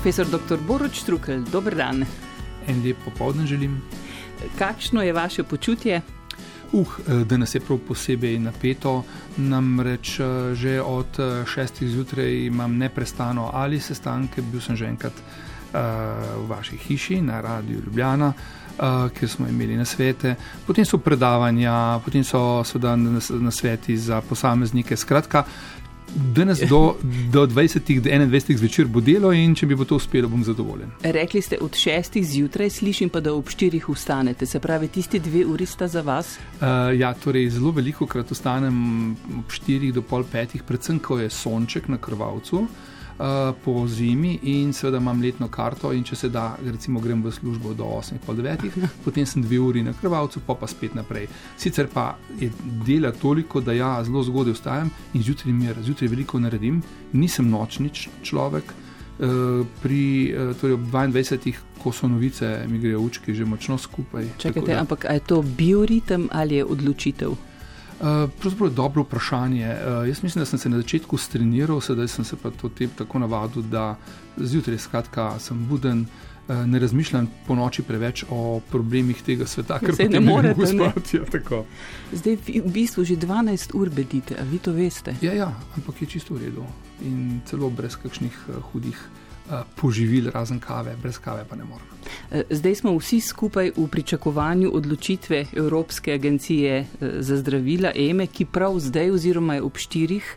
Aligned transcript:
Profesor 0.00 0.24
dr. 0.24 0.56
Boruč 0.64 1.04
Štrukel, 1.04 1.44
dober 1.52 1.76
dan. 1.76 2.06
En 2.64 2.80
lep 2.80 2.96
popoldne 3.04 3.44
želim. 3.46 3.82
Kakšno 4.56 5.02
je 5.02 5.12
vaše 5.12 5.42
počutje? 5.44 6.00
Uh, 6.72 6.88
danes 7.28 7.54
je 7.54 7.60
prav 7.60 7.78
posebej 7.84 8.38
napeto, 8.40 9.04
namreč 9.36 10.16
že 10.56 10.80
od 10.80 11.20
šestih 11.44 11.88
zjutraj 11.88 12.46
imam 12.46 12.78
neprestano 12.80 13.50
ali 13.52 13.80
sestanke, 13.80 14.40
bil 14.40 14.60
sem 14.64 14.76
že 14.76 14.88
enkrat 14.88 15.12
uh, 15.12 15.76
v 16.40 16.48
vaši 16.48 16.80
hiši 16.80 17.20
na 17.20 17.40
Radiu 17.40 17.84
Ljubljana, 17.84 18.32
uh, 18.32 19.12
kjer 19.12 19.30
smo 19.30 19.48
imeli 19.52 19.76
nasvete, 19.76 20.34
potem 20.66 20.84
so 20.84 20.96
predavanja, 20.98 22.00
potem 22.04 22.24
so 22.24 22.64
seveda 22.64 22.96
nasveti 23.36 23.96
za 23.96 24.20
posameznike. 24.20 24.96
Skratka, 24.96 25.44
Danes 26.14 26.60
do, 26.68 26.96
do 27.32 27.46
20, 27.46 28.02
21 28.02 28.56
zvečer 28.56 28.86
bo 28.86 29.00
delo 29.00 29.32
in 29.32 29.54
če 29.54 29.66
bi 29.66 29.76
bo 29.78 29.84
to 29.86 29.96
uspelo, 30.00 30.28
bom 30.28 30.42
zadovoljen. 30.44 30.90
Rekli 31.02 31.42
ste 31.42 31.58
od 31.62 31.76
6 31.78 32.18
zjutraj, 32.22 32.70
slišim 32.70 33.08
pa, 33.08 33.20
da 33.20 33.34
ob 33.34 33.46
4 33.46 33.80
vstanete, 33.94 34.46
se 34.46 34.60
pravi, 34.60 34.88
tisti 34.88 35.20
dve 35.22 35.44
uri 35.46 35.66
sta 35.66 35.88
za 35.88 36.02
vas? 36.02 36.36
Uh, 36.58 36.90
ja, 36.98 37.14
torej 37.14 37.50
zelo 37.54 37.70
veliko 37.76 38.06
krat 38.06 38.30
vstanem 38.30 39.16
ob 39.38 39.54
4 39.54 39.92
do 39.92 40.02
pol 40.02 40.26
5, 40.26 40.62
predvsem 40.66 40.98
ko 40.98 41.18
je 41.18 41.30
sonček 41.30 41.88
na 41.88 41.98
krvavcu. 41.98 42.64
Uh, 42.66 42.90
po 43.64 43.86
zimi 43.86 44.38
in 44.42 44.72
seveda 44.72 44.96
imam 44.96 45.20
letno 45.22 45.48
karto, 45.48 45.92
in 45.92 46.04
če 46.04 46.16
se 46.16 46.28
da, 46.32 46.56
recimo, 46.64 47.00
grem 47.00 47.22
v 47.22 47.32
službo 47.32 47.74
do 47.74 47.84
8:30, 47.84 48.70
potem 49.04 49.26
sem 49.26 49.42
dve 49.42 49.58
uri 49.60 49.82
na 49.82 49.92
krvavcu, 49.92 50.40
pa 50.46 50.54
pa 50.54 50.66
spet 50.66 50.94
naprej. 50.94 51.28
Sicer 51.56 51.88
pa 51.92 52.16
je 52.40 52.50
dela 52.86 53.12
toliko, 53.12 53.60
da 53.60 53.72
ja, 53.76 53.98
zelo 54.04 54.22
zgodaj 54.24 54.56
vstajam 54.56 54.90
in 55.14 55.22
zjutraj 55.22 55.52
mir, 55.52 55.82
zjutraj 55.84 56.08
veliko 56.08 56.40
naredim, 56.40 56.82
nisem 57.12 57.50
nočnič 57.50 58.08
človek. 58.22 58.72
Uh, 59.20 59.66
pri 59.82 60.32
uh, 60.32 60.54
torej 60.56 60.78
ob 60.78 60.86
22, 60.88 61.52
ko 61.82 61.92
so 61.92 62.08
novice, 62.08 62.64
mi 62.68 62.78
grejo 62.80 63.02
učki 63.04 63.34
že 63.36 63.44
močno 63.44 63.76
skupaj. 63.78 64.24
Čakajte, 64.40 64.72
ampak 64.80 65.04
je 65.04 65.20
to 65.20 65.42
bioritem 65.42 66.28
ali 66.32 66.56
je 66.56 66.64
odločitev? 66.64 67.36
Eh, 68.00 68.28
pravzaprav 68.40 68.70
je 68.70 68.74
dobro 68.74 69.02
vprašanje. 69.02 69.66
Uh, 69.66 70.08
jaz 70.08 70.22
mislim, 70.22 70.40
da 70.40 70.46
sem 70.46 70.58
se 70.58 70.68
na 70.68 70.76
začetku 70.76 71.16
streniral, 71.16 71.80
sedaj 71.80 72.08
sem 72.08 72.24
se 72.24 72.36
pa 72.42 72.50
to 72.50 72.68
tep 72.68 72.90
tako 72.96 73.18
navadil, 73.18 73.62
da 73.62 73.96
zjutraj 74.36 74.78
skratka 74.78 75.38
sem 75.38 75.66
buden. 75.68 76.06
Uh, 76.48 76.56
ne 76.66 76.78
razmišljam 76.78 77.28
po 77.46 77.54
noči 77.54 77.82
preveč 77.82 78.24
o 78.30 78.60
problemih 78.70 79.22
tega 79.22 79.46
sveta, 79.46 79.78
ker 79.78 79.94
se 79.94 80.08
ne 80.08 80.20
morete 80.20 80.66
spati. 80.66 81.16
Ja, 81.16 81.62
Zdaj 82.12 82.36
v 82.46 82.72
bistvu 82.72 83.04
že 83.04 83.14
12 83.14 83.70
ur 83.74 83.90
bedite, 83.90 84.34
a 84.40 84.42
vi 84.42 84.58
to 84.58 84.72
veste? 84.72 85.14
Ja, 85.20 85.32
ja, 85.32 85.52
ampak 85.76 86.02
je 86.02 86.08
čisto 86.08 86.34
v 86.34 86.48
redu 86.48 86.64
in 87.04 87.40
celo 87.46 87.70
brez 87.70 88.00
kakšnih 88.00 88.34
uh, 88.48 88.64
hudih 88.72 88.96
poživil, 89.76 90.30
razen 90.34 90.60
kave, 90.60 90.96
brez 91.02 91.18
kave 91.18 91.44
pa 91.48 91.56
ne 91.56 91.64
morem. 91.64 91.86
E, 92.30 92.44
zdaj 92.50 92.74
smo 92.74 92.94
vsi 92.98 93.20
skupaj 93.20 93.72
v 93.76 93.86
pričakovanju 93.88 94.70
odločitve 94.74 95.44
Evropske 95.56 96.14
agencije 96.14 96.78
e, 96.80 96.86
za 97.20 97.36
zdravila 97.36 97.92
EME, 97.94 98.26
ki 98.26 98.44
prav 98.44 98.78
zdaj 98.78 99.10
oziroma 99.10 99.54
je 99.54 99.62
ob 99.62 99.76
štirih 99.76 100.36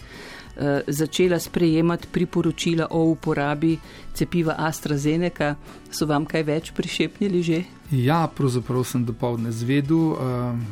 začela 0.88 1.40
sprejemati 1.40 2.08
priporočila 2.12 2.88
o 2.92 3.04
uporabi 3.04 3.78
cepiva 4.14 4.56
AstraZeneca. 4.58 5.56
So 5.92 6.06
vam 6.06 6.26
kaj 6.26 6.44
več 6.44 6.72
prišepnili 6.78 7.42
že? 7.44 7.64
Ja, 7.92 8.28
pravzaprav 8.28 8.84
sem 8.86 9.06
dopoledne 9.06 9.52
zvedel, 9.52 10.14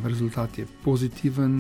rezultat 0.05 0.57
je 0.57 0.67
pozitiven, 0.83 1.55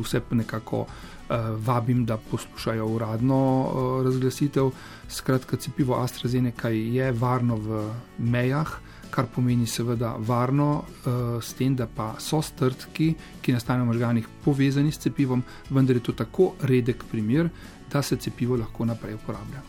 vse 0.00 0.20
pa 0.20 0.40
nekako. 0.40 0.86
Eh, 1.30 1.36
vabim, 1.56 2.04
da 2.04 2.16
poslušajo 2.16 2.86
uradno 2.86 3.66
eh, 3.66 4.04
razglasitev. 4.04 4.70
Skratka, 5.08 5.56
cepivo 5.56 5.94
AstraZeneca 5.94 6.68
je 6.68 7.12
varno 7.12 7.56
v 7.56 7.90
mejah, 8.18 8.68
kar 9.10 9.24
pomeni 9.34 9.66
seveda 9.66 10.16
varno 10.18 10.82
eh, 10.84 11.10
s 11.42 11.54
tem, 11.54 11.76
da 11.76 11.86
pa 11.86 12.14
so 12.18 12.42
strtki, 12.42 13.14
ki 13.40 13.52
nastanejo 13.56 13.84
v 13.84 13.92
možganih, 13.94 14.28
povezani 14.44 14.92
s 14.92 15.00
cepivom, 15.00 15.42
vendar 15.70 15.96
je 15.96 16.02
to 16.02 16.12
tako 16.12 16.52
redek 16.60 17.04
primer, 17.10 17.48
da 17.92 18.02
se 18.02 18.16
cepivo 18.16 18.56
lahko 18.56 18.84
naprej 18.84 19.14
uporablja. 19.14 19.62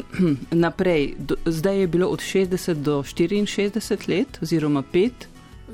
Naprej, 0.64 1.14
zdaj 1.44 1.80
je 1.80 1.86
bilo 1.86 2.08
od 2.08 2.20
60 2.20 2.74
do 2.74 3.02
64 3.02 4.08
let, 4.08 4.38
oziroma 4.42 4.82
5 4.82 5.10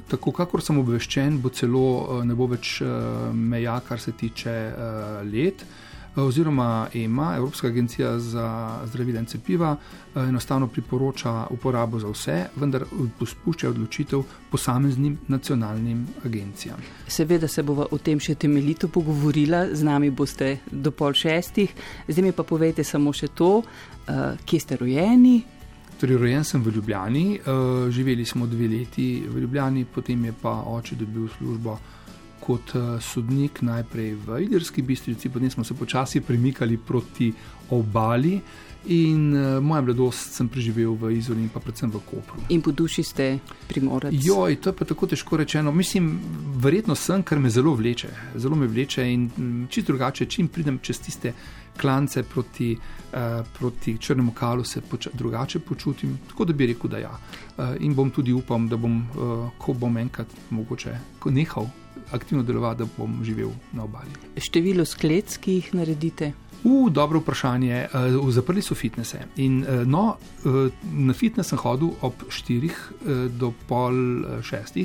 tako 0.09 0.33
kakor 0.33 0.63
sem 0.63 0.79
obveščen, 0.79 1.41
bo 1.43 1.51
celo 1.55 1.87
eh, 2.21 2.23
ne 2.29 2.37
bo 2.37 2.49
več 2.51 2.81
eh, 2.83 2.87
meja, 3.33 3.81
kar 3.87 4.01
se 4.01 4.13
tiče 4.13 4.55
eh, 4.55 5.21
let. 5.33 5.67
Oziroma, 6.17 6.89
EMA, 6.97 7.35
Evropska 7.37 7.69
agencija 7.69 8.15
za 8.19 8.47
zdravila 8.89 9.21
in 9.21 9.27
cepiva, 9.29 9.75
enostavno 10.17 10.65
priporoča 10.73 11.33
uporabo 11.53 11.99
za 12.01 12.09
vse, 12.09 12.37
vendar 12.57 12.87
pospušča 13.19 13.69
odločitev 13.69 14.23
posameznim 14.49 15.19
nacionalnim 15.29 16.07
agencijam. 16.25 16.81
Seveda 17.07 17.49
se 17.53 17.63
bomo 17.63 17.85
o 17.91 17.99
tem 17.99 18.17
še 18.17 18.33
temeljito 18.35 18.89
pogovorili, 18.89 19.77
z 19.77 19.85
nami 19.85 20.09
boste 20.09 20.55
do 20.71 20.89
pol 20.91 21.13
šestih. 21.13 21.75
Zdaj 22.09 22.25
mi 22.25 22.33
pa 22.33 22.49
povejte 22.49 22.85
samo 22.85 23.13
še 23.13 23.29
to, 23.37 23.51
kje 24.49 24.61
ste 24.65 24.81
rojeni, 24.81 25.43
Torej, 25.97 26.19
rojen 26.21 26.45
sem 26.45 26.61
v 26.63 26.75
Ljubljani, 26.77 27.39
uh, 27.41 27.89
živeli 27.91 28.25
smo 28.25 28.47
dve 28.47 28.69
leti 28.69 29.25
v 29.29 29.41
Ljubljani, 29.41 29.85
potem 29.85 30.25
je 30.25 30.33
pa 30.43 30.51
oče 30.67 30.95
dobil 30.95 31.29
službo 31.39 31.79
kot 32.41 32.75
uh, 32.75 33.01
sodnik, 33.01 33.63
najprej 33.63 34.15
v 34.27 34.43
Idrski 34.45 34.83
bistrici, 34.83 35.29
potem 35.29 35.51
smo 35.51 35.65
se 35.65 35.75
počasi 35.75 36.21
premikali 36.21 36.77
proti 36.77 37.33
obali. 37.71 38.41
In 38.87 39.33
uh, 39.35 39.63
moja 39.65 39.81
mladosti 39.83 40.37
sem 40.37 40.49
preživel 40.49 40.93
v 40.95 41.17
Izoli 41.17 41.43
in 41.43 41.49
pa 41.49 41.59
predvsem 41.61 41.91
v 41.91 41.99
Kopru. 42.07 42.45
In 42.55 42.63
po 42.63 42.71
duši 42.71 43.03
ste 43.03 43.39
primorali? 43.67 44.21
Joj, 44.23 44.61
to 44.61 44.71
je 44.71 44.77
pa 44.77 44.85
tako 44.85 45.09
težko 45.11 45.41
rečeno. 45.41 45.73
Mislim, 45.73 46.21
verjetno 46.63 46.95
sem, 46.95 47.25
ker 47.27 47.41
me 47.41 47.51
zelo 47.51 47.75
vleče. 47.75 48.13
Zelo 48.37 48.55
me 48.55 48.69
vleče 48.69 49.09
in 49.11 49.31
čisto 49.71 49.91
drugače, 49.91 50.29
čim 50.31 50.49
pridem 50.49 50.79
čez 50.79 51.01
tiste 51.03 51.33
klance 51.81 52.23
proti, 52.23 52.73
uh, 52.77 53.47
proti 53.59 53.99
črnemu 53.99 54.33
kalu, 54.33 54.65
se 54.65 54.81
poča, 54.81 55.11
drugače 55.13 55.59
počutim. 55.59 56.19
Tako 56.29 56.45
da 56.45 56.53
bi 56.53 56.67
rekel, 56.67 56.91
da 56.91 56.99
ja. 56.99 57.19
Uh, 57.57 57.77
in 57.81 57.95
bom 57.95 58.11
tudi 58.11 58.33
upam, 58.33 58.69
da 58.69 58.77
bom, 58.77 59.03
uh, 59.17 59.51
ko 59.59 59.73
bom 59.73 59.97
enkrat 59.97 60.27
mogoče 60.51 60.99
nehal 61.31 61.67
aktivno 62.13 62.43
delovati, 62.45 62.79
da 62.79 62.89
bom 62.97 63.21
živel 63.25 63.51
na 63.73 63.85
obali. 63.85 64.11
Število 64.37 64.85
sklec, 64.85 65.39
ki 65.43 65.61
jih 65.61 65.75
naredite? 65.75 66.33
Uh, 66.67 66.91
dobro 66.91 67.19
vprašanje. 67.23 67.87
Uh, 67.95 68.31
zaprli 68.35 68.63
so 68.63 68.75
fitnese. 68.75 69.19
In, 69.37 69.61
uh, 69.63 69.87
no, 69.87 70.17
uh, 70.45 70.67
na 70.93 71.15
fitness 71.15 71.53
sem 71.53 71.59
hodil 71.63 71.93
ob 72.03 72.25
4 72.29 72.67
uh, 72.67 73.31
do 73.31 73.53
pol 73.69 73.95
6, 74.43 74.81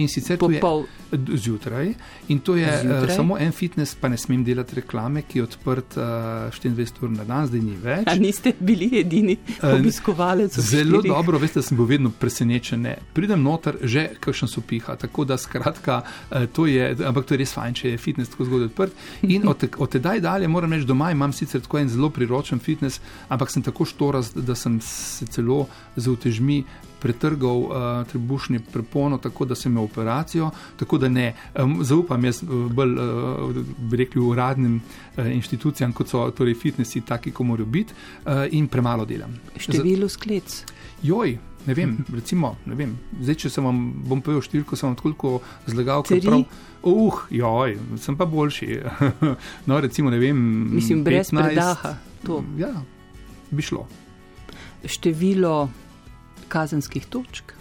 in 0.00 0.08
sicer 0.08 0.38
po 0.40 0.48
pol 0.60 0.86
zjutraj. 1.12 1.92
In 2.32 2.40
to 2.40 2.56
je 2.56 2.64
uh, 2.68 3.04
samo 3.12 3.36
en 3.38 3.52
fitness, 3.52 3.94
pa 3.94 4.08
ne 4.08 4.16
smem 4.16 4.44
delati 4.44 4.78
reklame, 4.80 5.22
ki 5.28 5.42
je 5.42 5.44
odprt 5.44 5.98
uh, 6.00 6.48
24 6.54 7.04
ur 7.04 7.12
na 7.12 7.28
dan, 7.28 7.46
zdaj 7.50 7.60
ni 7.60 7.76
več. 7.82 8.08
A 8.08 8.16
niste 8.16 8.54
bili 8.60 8.88
edini 9.00 9.36
obiskovalec? 9.60 10.56
Uh, 10.56 10.64
zelo 10.64 11.02
štirih. 11.02 11.12
dobro, 11.12 11.42
veste, 11.44 11.62
sem 11.62 11.76
bil 11.76 11.90
vedno 11.92 12.12
presenečen. 12.12 12.86
Ne. 12.88 12.96
Pridem 13.12 13.44
noter, 13.44 13.76
že 13.82 14.06
kakšen 14.16 14.48
so 14.48 14.64
piha. 14.64 14.96
Tako 14.96 15.28
da, 15.28 15.36
skratka, 15.36 16.00
uh, 16.06 16.48
to 16.56 16.64
je, 16.70 16.88
ampak 17.04 17.28
to 17.28 17.36
je 17.36 17.42
res 17.44 17.52
fajn, 17.52 17.76
če 17.82 17.94
je 17.94 18.00
fitness 18.00 18.32
tako 18.32 18.48
zgodaj 18.48 18.72
odprt. 18.72 19.06
In 19.28 19.44
od, 19.48 19.68
od 19.76 19.92
tedaj 19.92 20.24
dalje 20.24 20.48
moram 20.48 20.72
reči 20.72 20.88
doma 20.88 21.12
imam 21.18 21.32
sicer 21.34 21.60
tako 21.64 21.78
en 21.82 21.88
zelo 21.90 22.10
priročen 22.14 22.58
fitness, 22.62 23.00
ampak 23.28 23.50
sem 23.50 23.62
tako 23.62 23.84
štorast, 23.84 24.38
da 24.38 24.54
sem 24.54 24.80
se 24.80 25.26
celo 25.26 25.66
z 25.96 26.14
utežmi 26.14 26.62
pretrgal 26.98 27.58
uh, 27.58 27.72
trebušni 28.10 28.58
prepono, 28.72 29.18
tako 29.18 29.44
da 29.44 29.54
sem 29.54 29.72
imel 29.72 29.84
operacijo. 29.84 30.50
Tako 30.76 30.98
da 30.98 31.08
ne 31.08 31.34
um, 31.54 31.78
zaupam 31.84 32.24
jaz 32.24 32.42
uh, 32.42 32.72
bolj, 32.72 32.94
uh, 32.94 33.56
bi 33.78 33.96
rekli, 33.96 34.22
uradnim 34.22 34.80
uh, 34.80 35.26
inštitucijam, 35.26 35.92
kot 35.92 36.10
so 36.10 36.24
torej 36.30 36.54
fitnessi, 36.58 37.00
taki, 37.00 37.30
kot 37.30 37.46
morajo 37.46 37.66
biti, 37.66 37.94
uh, 38.24 38.46
in 38.50 38.66
premalo 38.68 39.06
delam. 39.06 39.34
Število 39.56 40.08
sklec. 40.08 40.64
Joj, 41.02 41.38
ne 41.68 41.74
vem, 41.74 41.92
recimo, 42.14 42.56
ne 42.66 42.74
vem. 42.74 42.94
Zdaj, 43.20 43.36
če 43.42 43.50
sem 43.52 43.66
vam 43.68 43.78
bom 44.08 44.22
povedal 44.24 44.40
številko, 44.46 44.76
sem 44.78 44.88
vam 44.88 44.96
toliko 44.96 45.34
zlagal, 45.68 46.04
kot 46.08 46.24
prav. 46.24 46.44
Uh, 46.88 47.18
joj, 47.34 47.74
sem 48.00 48.16
pa 48.16 48.24
boljši. 48.28 48.68
no, 49.68 49.80
recimo, 49.84 50.12
ne 50.14 50.20
vem. 50.22 50.38
Mislim, 50.72 51.02
brez 51.04 51.28
predaha. 51.34 51.98
To. 52.24 52.40
Ja, 52.58 52.72
bi 53.52 53.64
šlo. 53.64 53.84
Število 54.88 55.68
kazenskih 56.48 57.04
točk? 57.12 57.52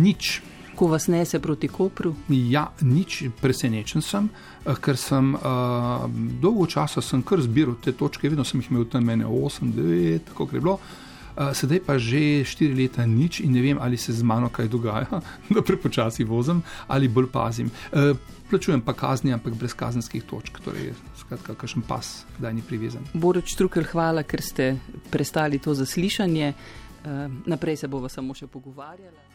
Nič. 0.00 0.40
Ko 0.74 0.88
vas 0.90 1.06
nese 1.12 1.38
proti 1.44 1.68
Kopru? 1.70 2.14
Ja, 2.32 2.70
nič, 2.82 3.20
presenečen 3.38 4.02
sem, 4.02 4.26
eh, 4.64 4.74
ker 4.80 4.98
sem 4.98 5.34
uh, 5.36 6.08
dolgo 6.42 6.66
časa 6.66 7.04
sem 7.04 7.22
kar 7.22 7.42
zbiral 7.44 7.76
te 7.84 7.92
točke, 7.92 8.32
vedno 8.32 8.46
sem 8.48 8.62
jih 8.64 8.72
imel 8.72 8.88
tam, 8.90 9.06
mene 9.06 9.28
8, 9.28 9.70
9, 9.76 10.34
kako 10.34 10.56
je 10.56 10.64
bilo. 10.64 10.78
Uh, 10.80 11.09
sedaj 11.54 11.80
pa 11.86 11.98
že 11.98 12.44
štiri 12.44 12.74
leta 12.74 13.06
nič 13.06 13.40
in 13.40 13.52
ne 13.52 13.62
vem, 13.64 13.78
ali 13.80 13.96
se 13.96 14.12
z 14.12 14.22
mano 14.22 14.48
kaj 14.48 14.68
dogaja, 14.68 15.22
da 15.54 15.62
prepočasi 15.62 16.24
vozim 16.24 16.62
ali 16.88 17.08
bolj 17.08 17.30
pazim. 17.32 17.70
Uh, 17.92 18.16
plačujem 18.50 18.80
pa 18.80 18.92
kazni, 18.92 19.32
ampak 19.32 19.54
brez 19.54 19.74
kazenskih 19.74 20.24
točk, 20.24 20.60
torej 20.64 20.92
skratka, 21.16 21.54
kakšen 21.54 21.82
pas, 21.86 22.24
da 22.38 22.52
ni 22.52 22.62
privezan. 22.62 23.06
Boroč 23.14 23.54
Trukel, 23.54 23.86
hvala, 23.92 24.22
ker 24.26 24.42
ste 24.42 24.76
prestali 25.10 25.58
to 25.58 25.74
zaslišanje. 25.74 26.52
Uh, 27.00 27.32
naprej 27.46 27.80
se 27.80 27.88
bomo 27.88 28.08
samo 28.08 28.34
še 28.34 28.50
pogovarjali. 28.50 29.30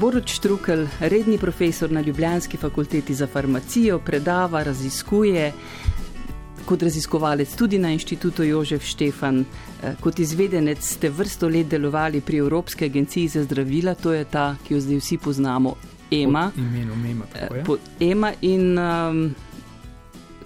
Borod 0.00 0.26
Štrukel, 0.26 0.86
redni 1.00 1.38
profesor 1.38 1.90
na 1.92 2.00
Ljubljanski 2.00 2.56
fakulteti 2.56 3.14
za 3.14 3.26
farmacijo, 3.26 3.98
predava, 3.98 4.62
raziskuje 4.62 5.52
kot 6.64 6.82
raziskovalec 6.82 7.56
tudi 7.56 7.78
na 7.78 7.90
inštitutu 7.92 8.44
Jožef 8.44 8.84
Štefan. 8.84 9.44
Eh, 9.82 9.94
kot 10.00 10.18
izvedenec 10.18 10.78
ste 10.80 11.10
vrsto 11.10 11.48
let 11.48 11.68
delovali 11.68 12.20
pri 12.20 12.36
Evropski 12.36 12.84
agenciji 12.84 13.28
za 13.28 13.44
zdravila, 13.44 13.94
to 13.94 14.12
je 14.12 14.24
ta, 14.24 14.56
ki 14.68 14.74
jo 14.74 14.80
zdaj 14.80 14.96
vsi 14.96 15.18
poznamo, 15.18 15.74
EMA. 16.10 16.50
Imenom 16.56 17.04
EMA. 17.06 17.26
EMA 18.00 18.32
in 18.40 18.78
um, 18.78 19.34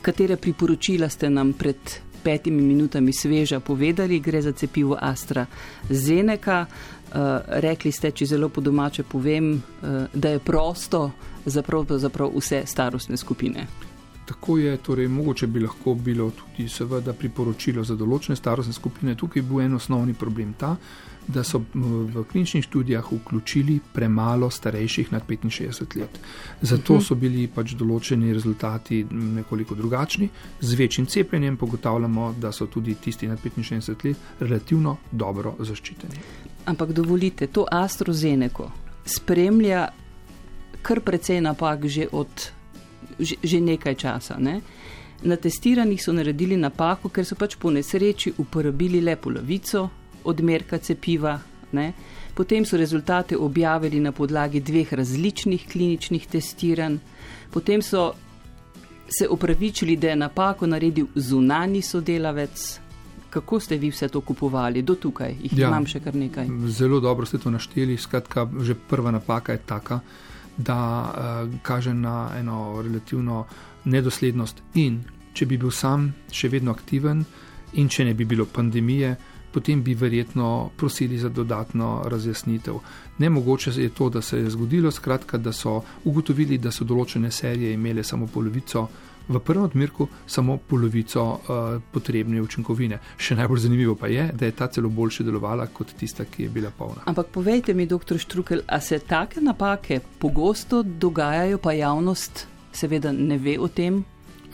katere 0.02 0.36
priporočila 0.36 1.08
ste 1.08 1.30
nam 1.30 1.52
pred 1.52 2.03
petimi 2.24 2.62
minutami 2.62 3.12
sveža 3.12 3.60
povedali, 3.60 4.20
gre 4.20 4.42
za 4.42 4.52
cepivo 4.52 4.98
Astra 5.00 5.46
Zeneka. 5.90 6.66
Uh, 6.66 7.20
rekli 7.46 7.92
ste, 7.92 8.10
če 8.10 8.26
zelo 8.26 8.48
po 8.48 8.60
domače 8.60 9.02
povem, 9.02 9.52
uh, 9.54 10.06
da 10.14 10.34
je 10.34 10.38
prosto 10.38 11.10
za 11.46 11.62
pravzaprav 11.62 12.32
vse 12.34 12.62
starostne 12.66 13.16
skupine. 13.16 13.66
Tako 14.24 14.58
je, 14.58 14.76
torej 14.76 15.08
mogoče 15.08 15.46
bi 15.46 15.60
lahko 15.60 15.94
bilo 15.94 16.30
tudi 16.30 16.68
seveda 16.68 17.12
priporočilo 17.12 17.84
za 17.84 17.94
določene 17.94 18.36
starostne 18.36 18.72
skupine. 18.72 19.14
Tukaj 19.14 19.42
je 19.42 19.46
bil 19.48 19.60
en 19.60 19.76
osnovni 19.76 20.14
problem 20.14 20.54
ta, 20.58 20.76
da 21.26 21.44
so 21.44 21.60
v 21.74 22.24
kliničnih 22.30 22.64
študijah 22.64 23.12
vključili 23.12 23.78
premalo 23.92 24.50
starejših 24.50 25.12
nad 25.12 25.26
65 25.26 26.00
let. 26.00 26.18
Zato 26.60 26.94
mhm. 26.94 27.02
so 27.02 27.14
bili 27.14 27.46
pač 27.48 27.74
določeni 27.74 28.32
rezultati 28.32 29.04
nekoliko 29.10 29.74
drugačni. 29.74 30.28
Z 30.60 30.74
večjim 30.74 31.06
cepljenjem 31.06 31.56
pogotavljamo, 31.56 32.34
da 32.40 32.52
so 32.52 32.66
tudi 32.66 32.94
tisti 32.94 33.28
nad 33.28 33.38
65 33.38 34.04
let 34.04 34.16
relativno 34.40 34.96
dobro 35.12 35.56
zaščiteni. 35.58 36.24
Ampak 36.66 36.92
dovolite, 36.92 37.46
to 37.46 37.66
AstroZeneco 37.70 38.70
spremlja 39.04 39.88
kar 40.82 41.00
precej 41.00 41.40
napak 41.40 41.88
že 41.88 42.08
od 42.12 42.28
že, 43.20 43.38
že 43.42 43.60
nekaj 43.60 43.94
časa. 43.94 44.34
Ne? 44.42 44.60
Na 45.22 45.36
testiranjih 45.38 46.02
so 46.02 46.12
naredili 46.12 46.56
napako, 46.58 47.08
ker 47.08 47.22
so 47.22 47.38
pač 47.38 47.54
po 47.54 47.70
nesreči 47.70 48.34
uporabili 48.42 48.98
le 49.00 49.14
polovico 49.16 50.03
odmerka 50.24 50.78
cepiva. 50.78 51.38
Ne? 51.72 51.92
Potem 52.34 52.64
so 52.64 52.76
rezultate 52.76 53.36
objavili 53.36 54.00
na 54.00 54.12
podlagi 54.12 54.60
dveh 54.60 54.92
različnih 54.92 55.66
kliničnih 55.72 56.26
testiranj, 56.26 56.98
potem 57.50 57.82
so 57.82 58.12
se 59.08 59.28
upravičili, 59.28 59.96
da 59.96 60.08
je 60.08 60.16
napako 60.16 60.66
naredil 60.66 61.06
zunani 61.14 61.82
sodelavec. 61.82 62.80
Kako 63.30 63.60
ste 63.60 63.76
vi 63.76 63.90
vse 63.90 64.08
to 64.08 64.20
kupovali, 64.20 64.82
do 64.82 64.94
tukaj? 64.94 65.34
Jih 65.42 65.58
ja, 65.58 65.68
imam 65.68 65.86
še 65.86 66.00
kar 66.00 66.14
nekaj. 66.14 66.48
Zelo 66.70 67.00
dobro 67.00 67.26
ste 67.26 67.38
to 67.38 67.50
našteli. 67.50 67.96
Skratka, 67.98 68.46
že 68.62 68.74
prva 68.74 69.10
napaka 69.10 69.52
je 69.52 69.58
taka, 69.66 70.00
da 70.56 70.78
uh, 70.78 71.58
kaže 71.62 71.94
na 71.94 72.30
eno 72.38 72.82
relativno 72.82 73.44
nedoslednost. 73.84 74.62
In 74.74 75.02
če 75.34 75.46
bi 75.46 75.58
bil 75.58 75.70
sam 75.74 76.12
še 76.30 76.48
vedno 76.48 76.70
aktiven, 76.70 77.24
in 77.74 77.88
če 77.88 78.04
ne 78.04 78.14
bi 78.14 78.24
bilo 78.24 78.46
pandemije, 78.46 79.16
potem 79.54 79.82
bi 79.82 79.94
verjetno 79.94 80.70
prosili 80.76 81.18
za 81.18 81.28
dodatno 81.28 82.02
razjasnitev. 82.10 82.74
Nemogoče 83.18 83.70
je 83.76 83.88
to, 83.88 84.10
da 84.10 84.22
se 84.22 84.38
je 84.38 84.50
zgodilo, 84.50 84.90
skratka, 84.90 85.38
da 85.38 85.52
so 85.52 85.80
ugotovili, 86.04 86.58
da 86.58 86.72
so 86.74 86.84
določene 86.84 87.30
serije 87.30 87.74
imele 87.74 88.02
samo 88.02 88.26
polovico 88.26 88.88
v 89.28 89.40
prvem 89.40 89.62
odmerku 89.64 90.08
samo 90.26 90.56
polovico 90.56 91.22
uh, 91.22 91.82
potrebne 91.92 92.42
učinkovine. 92.42 92.98
Še 93.16 93.36
najbolj 93.38 93.62
zanimivo 93.66 93.94
pa 93.96 94.10
je, 94.12 94.26
da 94.32 94.46
je 94.46 94.56
ta 94.56 94.68
celo 94.68 94.90
boljše 94.92 95.24
delovala 95.24 95.66
kot 95.72 95.94
tista, 95.98 96.26
ki 96.28 96.44
je 96.44 96.52
bila 96.52 96.70
polna. 96.70 97.06
Ampak 97.08 97.30
povejte 97.32 97.74
mi, 97.74 97.86
doktor 97.86 98.20
Štrukel, 98.20 98.66
a 98.66 98.80
se 98.80 98.98
take 98.98 99.40
napake 99.40 100.00
pogosto 100.18 100.82
dogajajo, 100.82 101.58
pa 101.58 101.72
javnost 101.72 102.46
seveda 102.72 103.12
ne 103.12 103.38
ve 103.38 103.56
o 103.58 103.68
tem? 103.68 104.04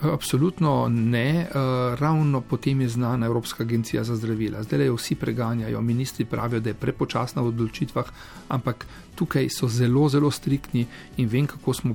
Absolutno 0.02 0.88
ne, 0.88 1.47
uh, 1.49 1.99
ravno 1.99 2.41
potem 2.41 2.81
je 2.81 2.88
znana 2.88 3.26
Evropska 3.26 3.62
agencija 3.64 4.05
za 4.05 4.17
zdravila. 4.17 4.62
Zdaj 4.62 4.87
jo 4.87 4.94
vsi 4.94 5.14
preganjajo, 5.14 5.81
ministri 5.81 6.25
pravijo, 6.25 6.61
da 6.61 6.70
je 6.70 6.75
prepočasna 6.75 7.43
v 7.43 7.47
odločitvah, 7.52 8.06
ampak 8.49 8.87
tukaj 9.14 9.49
so 9.49 9.69
zelo, 9.69 10.08
zelo 10.08 10.31
striktni 10.31 10.87
in 11.17 11.29
vem, 11.29 11.47
kako 11.47 11.75
smo 11.75 11.94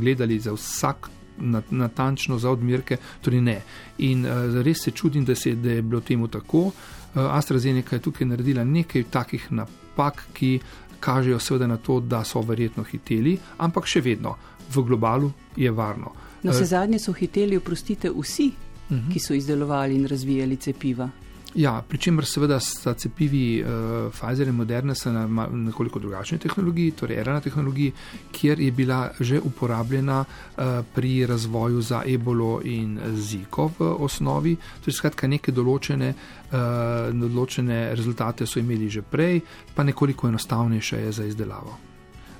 gledali 0.00 0.38
za 0.40 0.52
vsak 0.52 1.10
natančno 1.70 2.38
za 2.38 2.50
odmerke, 2.50 2.96
torej 3.20 3.40
ne. 3.40 3.60
In 3.98 4.24
uh, 4.24 4.62
res 4.64 4.84
se 4.84 4.90
čudim, 4.90 5.24
da, 5.24 5.34
se, 5.34 5.54
da 5.54 5.70
je 5.70 5.82
bilo 5.82 6.00
temu 6.00 6.28
tako. 6.28 6.58
Uh, 6.58 6.72
AstraZeneca 7.14 7.96
je 7.96 8.02
tukaj 8.02 8.26
naredila 8.26 8.64
nekaj 8.64 9.04
takih 9.10 9.52
napak, 9.52 10.24
ki 10.32 10.60
kažejo 11.00 11.38
seveda 11.38 11.66
na 11.66 11.76
to, 11.76 12.00
da 12.00 12.24
so 12.24 12.40
verjetno 12.40 12.84
hiteli, 12.84 13.36
ampak 13.58 13.86
še 13.86 14.00
vedno 14.00 14.36
v 14.72 14.82
globalu 14.82 15.32
je 15.56 15.70
varno. 15.70 16.25
Na 16.46 16.54
vse 16.54 16.64
zadnje 16.70 16.98
so 17.02 17.12
hiteli, 17.12 17.58
oprostite, 17.58 18.10
vsi, 18.10 18.50
uh 18.52 18.96
mhm. 18.96 19.00
-huh. 19.00 19.12
ki 19.12 19.18
so 19.18 19.34
izdelovali 19.34 19.94
in 19.94 20.06
razvijali 20.06 20.56
cepiva. 20.56 21.10
Ja, 21.56 21.82
pri 21.88 21.98
čemer 21.98 22.24
seveda 22.28 22.58
sta 22.60 22.92
cepivi 22.94 23.62
uh, 23.64 24.12
Pfizer 24.12 24.48
in 24.48 24.54
Moderna 24.54 24.94
na 25.06 25.46
nekoliko 25.52 25.98
drugačni 25.98 26.38
tehnologiji, 26.38 26.90
torej 26.90 27.22
RNA 27.24 27.40
tehnologiji, 27.40 27.92
kjer 28.32 28.60
je 28.60 28.70
bila 28.72 29.10
že 29.20 29.40
uporabljena 29.40 30.20
uh, 30.20 30.64
pri 30.94 31.26
razvoju 31.26 31.80
za 31.80 32.02
ebolo 32.06 32.60
in 32.64 33.00
ziko 33.14 33.70
v 33.78 33.94
osnovi. 34.04 34.56
Torej, 34.84 34.98
skratka, 35.00 35.26
neke 35.26 35.52
določene, 35.52 36.12
uh, 36.12 37.08
določene 37.14 37.94
rezultate 37.94 38.46
so 38.46 38.60
imeli 38.60 38.92
že 38.92 39.02
prej, 39.02 39.40
pa 39.74 39.82
nekoliko 39.82 40.28
enostavnejše 40.28 41.06
je 41.06 41.12
za 41.12 41.24
izdelavo. 41.24 41.85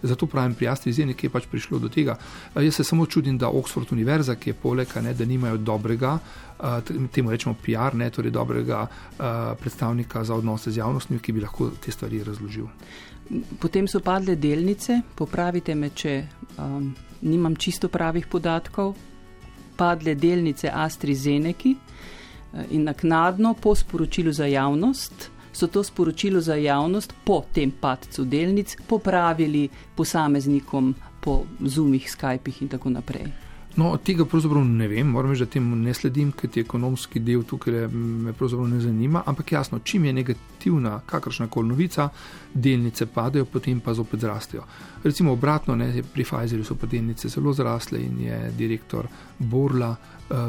Zato 0.07 0.27
pravim, 0.27 0.55
pri 0.55 0.69
AstraZeneca 0.69 1.27
je 1.27 1.31
pač 1.31 1.47
prišlo 1.51 1.79
do 1.79 1.89
tega. 1.89 2.17
Jaz 2.55 2.75
se 2.75 2.85
samo 2.85 3.07
čudim, 3.07 3.39
da 3.39 3.51
Oxford 3.51 3.93
Univerza, 3.93 4.35
ki 4.35 4.51
je 4.51 4.55
poleg, 4.55 4.89
ne, 5.03 5.15
da 5.15 5.25
nimajo 5.25 5.57
dobrega, 5.57 6.19
temu 7.13 7.31
rečemo 7.31 7.55
PR, 7.63 7.95
ne, 7.95 8.11
torej 8.11 8.31
dobrega 8.31 8.87
predstavnika 9.61 10.25
za 10.25 10.35
odnose 10.35 10.71
z 10.71 10.81
javnostmi, 10.81 11.19
ki 11.19 11.33
bi 11.33 11.45
lahko 11.45 11.71
te 11.81 11.93
stvari 11.93 12.23
razložil. 12.25 12.67
Potem 13.61 13.89
so 13.89 14.01
padle 14.01 14.37
delnice, 14.37 15.01
popravite 15.15 15.75
me, 15.75 15.91
če 15.91 16.13
um, 16.63 16.95
nimam 17.27 17.57
čisto 17.57 17.89
pravih 17.89 18.27
podatkov. 18.31 18.95
Padle 19.77 20.15
delnice 20.15 20.71
AstraZeneca 20.73 21.75
in 22.71 22.87
naknadno 22.87 23.55
po 23.61 23.75
sporočilu 23.75 24.33
za 24.33 24.47
javnost 24.47 25.31
so 25.57 25.67
to 25.67 25.83
sporočilo 25.85 26.41
za 26.41 26.55
javnost 26.55 27.15
po 27.25 27.41
tem 27.53 27.71
padcu 27.71 28.25
delnic 28.25 28.77
popravili 28.87 29.69
posameznikom 29.97 30.95
po 31.21 31.43
zoomih, 31.61 32.07
Skypih 32.07 32.63
in 32.63 32.69
tako 32.69 32.91
naprej. 32.91 33.27
No, 33.77 33.91
tega 34.01 34.25
pravzaprav 34.25 34.65
ne 34.65 34.87
vem, 34.89 35.09
moram 35.13 35.31
reči, 35.31 35.45
da 35.45 35.51
temu 35.53 35.77
ne 35.77 35.93
sledim, 35.95 36.31
ker 36.33 36.49
ti 36.49 36.63
ekonomski 36.65 37.21
del 37.21 37.43
tukaj 37.45 37.89
me 37.93 38.33
pravzaprav 38.33 38.71
ne 38.71 38.81
zanima. 38.81 39.21
Ampak 39.27 39.53
jasno, 39.53 39.79
čim 39.85 40.05
je 40.05 40.13
negativna 40.17 41.01
kakršna 41.07 41.49
koli 41.53 41.69
novica, 41.69 42.09
delnice 42.55 43.07
padajo, 43.07 43.45
potem 43.45 43.81
pa 43.81 43.95
zopet 43.95 44.21
zrastejo. 44.21 44.65
Recimo 45.05 45.33
obratno, 45.33 45.77
ne, 45.77 45.91
pri 46.15 46.25
Pfizerju 46.25 46.65
so 46.65 46.75
pa 46.81 46.87
delnice 46.87 47.29
zelo 47.29 47.53
zrasle 47.53 48.01
in 48.01 48.21
je 48.21 48.41
direktor 48.57 49.09
Borla 49.39 49.95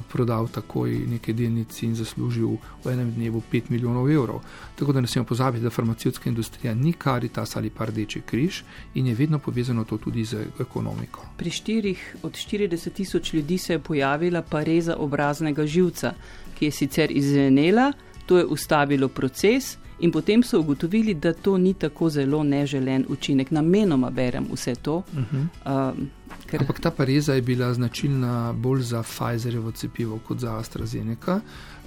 prodal 0.10 0.48
takoj 0.48 0.92
nekaj 1.08 1.34
delnic 1.34 1.84
in 1.84 1.96
zaslužil 1.96 2.58
v 2.84 2.92
enem 2.92 3.12
dnevu 3.12 3.42
5 3.52 3.70
milijonov 3.70 4.10
evrov. 4.12 4.42
Tako 4.76 4.94
da 4.94 5.02
ne 5.02 5.08
smemo 5.08 5.26
pozabiti, 5.26 5.64
da 5.64 5.70
farmacijska 5.70 6.30
industrija 6.30 6.74
ni 6.74 6.94
karitas 6.94 7.56
ali 7.56 7.70
pa 7.70 7.86
rdeči 7.86 8.22
križ 8.22 8.62
in 8.96 9.08
je 9.08 9.16
vedno 9.16 9.40
povezano 9.40 9.84
to 9.84 9.98
tudi 9.98 10.26
z 10.26 10.46
ekonomiko. 10.60 11.26
Pri 11.38 11.52
štirih 11.52 12.16
od 12.24 12.34
40 12.34 12.94
tisoč 12.94 13.34
ljudi 13.34 13.58
se 13.58 13.74
je 13.74 13.80
pojavila 13.80 14.42
pareza 14.42 14.96
obraznega 14.96 15.66
živca, 15.66 16.14
ki 16.60 16.66
je 16.66 16.72
sicer 16.72 17.12
izvenela, 17.12 17.94
to 18.26 18.38
je 18.38 18.46
ustavilo 18.46 19.08
proces 19.08 19.78
In 20.00 20.12
potem 20.12 20.44
so 20.44 20.60
ugotovili, 20.60 21.14
da 21.14 21.34
to 21.34 21.58
ni 21.58 21.74
tako 21.74 22.10
zelo 22.10 22.44
neželen 22.44 23.06
učinek. 23.10 23.52
Namenoma 23.52 24.10
berem 24.10 24.46
vse 24.54 24.76
to. 24.76 24.96
Uh 24.96 25.04
-huh. 25.14 25.92
um, 25.92 26.10
ker... 26.48 26.60
Ampak 26.60 26.80
ta 26.80 26.92
pareza 26.92 27.34
je 27.34 27.42
bila 27.42 27.74
značilna 27.74 28.54
bolj 28.54 28.82
za 28.82 29.04
Pfizerjevo 29.04 29.72
cepivo 29.72 30.20
kot 30.28 30.40
za 30.40 30.58
AstraZeneca. 30.58 31.40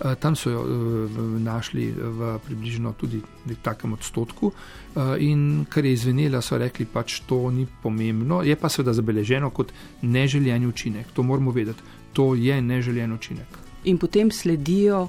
Uh, 0.04 0.14
tam 0.14 0.36
so 0.36 0.50
jo 0.50 0.60
uh, 0.60 1.10
našli 1.40 1.92
v 1.92 2.38
približno 2.46 2.92
tudi 2.92 3.20
takem 3.62 3.92
odstotku. 3.92 4.46
Uh, 4.46 5.02
in 5.18 5.66
kar 5.68 5.84
je 5.84 5.92
izvenela, 5.92 6.40
so 6.40 6.58
rekli, 6.58 6.86
pač 6.86 7.20
to 7.20 7.50
ni 7.50 7.66
pomembno. 7.82 8.42
Je 8.42 8.56
pa 8.56 8.68
seveda 8.68 8.92
zabeleženo 8.92 9.50
kot 9.50 9.72
neželjen 10.02 10.66
učinek. 10.66 11.06
To 11.12 11.22
moramo 11.22 11.50
vedeti. 11.50 11.82
To 12.12 12.34
je 12.34 12.62
neželjen 12.62 13.12
učinek. 13.12 13.46
In 13.84 13.98
potem 13.98 14.30
sledijo 14.30 15.08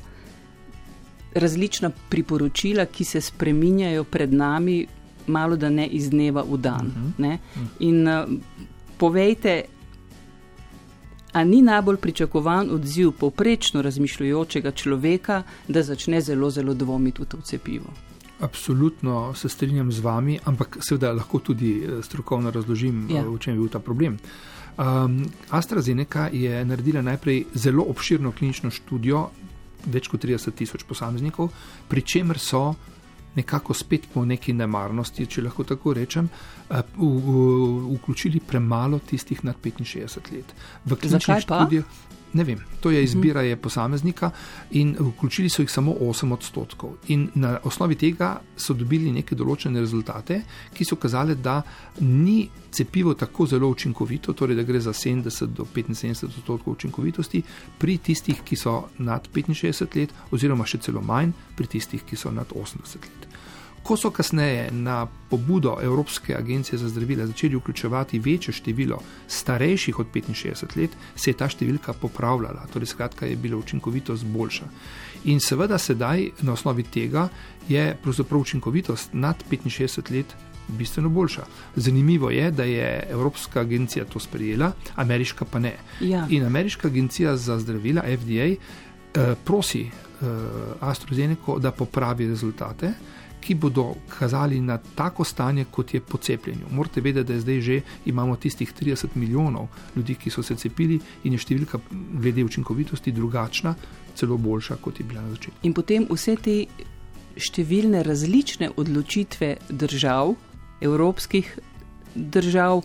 različna 1.34 1.92
priporočila, 2.10 2.86
ki 2.86 3.04
se 3.04 3.22
spreminjajo 3.22 4.04
pred 4.04 4.34
nami, 4.34 4.86
malo 5.28 5.56
da 5.56 5.70
ne 5.70 5.88
iz 5.88 6.10
dneva 6.10 6.44
v 6.44 6.58
dan. 6.58 6.88
Uh 6.88 6.98
mhm. 6.98 7.12
-huh. 7.18 7.38
Mhm. 7.56 7.66
In 7.80 8.08
uh, 8.08 8.40
povejte, 8.98 9.64
a 11.32 11.44
ni 11.44 11.62
najbolj 11.62 11.98
pričakovan 11.98 12.70
odziv 12.72 13.12
povprečno 13.12 13.82
razmišljujočega 13.82 14.72
človeka, 14.72 15.44
da 15.68 15.84
začne 15.84 16.22
zelo, 16.22 16.50
zelo 16.50 16.74
dvomiti 16.74 17.22
v 17.22 17.26
to 17.26 17.42
cepivo? 17.42 17.94
Absolutno 18.40 19.34
se 19.34 19.50
strinjam 19.50 19.92
z 19.92 20.00
vami, 20.00 20.40
ampak 20.46 20.78
seveda 20.82 21.12
lahko 21.14 21.40
tudi 21.40 21.84
eh, 21.84 22.04
strokovno 22.04 22.52
razložim, 22.52 23.08
ja. 23.10 23.24
v 23.24 23.38
čem 23.40 23.54
je 23.54 23.60
bil 23.60 23.70
ta 23.70 23.80
problem. 23.80 24.18
Um, 24.78 25.26
AstraZeneca 25.50 26.30
je 26.34 26.66
naredila 26.66 27.02
najprej 27.02 27.46
zelo 27.54 27.84
obširno 27.84 28.32
klinično 28.32 28.72
študijo 28.72 29.30
več 29.86 30.08
kot 30.12 30.24
30 30.24 30.56
tisoč 30.58 30.84
posameznikov, 30.88 31.52
pri 31.90 32.02
čemer 32.02 32.40
so 32.40 32.76
nekako 33.36 33.74
spet 33.74 34.08
po 34.14 34.26
neki 34.26 34.54
nemarnosti, 34.54 35.26
če 35.26 35.42
lahko 35.46 35.64
tako 35.64 35.94
rečem, 35.96 36.28
eh, 36.70 36.82
vključili 37.96 38.40
premalo 38.40 39.00
tistih 39.00 39.44
nad 39.46 39.56
65 39.62 40.32
let. 40.32 40.54
V 40.86 40.96
kliničnih 40.96 41.40
študijah. 41.46 41.86
Ne 42.34 42.44
vem, 42.44 42.60
to 42.80 42.92
je 42.92 43.04
izbira 43.04 43.42
je 43.42 43.56
posameznika 43.56 44.32
in 44.72 44.96
vključili 45.00 45.50
so 45.50 45.62
jih 45.62 45.72
samo 45.72 45.96
8 46.00 46.34
odstotkov. 46.34 46.94
In 47.08 47.28
na 47.36 47.60
osnovi 47.64 47.96
tega 47.96 48.42
so 48.56 48.74
dobili 48.74 49.12
neke 49.12 49.36
določene 49.36 49.80
rezultate, 49.80 50.42
ki 50.74 50.86
so 50.86 50.96
kazali, 50.96 51.36
da 51.36 51.62
ni 52.00 52.50
cepivo 52.72 53.14
tako 53.14 53.46
zelo 53.46 53.68
učinkovito, 53.68 54.34
torej 54.34 54.56
da 54.56 54.64
gre 54.64 54.80
za 54.80 54.94
70 54.94 55.46
do 55.46 55.68
75 55.76 56.26
odstotkov 56.26 56.74
učinkovitosti 56.74 57.44
pri 57.78 57.98
tistih, 57.98 58.42
ki 58.46 58.56
so 58.56 58.78
nad 58.98 59.28
65 59.34 60.00
let, 60.00 60.16
oziroma 60.32 60.66
še 60.66 60.80
celo 60.88 61.02
manj 61.02 61.36
pri 61.58 61.68
tistih, 61.68 62.08
ki 62.08 62.16
so 62.16 62.32
nad 62.32 62.48
80 62.56 63.12
let. 63.12 63.31
Ko 63.84 63.98
so 63.98 64.12
kasneje 64.12 64.70
na 64.72 65.08
pobudo 65.30 65.78
Evropske 65.82 66.36
agencije 66.36 66.78
za 66.78 66.90
zdravila 66.90 67.26
začeli 67.26 67.56
vključevati 67.56 68.20
večje 68.20 68.54
število 68.54 69.00
starejših 69.28 70.00
od 70.00 70.08
65 70.14 70.78
let, 70.78 70.92
se 71.16 71.30
je 71.30 71.38
ta 71.38 71.50
številka 71.50 71.94
popravljala, 71.94 72.68
torej 72.74 72.94
skratka 72.94 73.26
je 73.26 73.36
bila 73.36 73.58
učinkovitost 73.58 74.26
boljša. 74.26 74.66
In 75.24 75.40
seveda 75.40 75.78
sedaj 75.78 76.30
na 76.42 76.54
osnovi 76.54 76.84
tega 76.84 77.28
je 77.70 77.98
pravzaprav 78.04 78.42
učinkovitost 78.42 79.14
nad 79.14 79.44
65 79.50 80.12
let 80.12 80.36
bistveno 80.68 81.10
boljša. 81.10 81.46
Zanimivo 81.76 82.30
je, 82.30 82.52
da 82.52 82.64
je 82.64 83.08
Evropska 83.10 83.60
agencija 83.60 84.06
to 84.06 84.20
sprejela, 84.20 84.72
ameriška 84.96 85.46
pa 85.46 85.60
ne. 85.60 85.76
Ja. 86.02 86.28
In 86.30 86.46
ameriška 86.46 86.88
agencija 86.88 87.38
za 87.38 87.60
zdravila, 87.60 88.02
FDA, 88.02 88.46
eh, 88.46 89.36
prosi 89.46 89.82
eh, 89.82 90.26
AstraZeneca, 90.80 91.58
da 91.60 91.72
popravi 91.72 92.28
rezultate 92.28 92.94
ki 93.42 93.56
bodo 93.56 93.96
kazali 94.10 94.62
na 94.62 94.78
tako 94.96 95.24
stanje, 95.24 95.66
kot 95.72 95.94
je 95.94 96.00
po 96.00 96.18
cepljenju. 96.18 96.70
Morate 96.72 97.02
vedeti, 97.02 97.34
da 97.34 97.40
zdaj 97.40 97.62
že 97.62 97.82
imamo 98.06 98.36
tistih 98.36 98.74
30 98.82 99.16
milijonov 99.16 99.68
ljudi, 99.96 100.16
ki 100.16 100.30
so 100.30 100.44
se 100.44 100.56
cepili 100.56 101.00
in 101.24 101.34
je 101.34 101.40
številka 101.40 101.80
glede 101.92 102.44
učinkovitosti 102.44 103.12
drugačna, 103.12 103.76
celo 104.16 104.38
boljša, 104.38 104.78
kot 104.82 105.00
je 105.00 105.06
bila 105.06 105.22
na 105.22 105.34
začetku. 105.36 105.60
In 105.64 105.74
potem 105.74 106.08
vse 106.10 106.36
te 106.36 106.56
številne 107.38 108.04
različne 108.04 108.72
odločitve 108.78 109.56
držav, 109.70 110.36
evropskih 110.82 111.54
držav, 112.16 112.84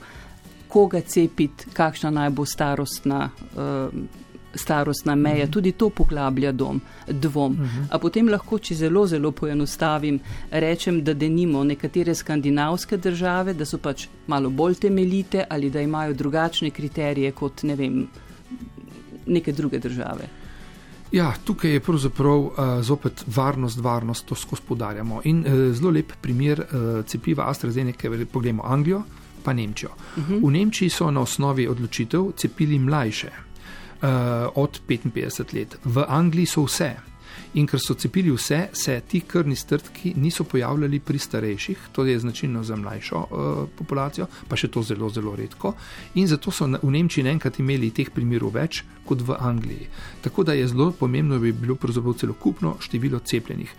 koga 0.69 1.01
cepiti, 1.01 1.71
kakšna 1.75 2.11
naj 2.11 2.31
bo 2.31 2.47
starostna. 2.47 3.31
Uh, 3.55 4.25
starostna 4.57 5.15
meja, 5.15 5.45
uh 5.45 5.49
-huh. 5.49 5.53
tudi 5.53 5.73
to 5.73 5.91
poglablja 5.91 6.53
dom, 6.53 6.81
dvom. 7.09 7.53
Uh 7.53 7.59
-huh. 7.59 7.87
A 7.91 7.99
potem 7.99 8.29
lahko, 8.29 8.59
če 8.59 8.75
zelo, 8.75 9.07
zelo 9.07 9.33
poenostavim, 9.33 10.21
rečem, 10.51 11.05
da 11.05 11.15
denimo 11.15 11.65
nekatere 11.65 12.15
skandinavske 12.15 12.97
države, 12.97 13.55
da 13.55 13.65
so 13.65 13.79
pač 13.79 14.07
malo 14.27 14.51
bolj 14.51 14.75
temeljite 14.75 15.45
ali 15.51 15.71
da 15.71 15.81
imajo 15.81 16.13
drugačne 16.13 16.71
kriterije 16.71 17.33
kot 17.33 17.63
ne 17.63 17.77
vem, 17.77 18.07
neke 19.27 19.53
druge 19.53 19.79
države. 19.79 20.29
Ja, 21.13 21.33
tukaj 21.45 21.71
je 21.71 21.81
pravzaprav 21.81 22.39
uh, 22.39 22.53
zopet 22.83 23.25
varnost, 23.27 23.79
varnost, 23.81 24.27
to 24.27 24.35
skozi 24.35 24.63
podarjamo. 24.69 25.21
In 25.25 25.39
uh, 25.39 25.75
zelo 25.75 25.91
lep 25.91 26.13
primer 26.21 26.61
uh, 26.61 27.05
cepiva 27.07 27.49
AstraZeneca, 27.51 28.11
poglejmo 28.33 28.63
Anglijo, 28.67 29.03
pa 29.43 29.53
Nemčijo. 29.53 29.91
Uh 30.17 30.29
-huh. 30.29 30.47
V 30.47 30.51
Nemčiji 30.51 30.91
so 30.91 31.11
na 31.11 31.21
osnovi 31.21 31.69
odločitev 31.69 32.33
cepili 32.37 32.79
mlajše, 32.79 33.31
uh, 34.03 34.09
od 34.55 34.81
55 34.89 35.55
let. 35.55 35.77
V 35.85 36.05
Angliji 36.09 36.47
so 36.47 36.65
vse. 36.65 36.95
In 37.57 37.67
ker 37.67 37.81
so 37.81 37.95
cepili 37.95 38.31
vse, 38.33 38.69
se 38.73 39.01
ti 39.09 39.21
krvni 39.21 39.57
strtki 39.57 40.13
niso 40.17 40.45
pojavljali 40.45 41.01
pri 41.01 41.19
starejših, 41.19 41.79
to 41.93 42.05
je 42.05 42.19
značilno 42.19 42.63
za 42.65 42.77
mlajšo 42.77 43.17
uh, 43.17 43.69
populacijo, 43.79 44.27
pa 44.49 44.57
še 44.57 44.69
to 44.69 44.83
zelo, 44.83 45.09
zelo 45.09 45.37
redko. 45.37 45.73
In 46.15 46.29
zato 46.29 46.51
so 46.51 46.67
v 46.67 46.91
Nemčiji 46.91 47.29
enkrat 47.29 47.61
imeli 47.61 47.91
teh 47.97 48.11
primerov 48.13 48.53
več 48.57 48.83
kot 49.07 49.23
v 49.23 49.39
Angliji. 49.39 49.89
Tako 50.21 50.45
da 50.45 50.53
je 50.53 50.69
zelo 50.69 50.91
pomembno, 50.93 51.39
da 51.39 51.45
bi 51.47 51.53
bilo 51.53 51.79
pravzaprav 51.81 52.19
celokupno 52.21 52.77
število 52.81 53.21
cepljenih. 53.25 53.73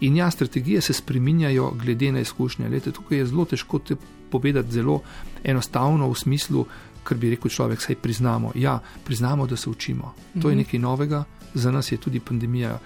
In 0.00 0.16
ja, 0.16 0.30
strategije 0.30 0.80
se 0.80 0.92
spreminjajo 0.92 1.70
glede 1.78 2.12
na 2.12 2.20
izkušnje. 2.20 2.68
Lete, 2.68 2.92
tukaj 2.92 3.18
je 3.18 3.26
zelo 3.26 3.44
težko 3.44 3.78
te 3.78 3.96
povedati 4.30 4.72
zelo 4.72 5.02
enostavno 5.44 6.08
v 6.10 6.18
smislu, 6.18 6.64
kar 7.04 7.18
bi 7.18 7.30
rekel 7.30 7.50
človek, 7.50 7.82
saj 7.82 7.94
priznamo. 7.94 8.52
Ja, 8.54 8.78
priznamo, 9.04 9.46
da 9.46 9.56
se 9.56 9.70
učimo. 9.70 10.14
To 10.42 10.48
je 10.48 10.54
mhm. 10.54 10.58
nekaj 10.58 10.80
novega, 10.80 11.24
za 11.54 11.70
nas 11.70 11.92
je 11.92 11.98
tudi 11.98 12.20
pandemija. 12.20 12.78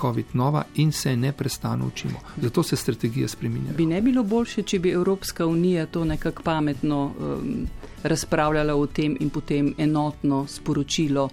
COVID 0.00 0.26
nova 0.32 0.64
in 0.74 0.92
se 0.92 1.16
ne 1.16 1.32
prestano 1.32 1.86
učimo. 1.86 2.18
Zato 2.42 2.62
se 2.62 2.76
strategije 2.76 3.28
spreminjajo. 3.28 3.76
Bi 3.76 3.86
ne 3.86 4.00
bilo 4.02 4.22
boljše, 4.22 4.62
če 4.62 4.78
bi 4.78 4.90
Evropska 4.90 5.46
unija 5.46 5.86
to 5.86 6.04
nekako 6.04 6.42
pametno 6.42 7.04
um, 7.04 7.66
razpravljala 8.02 8.74
o 8.74 8.86
tem 8.86 9.16
in 9.20 9.30
potem 9.30 9.74
enotno 9.78 10.46
sporočilo 10.48 11.28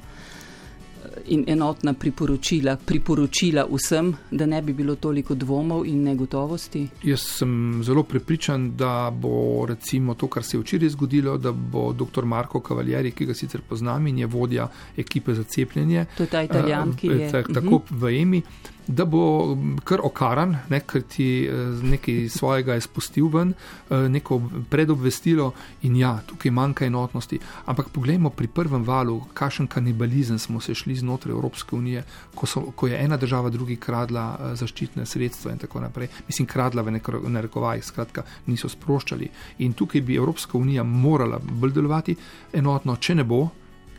in 1.26 1.44
enotna 1.48 1.94
priporočila, 1.94 2.76
priporočila 2.86 3.66
vsem, 3.72 4.14
da 4.32 4.46
ne 4.46 4.62
bi 4.62 4.74
bilo 4.74 4.96
toliko 4.96 5.36
dvomov 5.36 5.86
in 5.86 6.04
negotovosti? 6.04 6.88
Jaz 7.04 7.22
sem 7.22 7.84
zelo 7.84 8.04
prepričan, 8.04 8.72
da 8.78 9.12
bo 9.12 9.66
recimo 9.66 10.14
to, 10.14 10.28
kar 10.28 10.44
se 10.44 10.58
je 10.58 10.62
včeraj 10.62 10.90
zgodilo, 10.90 11.38
da 11.38 11.52
bo 11.52 11.94
dr. 11.94 12.26
Marko 12.26 12.60
Kavaljeri, 12.60 13.12
ki 13.12 13.26
ga 13.26 13.34
sicer 13.34 13.62
poznam 13.70 14.08
in 14.08 14.18
je 14.20 14.26
vodja 14.28 14.68
ekipe 14.98 15.34
za 15.34 15.44
cepljenje, 15.44 16.06
to 16.18 16.24
je 16.24 16.28
ta 16.28 16.44
italijan, 16.44 16.96
ki 16.96 17.08
je 17.08 17.32
tako 17.32 17.76
uh 17.76 17.82
-huh. 17.82 17.82
v 17.90 18.22
EMI 18.22 18.42
da 18.90 19.06
bo 19.06 19.58
kar 19.86 20.02
okaran, 20.04 20.56
ne, 20.70 20.80
ker 20.82 21.04
ti 21.06 21.28
eh, 21.46 21.54
nekaj 21.92 22.30
svojega 22.34 22.74
je 22.74 22.82
spustil 22.82 23.28
ven, 23.30 23.54
eh, 23.54 24.10
neko 24.10 24.42
predobvestilo 24.70 25.52
in 25.86 25.96
ja, 25.96 26.16
tukaj 26.26 26.52
manjka 26.52 26.86
enotnosti. 26.86 27.40
Ampak 27.66 27.92
poglejmo 27.94 28.30
pri 28.30 28.48
prvem 28.48 28.84
valu, 28.84 29.20
kakšen 29.34 29.68
kanibalizem 29.68 30.40
smo 30.40 30.62
se 30.62 30.76
šli 30.76 30.96
znotraj 30.96 31.34
Evropske 31.34 31.76
unije, 31.76 32.04
ko, 32.36 32.50
so, 32.50 32.66
ko 32.76 32.88
je 32.88 32.98
ena 32.98 33.18
država 33.18 33.50
drugi 33.50 33.76
kradla 33.76 34.26
eh, 34.34 34.56
zaščitne 34.56 35.06
sredstva 35.06 35.54
in 35.54 35.62
tako 35.62 35.86
naprej. 35.86 36.10
Mislim, 36.28 36.48
kradla 36.48 36.82
v 36.82 36.98
narekovajih, 37.30 37.86
skratka, 37.86 38.26
niso 38.46 38.70
sproščali. 38.70 39.30
In 39.60 39.74
tukaj 39.74 40.02
bi 40.02 40.18
Evropska 40.18 40.58
unija 40.58 40.84
morala 40.84 41.38
bolj 41.40 41.78
delovati 41.78 42.16
enotno, 42.54 42.96
če 42.96 43.16
ne 43.16 43.24
bo, 43.24 43.50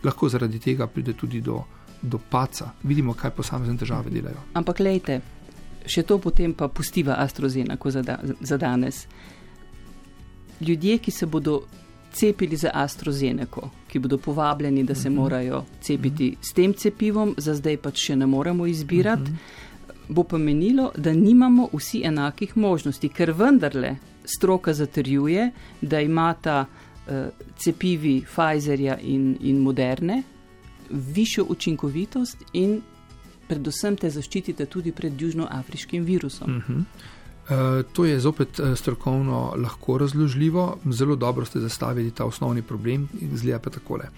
lahko 0.02 0.28
zaradi 0.28 0.58
tega 0.58 0.86
pride 0.86 1.12
tudi 1.12 1.40
do 1.40 1.62
do 2.02 2.18
paca, 2.30 2.70
vidimo, 2.82 3.14
kaj 3.14 3.30
posamezne 3.30 3.74
države 3.74 4.10
delajo. 4.10 4.40
Ampak, 4.54 4.80
lejte, 4.80 5.20
še 5.86 6.02
to 6.02 6.18
potem 6.18 6.54
pa 6.54 6.68
pustiva 6.68 7.18
astrozena, 7.18 7.76
kot 7.76 7.92
za, 7.92 8.18
za 8.40 8.56
danes. 8.56 9.06
Ljudje, 10.60 10.98
ki 10.98 11.10
se 11.10 11.26
bodo 11.26 11.62
cepili 12.12 12.56
za 12.56 12.70
astrozeneko, 12.74 13.70
ki 13.88 13.98
bodo 13.98 14.18
povabljeni, 14.18 14.84
da 14.84 14.94
se 14.94 15.08
uh 15.08 15.12
mhm. 15.12 15.14
-huh. 15.14 15.22
morajo 15.22 15.64
cepiti 15.80 16.26
uh 16.26 16.32
mhm. 16.32 16.40
-huh. 16.40 16.50
s 16.50 16.52
tem 16.52 16.74
cepivom, 16.74 17.34
za 17.38 17.54
zdaj 17.54 17.76
pač 17.76 17.98
še 18.06 18.16
ne 18.16 18.26
moremo 18.26 18.66
izbirati, 18.66 19.22
uh 19.22 19.28
mhm. 19.28 19.36
-huh. 19.36 19.94
bo 20.08 20.22
pomenilo, 20.22 20.92
da 20.96 21.12
nimamo 21.12 21.68
vsi 21.72 22.02
enakih 22.04 22.56
možnosti, 22.56 23.08
ker 23.08 23.32
vendarle 23.32 23.96
stroka 24.24 24.72
zatrjuje, 24.72 25.50
da 25.80 26.00
imata 26.00 26.66
uh, 26.66 27.14
cepivi 27.56 28.24
Pfizerja 28.24 28.98
in, 28.98 29.36
in 29.40 29.58
moderne, 29.58 30.22
višjo 30.90 31.44
učinkovitost 31.48 32.44
in 32.52 32.80
predvsem 33.48 33.96
te 33.96 34.10
zaščitite 34.10 34.66
tudi 34.70 34.92
pred 34.92 35.22
južnoafriškim 35.22 36.04
virusom. 36.04 36.56
Uh 36.56 36.68
-huh. 36.68 36.78
uh, 36.78 37.86
to 37.92 38.04
je 38.04 38.20
zopet 38.20 38.58
uh, 38.58 38.76
strokovno 38.78 39.54
lahko 39.56 39.98
razložljivo, 39.98 40.78
zelo 40.90 41.16
dobro 41.16 41.44
ste 41.44 41.60
zastavili 41.60 42.10
ta 42.10 42.24
osnovni 42.24 42.62
problem, 42.62 43.08
zgleda 43.34 43.58
pa 43.58 43.70
takole. 43.70 44.08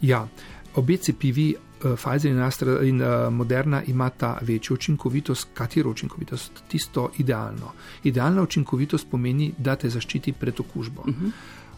Ja, 0.00 0.28
obe 0.74 0.96
cepivi, 0.96 1.54
uh, 1.54 1.94
Pfizer 1.96 2.32
in, 2.32 2.40
Astra, 2.40 2.82
in 2.82 3.02
Moderna, 3.30 3.82
imata 3.82 4.38
večjo 4.40 4.74
učinkovitost. 4.74 5.48
Katero 5.54 5.90
učinkovitost? 5.90 6.62
Tisto 6.68 7.10
idealno. 7.18 7.72
Idealna 8.04 8.42
učinkovitost 8.42 9.06
pomeni, 9.10 9.52
da 9.58 9.76
te 9.76 9.90
zaščiti 9.90 10.32
pred 10.32 10.60
okužbo. 10.60 11.00
Uh 11.00 11.08
-huh. 11.08 11.30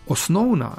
Osnovna 0.06 0.70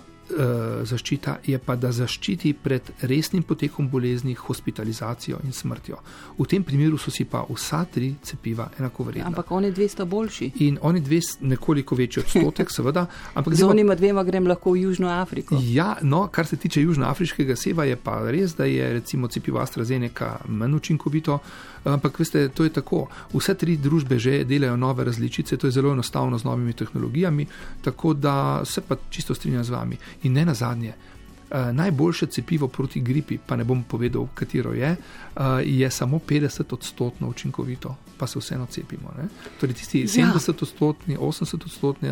zaščita 0.83 1.37
je 1.45 1.57
pa, 1.59 1.75
da 1.75 1.91
zaščiti 1.91 2.53
pred 2.63 2.91
resnim 3.01 3.43
potekom 3.43 3.89
bolezni, 3.89 4.33
hospitalizacijo 4.33 5.39
in 5.43 5.53
smrtjo. 5.53 5.97
V 6.37 6.45
tem 6.45 6.63
primeru 6.63 6.97
so 6.97 7.11
si 7.11 7.25
pa 7.25 7.45
vsa 7.49 7.85
tri 7.91 8.13
cepiva 8.23 8.69
enako 8.79 9.03
vredna. 9.03 9.27
Ampak 9.27 9.51
oni 9.51 9.71
dve 9.71 9.87
sta 9.87 10.05
boljši. 10.05 10.51
In 10.67 10.79
oni 10.81 10.99
dve 11.01 11.19
nekoliko 11.41 11.95
večji 11.95 12.23
odstotek, 12.23 12.71
seveda. 12.71 13.05
Z 13.45 13.63
onima 13.63 13.95
dvema 13.95 14.23
grem 14.23 14.47
lahko 14.47 14.71
v 14.71 14.81
Južno 14.81 15.09
Afriko. 15.09 15.57
Ja, 15.61 15.95
no, 16.01 16.27
kar 16.27 16.45
se 16.45 16.57
tiče 16.57 16.81
južnoafriškega 16.81 17.55
seva, 17.55 17.85
je 17.85 17.95
pa 17.95 18.19
res, 18.31 18.55
da 18.55 18.65
je 18.65 18.93
recimo 18.93 19.27
cepivo 19.27 19.59
AstraZeneca 19.59 20.37
manj 20.47 20.75
učinkovito. 20.75 21.39
Ampak, 21.87 22.19
veste, 22.19 22.49
to 22.49 22.63
je 22.63 22.73
tako. 22.73 23.05
Vse 23.33 23.55
tri 23.55 23.77
družbe 23.77 24.19
že 24.19 24.43
delajo 24.43 24.75
nove 24.77 25.05
različice, 25.07 25.57
to 25.57 25.67
je 25.67 25.71
zelo 25.71 25.93
enostavno 25.93 26.37
z 26.37 26.43
novimi 26.43 26.73
tehnologijami, 26.73 27.47
tako 27.81 28.13
da 28.13 28.65
se 28.65 28.81
pa 28.81 28.95
čisto 29.09 29.35
strinjam 29.35 29.63
z 29.63 29.69
vami. 29.69 29.97
In 30.23 30.33
ne 30.33 30.45
na 30.45 30.53
zadnje, 30.53 30.93
uh, 30.93 31.75
najboljše 31.75 32.25
cepivo 32.25 32.67
proti 32.67 33.01
gripi, 33.01 33.37
pa 33.37 33.55
ne 33.55 33.63
bom 33.63 33.83
povedal, 33.83 34.27
katero 34.33 34.73
je, 34.73 34.95
uh, 34.95 35.41
je 35.63 35.91
samo 35.91 36.19
50 36.19 36.73
odstotkov 36.73 37.29
učinkovito, 37.29 37.95
pa 38.17 38.27
se 38.27 38.39
vseeno 38.39 38.65
cepimo. 38.65 39.13
Ne? 39.17 39.27
Torej, 39.59 39.75
tisti 39.75 40.03
70 40.03 40.63
odstotki, 40.63 41.17
80 41.17 41.65
odstotki 41.65 42.05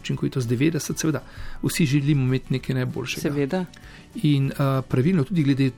učinkovitost, 0.00 0.48
90, 0.48 0.96
seveda, 0.96 1.22
vsi 1.62 1.86
želimo 1.86 2.22
imeti 2.22 2.52
nekaj 2.52 2.74
najboljšega. 2.74 3.20
Seveda. 3.20 3.64
In 4.22 4.52
uh, 4.52 4.84
pravilno 4.88 5.24
tudi 5.24 5.42
glede, 5.42 5.70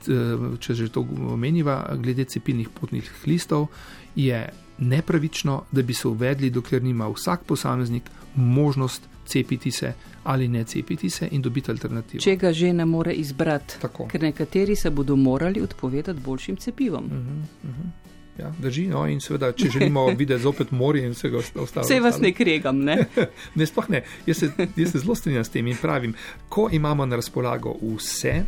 če 0.59 0.73
že 0.73 0.89
to 0.89 1.05
omeniva, 1.31 1.95
glede 1.95 2.25
cepilnih 2.25 2.69
potnih 2.69 3.11
listov, 3.25 3.67
je 4.15 4.49
nepravično, 4.77 5.63
da 5.71 5.81
bi 5.81 5.93
se 5.93 6.07
uvedli, 6.07 6.49
dokler 6.49 6.83
nima 6.83 7.07
vsak 7.07 7.43
posameznik 7.43 8.03
možnost 8.35 9.01
cepiti 9.25 9.71
se 9.71 9.93
ali 10.23 10.47
ne 10.47 10.63
cepiti 10.63 11.09
se 11.09 11.27
in 11.31 11.41
dobiti 11.41 11.71
alternativo. 11.71 12.21
Če 12.21 12.35
ga 12.35 12.53
že 12.53 12.73
ne 12.73 12.85
more 12.85 13.13
izbrati, 13.13 13.79
Tako. 13.81 14.07
ker 14.07 14.23
nekateri 14.23 14.75
se 14.75 14.89
bodo 14.89 15.15
morali 15.15 15.61
odpovedati 15.61 16.19
boljšim 16.19 16.55
cepivom. 16.55 17.05
Uh 17.05 17.11
-huh, 17.11 17.69
uh 17.69 17.75
-huh. 17.75 18.05
Ja, 18.39 18.51
drži, 18.59 18.87
no, 18.87 19.07
in 19.07 19.21
seveda, 19.21 19.51
če 19.51 19.69
želimo 19.77 20.07
videti 20.07 20.43
zopet 20.43 20.71
morje 20.71 21.05
in 21.05 21.11
vse 21.11 21.31
ostalo. 21.55 21.85
Vse 21.85 21.99
vas 21.99 22.19
ne 22.19 22.33
kregam, 22.33 22.79
ne? 22.79 23.05
ne, 23.55 23.65
sploh 23.65 23.89
ne. 23.89 24.03
Jaz 24.25 24.37
se, 24.37 24.51
jaz 24.75 24.91
se 24.91 24.99
zelo 24.99 25.15
strinjam 25.15 25.43
s 25.43 25.49
tem 25.49 25.67
in 25.67 25.77
pravim, 25.81 26.13
ko 26.49 26.69
imamo 26.71 27.05
na 27.05 27.15
razpolago 27.15 27.75
vse, 27.95 28.43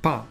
pa 0.00 0.26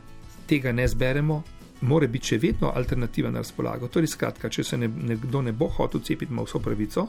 tega 0.47 0.71
ne 0.71 0.87
zberemo, 0.87 1.43
mora 1.81 2.07
biti 2.07 2.33
še 2.33 2.37
vedno 2.37 2.71
alternativa 2.75 3.31
na 3.31 3.43
razpolago. 3.43 3.87
Torej, 3.87 4.07
skratka, 4.07 4.49
če 4.49 4.63
se 4.63 4.77
ne, 4.77 4.87
nekdo 4.87 5.41
ne 5.41 5.51
bo 5.51 5.67
hotel 5.67 6.01
cepiti, 6.01 6.33
ima 6.33 6.43
vso 6.43 6.59
pravico. 6.59 7.07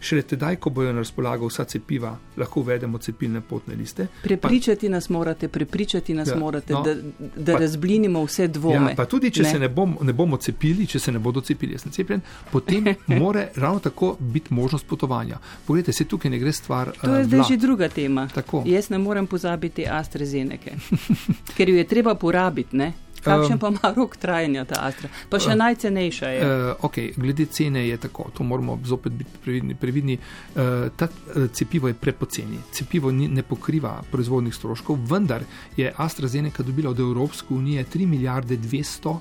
Šele 0.00 0.22
tedaj, 0.22 0.56
ko 0.62 0.70
bojo 0.70 0.92
na 0.92 1.02
razpolago 1.02 1.46
vsa 1.48 1.64
cepiva, 1.64 2.12
lahko 2.36 2.60
uvedemo 2.60 2.98
cepilne 3.02 3.40
potne 3.40 3.74
liste. 3.74 4.06
Prepričati 4.22 4.86
pa, 4.86 4.92
nas 4.92 5.08
morate, 5.08 5.48
prepričati 5.48 6.14
nas 6.14 6.28
ja, 6.28 6.36
morate, 6.36 6.72
no, 6.72 6.82
da, 6.82 6.94
da 7.36 7.52
pa, 7.52 7.58
razblinimo 7.58 8.22
vse 8.24 8.48
dvome. 8.48 8.92
Ja, 8.92 8.96
pa 8.96 9.06
tudi, 9.10 9.30
če 9.30 9.42
ne. 9.42 9.50
se 9.50 9.58
ne, 9.58 9.68
bom, 9.68 9.96
ne 10.02 10.12
bomo 10.12 10.36
cepili, 10.36 10.86
če 10.86 10.98
se 11.02 11.12
ne 11.12 11.18
bodo 11.18 11.40
cepili, 11.40 11.74
jaz 11.74 11.86
sem 11.86 11.94
cepljen, 11.94 12.22
potem 12.52 12.92
mora 13.22 13.48
ravno 13.56 13.82
tako 13.88 14.16
biti 14.20 14.54
možnost 14.54 14.86
potovanja. 14.86 15.38
Poglejte, 15.66 15.92
se 15.92 16.04
tukaj 16.04 16.30
ne 16.30 16.38
gre 16.38 16.52
stvar. 16.52 16.92
To 17.02 17.14
je 17.14 17.24
uh, 17.24 17.26
zdaj 17.26 17.42
že 17.50 17.56
druga 17.56 17.88
tema. 17.88 18.28
Tako. 18.34 18.62
Jaz 18.66 18.90
ne 18.90 18.98
morem 18.98 19.26
pozabiti 19.26 19.86
AstraZeneca, 19.90 20.78
ker 21.56 21.68
jo 21.68 21.76
je 21.76 21.84
treba 21.84 22.14
porabiti. 22.14 22.76
Kakšen 23.24 23.52
um, 23.52 23.58
pa 23.58 23.68
ima 23.68 23.94
rok 23.96 24.16
trajanja 24.16 24.64
ta 24.64 24.80
Astra? 24.86 25.08
Pa 25.30 25.40
še 25.42 25.52
uh, 25.52 25.58
najcenejša 25.58 26.28
je. 26.28 26.40
Uh, 26.44 26.84
okay, 26.88 27.12
glede 27.16 27.46
cene 27.46 27.86
je 27.88 27.96
tako, 27.96 28.28
to 28.34 28.44
moramo 28.44 28.78
zopet 28.84 29.12
biti 29.12 29.42
previdni. 29.44 29.74
previdni. 29.74 30.18
Uh, 30.18 30.88
ta 30.96 31.08
uh, 31.08 31.48
cepivo 31.52 31.88
je 31.88 31.94
prepoceni. 31.94 32.60
Cepivo 32.72 33.10
ni, 33.10 33.28
ne 33.28 33.42
pokriva 33.42 33.98
proizvodnih 34.10 34.54
stroškov, 34.54 35.00
vendar 35.10 35.44
je 35.76 35.92
AstraZeneca 35.96 36.62
dobila 36.62 36.90
od 36.90 37.00
Evropske 37.00 37.54
unije 37.54 37.84
3 37.94 38.06
milijarde 38.06 38.56
200 38.56 39.16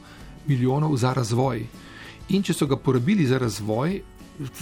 milijonov 0.47 0.97
za 0.97 1.13
razvoj. 1.13 1.65
In 2.29 2.43
če 2.43 2.53
so 2.53 2.67
ga 2.67 2.75
porabili 2.75 3.25
za 3.25 3.37
razvoj, 3.39 4.01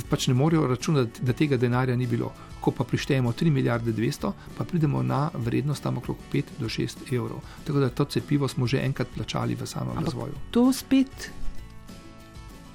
pač 0.09 0.27
ne 0.27 0.33
morejo 0.37 0.67
računati, 0.67 1.23
da 1.25 1.33
tega 1.33 1.57
denarja 1.57 1.95
ni 1.95 2.07
bilo 2.07 2.31
ko 2.65 2.71
pa 2.73 2.83
prištejemo 2.83 3.31
3 3.31 3.51
milijarde 3.53 3.93
200, 3.93 4.31
pa 4.57 4.63
pridemo 4.63 5.03
na 5.03 5.29
vrednost 5.33 5.83
tam 5.83 5.97
okrog 5.97 6.17
5 6.33 6.43
do 6.59 6.65
6 6.65 7.13
evrov. 7.13 7.39
Tako 7.63 7.79
da 7.79 7.89
to 7.89 8.05
cepivo 8.05 8.47
smo 8.47 8.67
že 8.67 8.81
enkrat 8.81 9.07
plačali 9.15 9.55
v 9.55 9.67
samem 9.69 9.93
Ampak 9.93 10.05
razvoju. 10.05 10.33
To 10.51 10.73
spet 10.73 11.29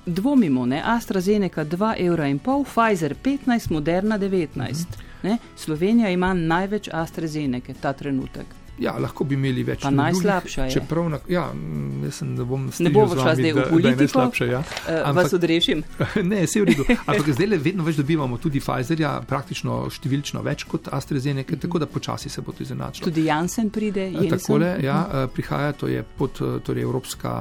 dvomimo, 0.07 0.67
ne? 0.67 0.83
AstraZeneca 0.85 1.65
2,5 1.65 2.07
evra, 2.07 2.27
Pfizer 2.65 3.15
15, 3.23 3.71
Moderna 3.71 4.19
19. 4.19 4.87
Mhm. 5.25 5.35
Slovenija 5.57 6.11
ima 6.11 6.35
največ 6.35 6.89
AstraZeneca 6.93 7.75
ta 7.81 7.93
trenutek. 7.93 8.47
Ja, 8.81 8.95
lahko 8.99 9.25
bi 9.29 9.37
imeli 9.37 9.63
več. 9.67 9.83
Pa 9.85 9.91
najslabša 9.93 10.65
je. 10.65 10.75
Čeprav, 10.79 11.09
na, 11.13 11.19
ja, 11.29 11.45
mislim, 11.53 12.33
da 12.39 12.47
bom 12.49 12.65
ne 12.79 12.93
bo 12.95 13.05
šla 13.11 13.35
zdaj 13.37 13.53
v 13.53 13.65
politiko. 13.69 14.25
Ja. 14.49 14.63
Uh, 14.63 14.95
Ampak, 15.05 15.19
vas 15.19 15.35
odrešim. 15.37 15.83
ne, 16.33 16.47
se 16.49 16.63
v 16.63 16.71
redu. 16.71 16.87
Ampak 17.11 17.29
zdaj 17.37 17.51
le 17.53 17.61
vedno 17.61 17.85
več 17.85 18.01
dobivamo 18.01 18.41
tudi 18.41 18.63
Pfizerja, 18.65 19.13
praktično 19.29 19.83
številčno 19.93 20.41
več 20.47 20.65
kot 20.71 20.89
AstraZeneca, 20.97 21.57
mm. 21.57 21.63
tako 21.67 21.83
da 21.85 21.91
počasi 21.91 22.33
se 22.33 22.45
bo 22.47 22.57
to 22.57 22.65
izenačilo. 22.65 23.11
Tudi 23.11 23.27
Janssen 23.29 23.69
pride. 23.75 24.09
Eh, 24.09 24.17
Jensen. 24.17 24.39
Takole, 24.39 24.75
ja, 24.85 25.03
mhm. 25.05 25.25
eh, 25.25 25.35
prihaja, 25.37 25.77
to 25.77 25.91
je 25.93 26.05
pod, 26.17 26.41
torej 26.65 26.89
Evropska 26.89 27.37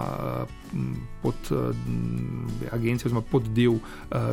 pod 1.21 1.35
uh, 1.51 1.75
agencijo, 2.71 3.07
oziroma 3.07 3.21
pod 3.21 3.47
del 3.55 3.71
uh, 3.71 3.81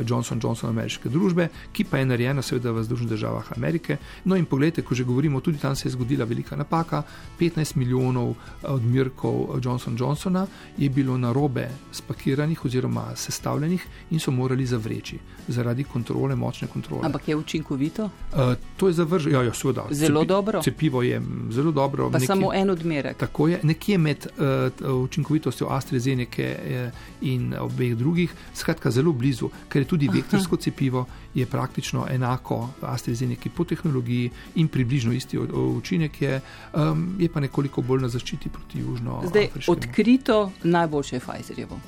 Johnson 0.07 0.41
Johnson 0.43 0.71
ameriške 0.71 1.09
družbe, 1.09 1.49
ki 1.73 1.85
pa 1.85 1.99
je 1.99 2.07
narejena 2.07 2.43
seveda 2.43 2.73
v 2.73 2.85
Združenih 2.85 3.11
državah 3.11 3.53
Amerike. 3.57 3.99
No 4.25 4.37
in 4.37 4.47
pogledajte, 4.47 4.83
ko 4.83 4.95
že 4.95 5.05
govorimo, 5.05 5.41
tudi 5.41 5.59
tam 5.59 5.77
se 5.77 5.89
je 5.89 5.93
zgodila 5.93 6.25
velika 6.25 6.57
napaka. 6.57 7.03
15 7.41 7.77
milijonov 7.77 8.31
eh, 8.31 8.69
odmerkov 8.69 9.61
Johnson 9.65 9.97
Johnsona 9.99 10.47
je 10.79 10.89
bilo 10.91 11.19
na 11.19 11.33
robe 11.33 11.69
spakiranih 11.93 12.65
oziroma 12.65 13.17
sestavljenih 13.17 13.87
in 14.11 14.21
so 14.21 14.31
morali 14.31 14.67
zavreči 14.67 15.19
zaradi 15.49 15.85
kontrole, 15.85 16.37
močne 16.37 16.69
kontrole. 16.69 17.07
Ampak 17.07 17.29
je 17.29 17.37
učinkovito? 17.37 18.05
Uh, 18.05 18.55
to 18.77 18.89
je 18.89 18.93
zavrženo, 18.93 19.39
ja, 19.39 19.43
ja, 19.43 19.55
seveda. 19.55 19.87
Zelo 19.91 20.21
Cepi, 20.21 20.29
dobro. 20.29 20.63
Cepivo 20.63 21.03
je 21.03 21.23
zelo 21.51 21.73
dobro. 21.73 22.11
Pa 22.11 22.19
nekje, 22.19 22.27
samo 22.27 22.55
en 22.55 22.71
odmerek. 22.71 23.17
Tako 23.17 23.49
je, 23.49 23.61
nekje 23.63 23.99
med 23.99 24.27
uh, 24.83 25.03
učinkovitostjo 25.03 25.67
AstraZeneca 25.71 26.26
Amerike 26.27 26.43
eh, 26.43 26.91
in 27.21 27.55
obeh 27.55 27.95
drugih, 27.97 28.31
skratka 28.55 28.91
zelo 28.91 29.13
blizu, 29.13 29.51
ker 29.69 29.83
je 29.83 29.89
tudi 29.89 30.09
vektorsko 30.09 30.57
cepivo, 30.57 31.07
je 31.35 31.47
praktično 31.47 32.07
enako 32.11 32.69
AstraZeneca 32.83 33.51
po 33.57 33.65
tehnologiji 33.65 34.31
in 34.57 34.69
približno 34.69 35.13
isti 35.13 35.39
učinek 35.39 36.23
je, 36.23 36.41
um, 36.75 37.17
je 37.19 37.29
pa 37.29 37.41
nekoliko 37.41 37.83
bolj 37.83 38.03
na 38.03 38.09
zaščiti 38.09 38.49
proti 38.49 38.81
južno. 38.81 39.23
Zdaj, 39.27 39.49
odkrito 39.67 40.53
najboljše 40.63 41.17
je 41.17 41.21
Pfizerjevo. 41.21 41.81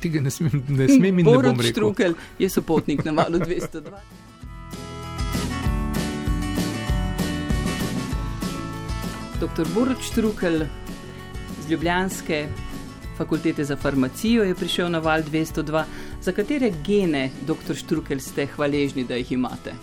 Tega 0.00 0.20
ne 0.20 0.30
smem, 0.30 0.62
ne 0.68 0.88
smem 0.88 1.18
in 1.18 1.26
ne 1.26 1.32
bom 1.32 1.60
rekel. 1.60 1.70
Štrukel 1.70 2.14
je 2.38 2.48
sopotnik 2.48 3.04
na 3.04 3.12
valu 3.12 3.38
202. 3.46 3.98
Doktor 9.40 9.66
Boruč 9.74 10.10
Štrukel 10.10 10.66
z 11.62 11.70
Ljubljanske 11.70 12.46
fakultete 13.16 13.64
za 13.64 13.76
farmacijo 13.76 14.44
je 14.44 14.54
prišel 14.54 14.90
na 14.90 14.98
val 14.98 15.22
202. 15.22 15.84
Za 16.22 16.32
katere 16.32 16.72
gene, 16.84 17.30
dr. 17.46 17.74
Štrukel, 17.74 18.20
ste 18.20 18.46
hvaležni, 18.46 19.04
da 19.04 19.14
jih 19.14 19.32
imate? 19.32 19.74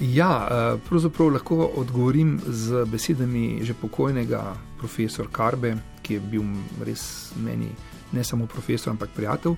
Ja, 0.00 0.48
eh, 0.50 0.78
pravzaprav 0.88 1.28
lahko 1.28 1.70
odgovorim 1.76 2.40
z 2.46 2.84
besedami 2.86 3.60
že 3.62 3.74
pokojnega 3.74 4.56
profesora 4.78 5.28
Karbe, 5.32 5.76
ki 6.02 6.14
je 6.14 6.20
bil 6.20 6.42
res 6.84 7.32
meni 7.36 7.68
ne 8.12 8.24
samo 8.24 8.46
profesor, 8.46 8.90
ampak 8.90 9.10
prijatelj. 9.16 9.54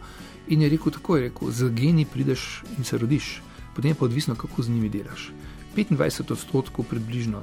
In 0.49 0.63
je 0.63 0.69
rekel 0.69 0.93
tako: 0.93 1.17
je 1.17 1.23
rekel, 1.23 1.51
z 1.51 1.71
geni 1.71 2.05
prideš 2.05 2.63
in 2.79 2.85
se 2.85 2.99
rodiš, 2.99 3.43
potem 3.75 3.91
je 3.91 3.95
pa 3.95 4.05
odvisno, 4.05 4.35
kako 4.35 4.63
z 4.63 4.71
njimi 4.71 4.89
delaš. 4.89 5.33
25 5.77 6.33
odstotkov, 6.33 6.85
približno 6.91 7.43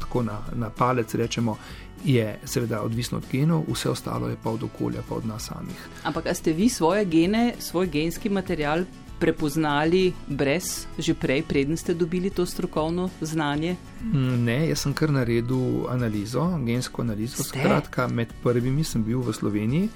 tako 0.00 0.22
na, 0.22 0.40
na 0.54 0.70
palec, 0.70 1.14
rečemo, 1.14 1.56
je 2.04 2.38
seveda 2.44 2.82
odvisno 2.82 3.18
od 3.18 3.24
genov, 3.32 3.64
vse 3.68 3.90
ostalo 3.90 4.28
je 4.28 4.36
pa 4.42 4.50
od 4.50 4.62
okolja, 4.62 5.02
pa 5.08 5.14
od 5.14 5.26
nas 5.26 5.46
samih. 5.46 5.88
Ampak 6.04 6.32
ste 6.32 6.52
vi 6.52 6.68
svoje 6.68 7.04
gene, 7.04 7.54
svoj 7.58 7.86
genski 7.86 8.28
material 8.28 8.84
prepoznali 9.20 10.12
brez, 10.26 10.86
že 10.98 11.14
prej, 11.14 11.42
preden 11.42 11.76
ste 11.76 11.94
dobili 11.94 12.30
to 12.30 12.46
strokovno 12.46 13.10
znanje? 13.20 13.76
Mm, 14.02 14.44
ne, 14.44 14.68
jaz 14.68 14.86
sem 14.86 14.94
kar 14.96 15.12
naredil 15.12 15.90
analizo, 15.92 16.46
gensko 16.64 17.02
analizo. 17.02 17.44
Ste? 17.44 17.60
Skratka, 17.60 18.08
med 18.08 18.32
prvimi 18.42 18.84
sem 18.84 19.04
bil 19.04 19.20
v 19.20 19.32
Sloveniji. 19.32 19.88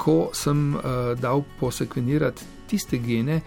ko 0.00 0.30
sem 0.32 0.74
uh, 0.74 1.12
dal 1.20 1.42
posekvenirati 1.60 2.44
tiste 2.70 2.98
gene, 2.98 3.40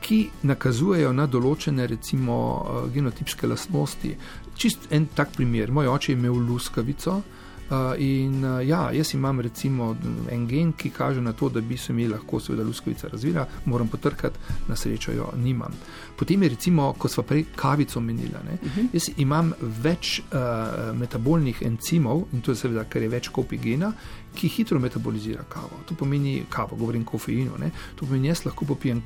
ki 0.00 0.18
nakazujejo 0.42 1.12
na 1.12 1.26
določene, 1.26 1.86
recimo, 1.86 2.36
uh, 2.36 2.86
genotipske 2.94 3.46
lastnosti. 3.46 4.14
Čist 4.58 4.88
en 4.90 5.08
tak 5.14 5.34
primer. 5.36 5.70
Moj 5.70 5.90
oče 5.94 6.12
je 6.12 6.18
imel 6.18 6.40
luskavico. 6.48 7.22
Uh, 7.68 7.92
in 8.00 8.44
uh, 8.44 8.68
ja, 8.68 8.92
jaz 8.92 9.10
imam 9.14 9.40
recimo 9.44 9.90
en 10.32 10.46
gen, 10.48 10.70
ki 10.72 10.88
kaže 10.90 11.20
na 11.20 11.34
to, 11.36 11.50
da 11.52 11.60
bi 11.60 11.76
se 11.76 11.92
mi 11.92 12.06
lahko, 12.08 12.40
seveda, 12.40 12.64
luskavica 12.64 13.10
razvila, 13.12 13.44
moram 13.68 13.88
potrkati, 13.92 14.38
na 14.68 14.76
srečo 14.76 15.12
jo 15.12 15.26
nimam. 15.36 15.74
Potem 16.16 16.42
je 16.42 16.48
recimo, 16.48 16.94
ko 16.98 17.08
smo 17.12 17.26
prej 17.28 17.44
kavico 17.56 18.00
menili, 18.00 18.32
uh 18.32 18.52
mhm. 18.52 18.80
-huh. 18.80 18.86
jaz 18.92 19.10
imam 19.16 19.52
več 19.60 20.20
uh, 20.20 20.96
metabolnih 20.96 21.62
encimov 21.62 22.24
in 22.32 22.40
to 22.40 22.50
je 22.50 22.56
seveda, 22.56 22.84
ker 22.84 23.02
je 23.02 23.08
več 23.08 23.28
kopij 23.28 23.58
gena, 23.58 23.92
ki 24.38 24.48
hitro 24.48 24.78
metabolizira 24.78 25.42
kavo. 25.48 25.80
To 25.86 25.94
pomeni 25.94 26.44
kavo, 26.50 26.76
govorim 26.76 27.02
o 27.02 27.10
kofeinu. 27.10 27.58
Ne? 27.58 27.70
To 27.96 28.06
pomeni, 28.06 28.28
jaz 28.28 28.44
lahko 28.46 28.64
popijem 28.64 29.02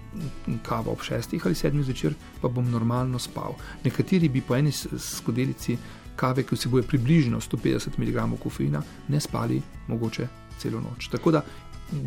kavo 0.63 0.93
ob 0.93 1.03
šestih 1.03 1.47
ali 1.47 1.55
sedmih 1.55 1.87
zvečer, 1.87 2.15
pa 2.43 2.49
bom 2.49 2.69
normalno 2.71 3.19
spal. 3.19 3.57
Nekateri 3.85 4.29
bi 4.29 4.41
po 4.41 4.57
eni 4.57 4.73
skodelici 4.73 5.79
kave, 6.17 6.45
ki 6.45 6.57
vsebuje 6.57 6.85
približno 6.87 7.41
150 7.41 7.99
mg 7.99 8.39
kofeina, 8.43 8.83
ne 9.09 9.21
spali 9.21 9.63
mogoče 9.89 10.29
celo 10.59 10.81
noč. 10.81 11.09
Tako 11.09 11.31
da 11.31 11.45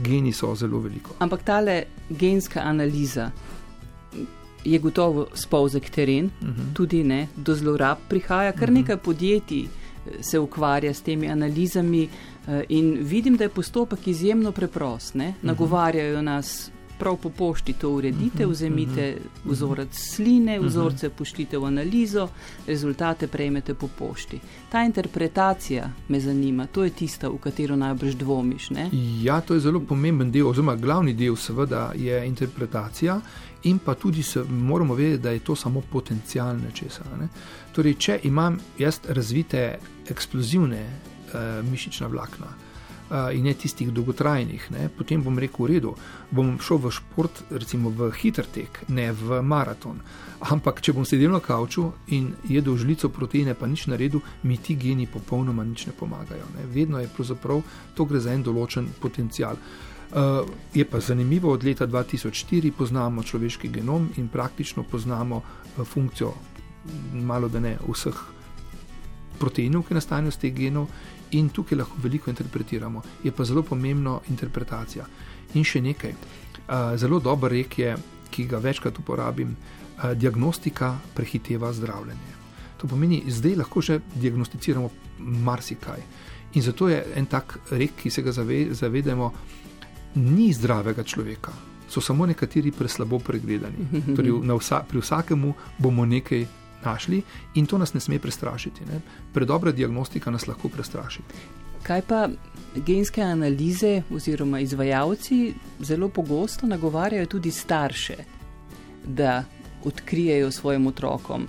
geni 0.04 0.34
so 0.34 0.54
zelo 0.56 0.80
veliko. 0.80 1.18
Ampak 1.20 1.44
tale 1.44 1.84
genska 2.10 2.62
analiza. 2.62 3.32
Je 4.66 4.80
gotovo 4.80 5.28
spolzek 5.34 5.90
teren, 5.90 6.26
uh 6.42 6.48
mhm. 6.48 6.62
-huh. 6.62 6.74
tudi 6.74 7.04
ne, 7.04 7.28
do 7.36 7.56
zlorab 7.56 7.98
prihaja, 8.10 8.52
kar 8.52 8.70
uh 8.70 8.70
mhm. 8.70 8.78
-huh. 8.78 8.82
nekaj 8.82 8.98
podjetij 8.98 9.68
se 10.22 10.40
ukvarja 10.40 10.94
s 10.94 11.02
temi 11.02 11.28
analizami 11.28 12.04
eh, 12.48 12.64
in 12.70 12.98
vidim, 13.02 13.38
da 13.38 13.44
je 13.44 13.50
postopek 13.50 14.08
izjemno 14.08 14.52
preprost. 14.52 15.14
Ne? 15.16 15.30
Mhm. 15.30 15.48
Nagovarjajo 15.48 16.22
nas 16.22 16.72
prav 17.00 17.18
po 17.18 17.30
pošti 17.30 17.74
to 17.74 17.90
uredite, 17.90 18.44
mhm, 18.44 18.52
vzemite 18.52 19.18
mhm, 19.20 19.52
vzorec 19.52 19.90
sline, 19.92 20.60
vzorce 20.60 21.10
pošljite 21.10 21.58
v 21.58 21.66
analizo, 21.66 22.28
rezultate 22.68 23.28
prejmete 23.28 23.74
po 23.74 23.88
pošti. 24.00 24.40
Ta 24.70 24.84
interpretacija 24.84 25.92
me 26.08 26.20
zanima, 26.20 26.68
to 26.68 26.84
je 26.84 26.90
tista, 26.90 27.30
v 27.30 27.38
katero 27.38 27.76
najbrž 27.76 28.16
dvomiš. 28.16 28.70
Ne? 28.70 28.90
Ja, 29.22 29.42
to 29.42 29.54
je 29.54 29.60
zelo 29.60 29.80
pomemben 29.80 30.32
del, 30.32 30.48
oziroma 30.48 30.76
glavni 30.76 31.14
del, 31.14 31.36
seveda, 31.36 31.92
je 31.96 32.28
interpretacija. 32.28 33.22
In 33.66 33.80
pa 33.80 33.96
tudi 33.96 34.24
se, 34.24 34.44
moramo 34.44 34.94
vedeti, 34.94 35.24
da 35.24 35.30
je 35.30 35.40
to 35.40 35.56
samo 35.56 35.82
potencial 35.82 36.58
nečesa. 36.58 37.04
Ne? 37.20 37.28
Torej, 37.74 37.96
če 37.98 38.20
imam 38.24 38.60
jaz 38.78 39.00
razvite 39.10 39.80
eksplozivne 40.10 40.82
uh, 40.86 41.66
mišična 41.66 42.08
vlakna 42.08 42.52
uh, 42.52 43.34
in 43.34 43.48
ne 43.50 43.54
tistih 43.58 43.90
dolgotrajnih, 43.90 44.68
ne? 44.72 44.90
potem 44.98 45.24
bom 45.26 45.40
rekel: 45.42 45.66
v 45.66 45.72
redu, 45.74 45.96
bom 46.30 46.60
šel 46.62 46.78
v 46.84 46.92
šport, 46.94 47.42
recimo 47.50 47.90
v 47.90 48.12
hiter 48.14 48.46
tek, 48.46 48.84
ne 48.88 49.10
v 49.12 49.42
maraton. 49.42 49.98
Ampak, 50.46 50.84
če 50.86 50.94
bom 50.94 51.06
sedel 51.08 51.34
na 51.34 51.42
kavču 51.42 51.88
in 52.14 52.36
jedel 52.46 52.78
žlico 52.78 53.10
proteine, 53.10 53.58
pa 53.58 53.66
nič 53.66 53.88
na 53.90 53.98
redu, 53.98 54.22
mi 54.44 54.62
ti 54.62 54.78
geni 54.78 55.10
popolnoma 55.10 55.66
nič 55.66 55.88
ne 55.90 55.98
pomagajo. 55.98 56.46
Ne? 56.54 56.70
Vedno 56.70 57.02
je 57.02 57.10
pravzaprav 57.10 57.66
to 57.98 58.06
gre 58.06 58.22
za 58.22 58.36
en 58.36 58.46
določen 58.46 58.94
potencial. 59.02 59.58
Uh, 59.58 59.95
je 60.74 60.86
pa 60.86 61.00
zanimivo, 61.00 61.52
od 61.52 61.64
leta 61.64 61.88
2004 61.88 62.72
poznamo 62.72 63.24
človeški 63.24 63.68
genom 63.68 64.10
in 64.18 64.28
praktično 64.28 64.84
poznamo 64.84 65.36
uh, 65.36 65.88
funkcijo, 65.88 66.34
malo 67.14 67.50
da 67.50 67.60
ne 67.60 67.78
vseh 67.88 68.16
proteinov, 69.40 69.84
ki 69.84 69.94
nastanejo 69.94 70.32
z 70.32 70.38
teh 70.38 70.54
genov, 70.56 70.88
in 71.32 71.50
tukaj 71.50 71.78
lahko 71.78 72.00
veliko 72.04 72.30
interpretiramo. 72.32 73.02
Je 73.24 73.32
pa 73.32 73.44
zelo 73.44 73.64
pomembna 73.64 74.20
interpretacija. 74.30 75.06
In 75.54 75.64
še 75.64 75.82
nekaj. 75.82 76.14
Uh, 76.66 76.96
zelo 76.96 77.20
dober 77.20 77.52
rek 77.52 77.80
je, 77.80 77.98
ki 78.32 78.48
ga 78.48 78.58
večkrat 78.58 79.00
uporabim: 79.00 79.56
diagnostika 80.16 80.96
prehiteva 81.16 81.74
zdravljenje. 81.74 82.34
To 82.78 82.88
pomeni, 82.88 83.24
zdaj 83.28 83.56
lahko 83.56 83.82
že 83.82 84.00
diagnosticiramo 84.16 84.90
marsikaj. 85.20 86.02
In 86.54 86.62
zato 86.62 86.90
je 86.90 87.04
en 87.16 87.26
tak 87.26 87.60
rek, 87.72 87.96
ki 88.00 88.10
se 88.10 88.22
ga 88.22 88.32
zavedamo 88.72 89.32
ni 90.16 90.54
zdravega 90.54 91.04
človeka, 91.04 91.52
so 91.90 92.02
samo 92.02 92.26
nekateri 92.26 92.72
preslabo 92.72 93.20
pregledani. 93.20 93.88
Torej, 94.16 94.32
vsa, 94.60 94.84
pri 94.88 95.00
vsakemu 95.00 95.54
bomo 95.78 96.06
nekaj 96.06 96.46
našli 96.86 97.22
in 97.56 97.66
to 97.66 97.78
nas 97.78 97.94
ne 97.94 98.00
sme 98.00 98.20
prestrašiti. 98.20 98.86
Ne? 98.86 99.02
Predobra 99.34 99.72
diagnostika 99.72 100.32
nas 100.32 100.48
lahko 100.48 100.70
prestraši. 100.70 101.22
Kaj 101.84 102.02
pa 102.02 102.28
genske 102.76 103.22
analize 103.22 104.02
oziroma 104.12 104.60
izvajalci 104.60 105.54
zelo 105.80 106.10
pogosto 106.10 106.68
nagovarjajo 106.68 107.26
tudi 107.26 107.52
starše, 107.52 108.16
da 109.08 109.44
odkrijejo 109.84 110.52
svojim 110.52 110.88
otrokom 110.88 111.48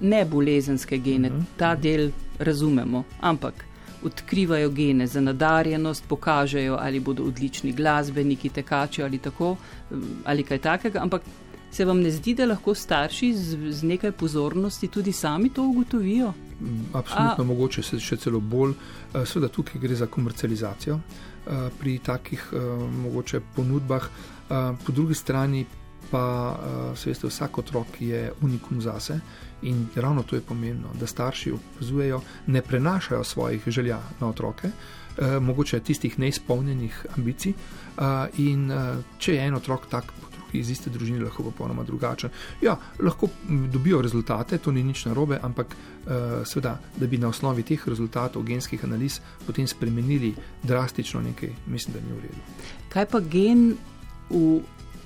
ne 0.00 0.24
bolezenske 0.24 0.98
gene, 0.98 1.28
uh 1.28 1.34
mhm. 1.34 1.42
-huh. 1.42 1.56
ta 1.56 1.74
del 1.74 2.10
razumemo, 2.38 3.04
ampak 3.20 3.64
odkrivajo 4.04 4.70
gene 4.70 5.06
za 5.06 5.20
nadarjenost, 5.20 6.04
pokažejo, 6.08 6.76
ali 6.80 7.00
bodo 7.00 7.24
odlični 7.24 7.72
glasbeniki, 7.72 8.48
tekači 8.48 9.02
ali 9.02 9.18
tako, 9.18 9.56
ali 10.24 10.42
kaj 10.42 10.58
takega. 10.58 11.02
Ampak 11.02 11.22
se 11.72 11.84
vam 11.84 12.00
ne 12.00 12.10
zdi, 12.10 12.34
da 12.34 12.46
lahko 12.46 12.74
starši 12.74 13.34
z, 13.34 13.58
z 13.70 13.84
nekaj 13.88 14.12
pozornosti 14.12 14.88
tudi 14.88 15.12
sami 15.12 15.48
to 15.48 15.62
ugotovijo? 15.62 16.32
Absolutno, 16.92 17.44
A, 17.44 17.46
mogoče 17.46 17.82
se 17.82 18.00
še 18.00 18.16
celo 18.16 18.40
bolj. 18.40 18.74
Eh, 19.14 19.26
Sveda 19.26 19.48
tukaj 19.48 19.80
gre 19.80 19.96
za 19.96 20.06
komercializacijo 20.06 20.98
eh, 20.98 21.68
pri 21.80 21.98
takih 21.98 22.48
eh, 22.52 22.58
mogoče 23.02 23.40
ponudbah, 23.56 24.08
po 24.86 24.92
drugi 24.92 25.14
strani 25.14 25.64
pa 26.10 26.58
se 26.94 27.08
veste, 27.08 27.26
vsak 27.26 27.58
otrok 27.58 28.00
je 28.00 28.32
unikum 28.42 28.82
zase 28.84 29.14
in 29.62 29.86
ravno 29.94 30.22
to 30.22 30.36
je 30.36 30.42
pomembno, 30.42 30.88
da 31.00 31.06
starši 31.06 31.52
opazujejo, 31.52 32.20
ne 32.46 32.62
prenašajo 32.62 33.24
svojih 33.24 33.62
želja 33.66 34.00
na 34.20 34.28
otroke, 34.28 34.68
eh, 34.68 35.40
mogoče 35.40 35.80
tistih 35.80 36.18
neizpolnjenih 36.18 37.06
ambicij. 37.16 37.52
Eh, 37.52 38.28
in 38.36 38.70
eh, 38.70 38.96
če 39.18 39.34
je 39.34 39.46
en 39.46 39.54
otrok 39.54 39.86
tak, 39.90 40.12
iz 40.52 40.70
iste 40.70 40.90
družine, 40.92 41.22
lahko 41.24 41.44
popolnoma 41.46 41.84
drugačen. 41.84 42.30
Ja, 42.62 42.76
lahko 43.00 43.28
dobijo 43.72 44.02
rezultate, 44.02 44.58
to 44.58 44.72
ni 44.72 44.82
nič 44.84 45.04
narobe, 45.08 45.38
ampak 45.42 45.72
eh, 45.72 46.42
seveda, 46.48 46.76
da 46.96 47.06
bi 47.06 47.18
na 47.18 47.30
osnovi 47.32 47.64
teh 47.66 47.88
rezultatov 47.88 48.44
genskih 48.44 48.84
analiz 48.84 49.20
potem 49.46 49.66
spremenili 49.66 50.34
drastično 50.62 51.20
nekaj, 51.20 51.52
mislim, 51.66 51.96
da 51.96 52.04
ni 52.04 52.12
v 52.12 52.22
redu. 52.26 52.44
Kaj 52.92 53.08
pa 53.12 53.20
gen 53.20 53.72
v 54.30 54.60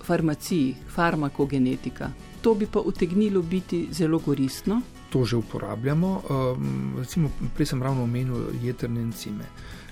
farmaciji, 0.06 0.74
farmakogenetika. 0.94 2.10
To 2.46 2.54
bi 2.54 2.66
pa 2.70 2.78
utegnilo 2.78 3.42
biti 3.42 3.88
zelo 3.90 4.18
koristno. 4.18 4.80
To 5.10 5.24
že 5.24 5.36
uporabljamo. 5.36 6.22
Um, 6.30 6.94
recimo, 6.98 7.30
prej 7.54 7.66
sem 7.66 7.82
ravno 7.82 8.06
omenil 8.06 8.54
jedrne 8.62 9.02
encime. 9.02 9.44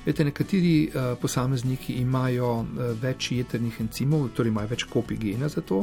Vete, 0.04 0.24
nekateri 0.24 0.88
uh, 0.88 1.18
posamezniki 1.20 1.94
imajo 2.00 2.50
uh, 2.60 2.66
več 3.00 3.30
jedrnih 3.32 3.80
encimov, 3.80 4.28
torej 4.36 4.52
imajo 4.52 4.68
več 4.74 4.84
kopij 4.90 5.18
gena 5.20 5.48
za 5.48 5.62
to 5.64 5.80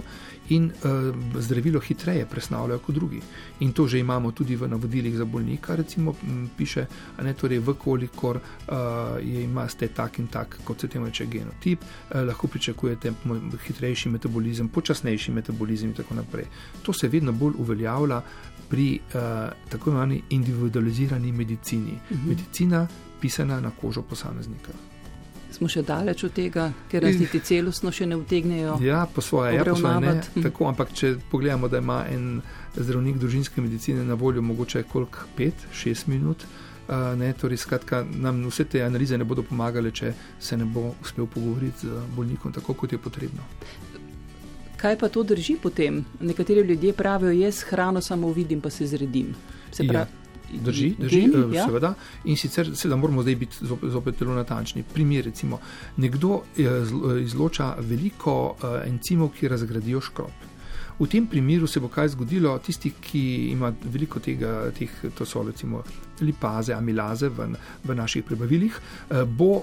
in 0.54 0.68
uh, 0.70 1.10
zdravilo 1.42 1.82
hitreje 1.82 2.28
presnavljajo 2.30 2.84
kot 2.86 2.96
drugi. 2.96 3.22
In 3.66 3.74
to 3.74 3.88
že 3.88 4.00
imamo 4.00 4.32
tudi 4.32 4.56
v 4.56 4.70
navodilih 4.70 5.18
za 5.18 5.26
bolnika, 5.26 5.76
recimo 5.76 6.14
m, 6.24 6.50
piše, 6.58 6.86
ne, 7.22 7.34
torej, 7.34 7.64
vkolikor 7.66 8.38
uh, 8.38 9.18
je 9.22 9.44
imate 9.44 9.88
tak 9.88 10.20
in 10.20 10.28
tak, 10.28 10.60
kot 10.64 10.82
se 10.82 10.88
temu 10.88 11.10
reče, 11.10 11.26
genotip, 11.26 11.82
uh, 11.82 12.22
lahko 12.28 12.48
pričakujete 12.48 13.14
hitrejši 13.68 14.10
metabolizem, 14.10 14.70
počasnejši 14.70 15.32
metabolizem 15.32 15.90
in 15.90 15.98
tako 15.98 16.22
naprej. 16.22 16.46
To 16.86 16.94
se 16.94 17.10
vedno 17.10 17.32
bolj 17.32 17.58
uveljavlja 17.58 18.22
pri 18.70 19.00
uh, 19.00 19.50
tako 19.70 19.90
imenovani 19.90 20.22
individualizirani 20.30 21.32
medicini. 21.32 21.92
Uh 21.92 22.12
mhm. 22.12 22.22
-huh. 22.22 22.30
Medicina 22.30 22.88
pisana 23.22 23.60
na 23.62 23.72
kožo 23.82 24.02
posameznika. 24.02 24.74
Smo 25.52 25.68
še 25.68 25.84
daleč 25.84 26.24
od 26.24 26.34
tega, 26.34 26.70
ker 26.90 27.04
nas 27.04 27.18
niti 27.20 27.42
celostno 27.44 27.92
še 27.92 28.08
ne 28.08 28.16
vtegnejo. 28.18 28.78
Ja, 28.82 29.04
po 29.06 29.22
svoje, 29.22 29.58
ja, 29.58 29.66
po 29.68 29.76
svoje 29.76 30.00
ne. 30.00 30.14
Hm. 30.22 30.46
Tako, 30.48 30.70
ampak 30.72 30.94
če 30.96 31.16
pogledamo, 31.32 31.68
da 31.68 31.82
ima 31.84 32.06
en 32.10 32.42
zdravnik 32.78 33.20
družinske 33.20 33.62
medicine 33.62 34.06
na 34.08 34.16
voljo 34.16 34.42
mogoče 34.42 34.86
koliko 34.92 35.28
5-6 35.38 36.08
minut. 36.08 36.48
Uh, 36.92 37.14
ne, 37.16 37.30
torej, 37.38 37.62
skratka, 37.62 38.02
nam 38.04 38.42
vse 38.50 38.66
te 38.68 38.82
analize 38.84 39.16
ne 39.20 39.28
bodo 39.28 39.44
pomagale, 39.48 39.92
če 39.96 40.14
se 40.40 40.58
ne 40.58 40.66
bo 40.66 40.90
uspel 41.04 41.28
pogovoriti 41.30 41.88
z 41.88 42.00
bolnikom 42.16 42.52
tako, 42.56 42.74
kot 42.74 42.96
je 42.96 43.00
potrebno. 43.00 43.46
Kaj 44.82 44.98
pa 44.98 45.12
to 45.14 45.24
drži 45.24 45.60
potem? 45.62 46.02
Nekateri 46.20 46.66
ljudje 46.66 46.96
pravijo, 46.98 47.32
jaz 47.38 47.62
hrano 47.70 48.02
samo 48.02 48.32
vidim, 48.34 48.62
pa 48.62 48.70
se 48.74 48.88
zredim. 48.90 49.36
Se 49.72 49.86
pravi, 49.88 50.10
ja. 50.10 50.21
Drži, 50.54 50.96
drži 51.00 51.22
geni, 51.22 51.56
ja? 51.56 51.66
seveda. 51.66 51.94
In 52.26 52.38
sicer 52.38 52.72
seveda 52.76 53.00
moramo 53.00 53.22
zdaj 53.22 53.36
biti 53.36 53.66
zopet, 53.66 54.20
zelo 54.20 54.36
natančni. 54.36 54.84
Primer, 54.94 55.26
recimo, 55.26 55.60
nekdo 55.98 56.42
izloča 57.24 57.76
veliko 57.80 58.56
encimov, 58.86 59.32
ki 59.40 59.48
razgradijo 59.48 60.02
škrop. 60.02 60.48
V 61.00 61.08
tem 61.10 61.26
primeru 61.28 61.68
se 61.68 61.80
bo 61.80 61.88
kaj 61.90 62.12
zgodilo, 62.14 62.54
tisti, 62.60 62.92
ki 63.02 63.22
ima 63.52 63.72
veliko 63.84 64.20
tega, 64.20 64.70
teh, 64.78 64.92
to 65.18 65.26
so 65.26 65.42
recimo 65.44 65.82
lipaze, 66.22 66.74
amilaze 66.74 67.30
v, 67.30 67.48
v 67.84 67.96
naših 67.98 68.24
prebavilih, 68.28 68.78
bo 69.38 69.54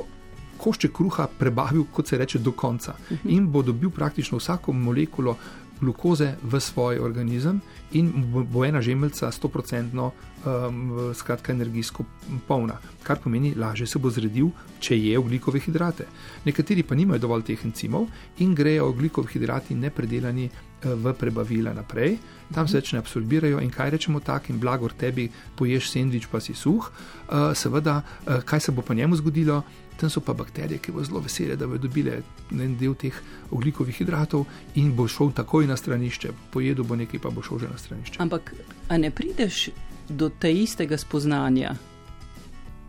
košček 0.58 0.92
kruha 0.92 1.28
prebavil, 1.38 1.84
kot 1.94 2.08
se 2.08 2.18
reče, 2.18 2.38
do 2.42 2.52
konca 2.52 2.96
in 3.24 3.46
bo 3.52 3.62
dobil 3.62 3.90
praktično 3.94 4.38
vsako 4.38 4.72
molekulo 4.72 5.36
glukoze 5.80 6.34
v 6.42 6.60
svoj 6.60 6.98
organizem 6.98 7.60
in 7.92 8.12
bo 8.32 8.64
ena 8.64 8.82
žemeljica 8.82 9.30
100% 9.30 10.10
um, 10.44 11.14
skratka, 11.14 11.52
energijsko 11.52 12.04
polna, 12.48 12.78
kar 13.02 13.18
pomeni, 13.24 13.54
lažje 13.56 13.86
se 13.86 13.98
bo 13.98 14.10
zredil, 14.10 14.50
če 14.80 14.98
je 14.98 15.18
oglikove 15.18 15.60
hidrate. 15.60 16.04
Nekateri 16.44 16.82
pa 16.82 16.94
nimajo 16.94 17.24
dovolj 17.24 17.46
teh 17.48 17.64
encimov 17.64 18.06
in 18.38 18.54
grejo 18.54 18.90
oglikovi 18.90 19.32
hidrati 19.32 19.74
nepredelani 19.74 20.48
uh, 20.50 20.92
v 20.92 21.14
prebavila 21.18 21.72
naprej, 21.74 22.18
tam 22.54 22.68
se 22.68 22.78
več 22.78 22.92
ne 22.92 23.02
absorbirajo 23.02 23.60
in 23.64 23.70
kaj 23.70 23.90
rečemo 23.96 24.20
takim, 24.20 24.60
blagor 24.60 24.92
tebi, 24.92 25.28
poješ 25.56 25.90
sendvič, 25.92 26.28
pa 26.30 26.40
si 26.40 26.54
suh. 26.54 26.90
Uh, 27.28 27.52
seveda, 27.54 28.02
uh, 28.02 28.40
kaj 28.44 28.68
se 28.68 28.72
bo 28.72 28.82
pa 28.82 28.94
njemu 28.94 29.16
zgodilo? 29.16 29.62
Tam 30.00 30.10
so 30.10 30.20
pa 30.20 30.32
bakterije, 30.32 30.78
ki 30.78 30.92
bo 30.94 31.04
zelo 31.04 31.20
vesele, 31.20 31.56
da 31.56 31.66
bodo 31.66 31.88
dobile 31.88 32.20
en 32.54 32.76
del 32.78 32.94
teh 32.94 33.14
oglikovih 33.50 33.96
hidratov 33.98 34.46
in 34.78 34.94
bo 34.96 35.08
šel 35.08 35.32
takoj 35.34 35.66
na 35.66 35.76
stranišče, 35.76 36.32
pojedel 36.54 36.86
bo 36.86 36.96
nekaj, 36.96 37.20
pa 37.20 37.30
bo 37.34 37.42
šel 37.42 37.58
že 37.58 37.70
na 37.72 37.78
stranišče. 37.78 38.22
Ampak, 38.22 38.54
a 38.88 38.98
ne 38.98 39.10
prideš 39.10 39.68
do 40.08 40.30
tega 40.30 40.62
istega 40.62 40.98
spoznanja, 40.98 41.74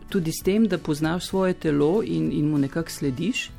tudi 0.08 0.32
s 0.32 0.42
tem, 0.44 0.66
da 0.68 0.78
poznaš 0.78 1.26
svoje 1.26 1.54
telo 1.54 2.02
in, 2.04 2.30
in 2.32 2.50
mu 2.50 2.58
nekako 2.58 2.90
slediš? 2.90 3.50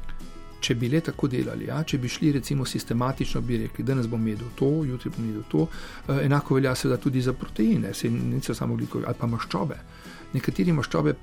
Če 0.61 0.75
bi 0.75 0.89
le 0.89 0.99
tako 1.01 1.27
delali, 1.27 1.65
ja? 1.67 1.79
če 1.83 1.97
bi 1.97 2.09
šli 2.09 2.31
recimo 2.37 2.65
sistematično, 2.65 3.41
bi 3.41 3.57
rekli, 3.63 3.83
danes 3.83 4.07
bom 4.07 4.27
jedel 4.27 4.51
to, 4.55 4.69
jutri 4.85 5.09
bom 5.15 5.25
jedel 5.25 5.43
to, 5.49 5.67
e, 6.07 6.19
enako 6.25 6.59
velja 6.59 6.75
seveda 6.75 6.99
tudi 7.01 7.21
za 7.21 7.33
proteine, 7.33 7.93
se 7.93 8.09
niso 8.09 8.53
samo 8.53 8.73
oglikovi 8.77 9.07
ali 9.07 9.17
pa 9.19 9.27
maščobe. 9.27 9.79
Nekateri 10.33 10.71
maščobe 10.71 11.15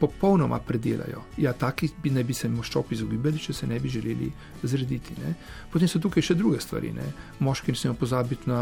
popolnoma 0.00 0.58
predelajo. 0.58 1.22
Ja, 1.38 1.52
taki 1.52 1.88
bi 2.02 2.10
naj 2.10 2.24
bi 2.24 2.34
se 2.34 2.48
maščob 2.52 2.92
izogibali, 2.92 3.40
če 3.40 3.54
se 3.56 3.66
ne 3.66 3.78
bi 3.80 3.88
želeli 3.88 4.28
zrediti. 4.62 5.16
Ne. 5.22 5.32
Potem 5.72 5.88
so 5.88 6.00
tukaj 6.02 6.24
še 6.26 6.36
druge 6.36 6.60
stvari. 6.60 6.92
Ne. 6.96 7.06
Moški 7.40 7.72
ne 7.72 7.80
smejo 7.80 7.94
pozabiti 8.00 8.50
na 8.50 8.60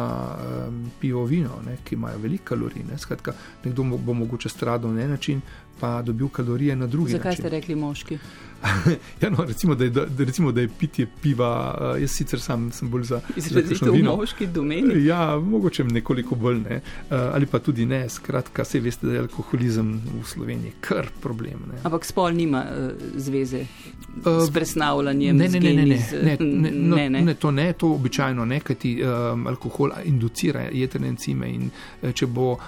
um, 0.69 0.85
pivo, 1.01 1.25
vino, 1.27 1.59
ne, 1.67 1.79
ki 1.85 1.99
imajo 1.99 2.23
veliko 2.23 2.53
kalorij. 2.55 2.87
Ne. 2.91 2.99
Skratka, 2.99 3.35
nekdo 3.65 3.87
bo 3.97 4.15
mogoče 4.15 4.53
stradal 4.53 4.95
na 4.95 5.03
en 5.03 5.15
način, 5.17 5.43
pa 5.81 6.03
dobil 6.03 6.29
kalorije 6.29 6.77
na 6.77 6.87
drugi 6.87 7.17
Zakaj 7.17 7.31
način. 7.31 7.43
Zakaj 7.43 7.51
ste 7.51 7.57
rekli 7.57 7.75
moški? 7.75 8.19
ja, 9.21 9.31
no, 9.31 9.45
recimo, 9.45 9.75
da 9.75 9.85
je, 9.85 9.91
da, 9.91 10.07
recimo, 10.19 10.53
da 10.53 10.61
je 10.61 10.69
pitje 10.79 11.07
piva, 11.23 11.79
uh, 11.81 12.01
jaz 12.01 12.11
sicer 12.11 12.41
sam 12.41 12.73
sem 12.73 12.91
bolj 12.91 13.03
za 13.03 13.21
izrazito 13.37 13.95
moški 13.95 14.47
domeni. 14.47 15.05
Ja, 15.07 15.39
mogoče 15.41 15.85
nekoliko 15.85 16.35
bolj 16.35 16.61
ne. 16.61 16.77
Uh, 16.77 17.17
ali 17.35 17.47
pa 17.47 17.59
tudi 17.59 17.87
ne, 17.87 18.09
skratka, 18.09 18.63
vse 18.63 18.81
veste, 18.81 19.07
da 19.07 19.13
je 19.13 19.21
alkoholizem 19.21 19.93
v 20.21 20.25
Sloveniji 20.27 20.73
kar 20.81 21.09
problem. 21.21 21.67
Ne. 21.73 21.81
Ampak 21.83 22.05
spol 22.05 22.33
nima 22.33 22.65
uh, 22.65 22.91
zveze 23.17 23.61
uh, 23.61 24.47
s 24.47 24.53
presnavljanjem. 24.53 25.37
Ne, 25.37 25.49
ne, 25.49 25.61
ne, 25.61 25.75
ne, 25.75 25.85
ne, 25.85 25.99
ne, 26.23 26.37
ne, 26.41 26.71
no, 26.71 26.97
ne, 26.97 27.09
ne. 27.11 27.23
ne, 27.23 27.35
to 27.35 27.51
ne, 27.51 27.73
to 27.73 27.93
običajno 27.95 28.45
ne, 28.45 28.61
kajti 28.61 28.97
um, 29.03 29.47
alkohol 29.47 29.93
inducira 30.05 30.69
jetrne 30.73 31.09
encime 31.09 31.51
in 31.51 31.71
če 32.15 32.27
bo 32.27 32.55
uh, 32.55 32.61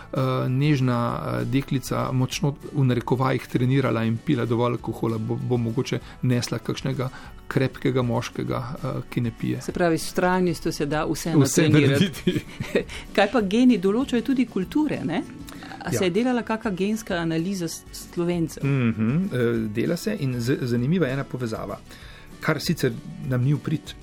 nežna 0.48 0.98
deklica 1.44 2.10
močno 2.12 2.54
v 2.72 2.84
narekovajih 2.84 3.46
trenirala 3.52 4.04
in 4.04 4.18
pila 4.24 4.44
dovolj 4.44 4.76
alkohola, 4.76 5.18
bo, 5.18 5.36
bo 5.36 5.56
mogoče 5.56 5.85
mogoče 5.86 5.98
nesla 6.22 6.58
kakšnega 6.58 7.08
krepkega 7.48 8.02
moškega, 8.02 8.58
uh, 8.58 9.02
ki 9.10 9.20
ne 9.20 9.30
pije. 9.30 9.60
Se 9.62 9.72
pravi, 9.72 9.98
s 9.98 10.12
trajnostjo 10.12 10.72
se 10.72 10.86
da 10.86 11.04
vse, 11.06 11.34
vse 11.36 11.68
narediti. 11.68 12.40
Kaj 13.16 13.30
pa 13.32 13.40
geni 13.40 13.78
določajo 13.78 14.22
tudi 14.22 14.46
kulture? 14.46 15.00
Ne? 15.04 15.22
A 15.84 15.92
ja. 15.92 15.98
se 15.98 16.04
je 16.04 16.10
delala 16.10 16.42
kakšna 16.42 16.70
genska 16.74 17.14
analiza 17.14 17.68
slovencev? 17.92 18.64
Mm 18.64 18.94
-hmm, 18.94 19.68
dela 19.68 19.96
se 19.96 20.16
in 20.20 20.34
zanimiva 20.40 21.06
je 21.06 21.12
ena 21.12 21.24
povezava, 21.24 21.78
kar 22.40 22.60
sicer 22.60 22.92
nam 23.28 23.44
ni 23.44 23.54
uprit. 23.54 23.94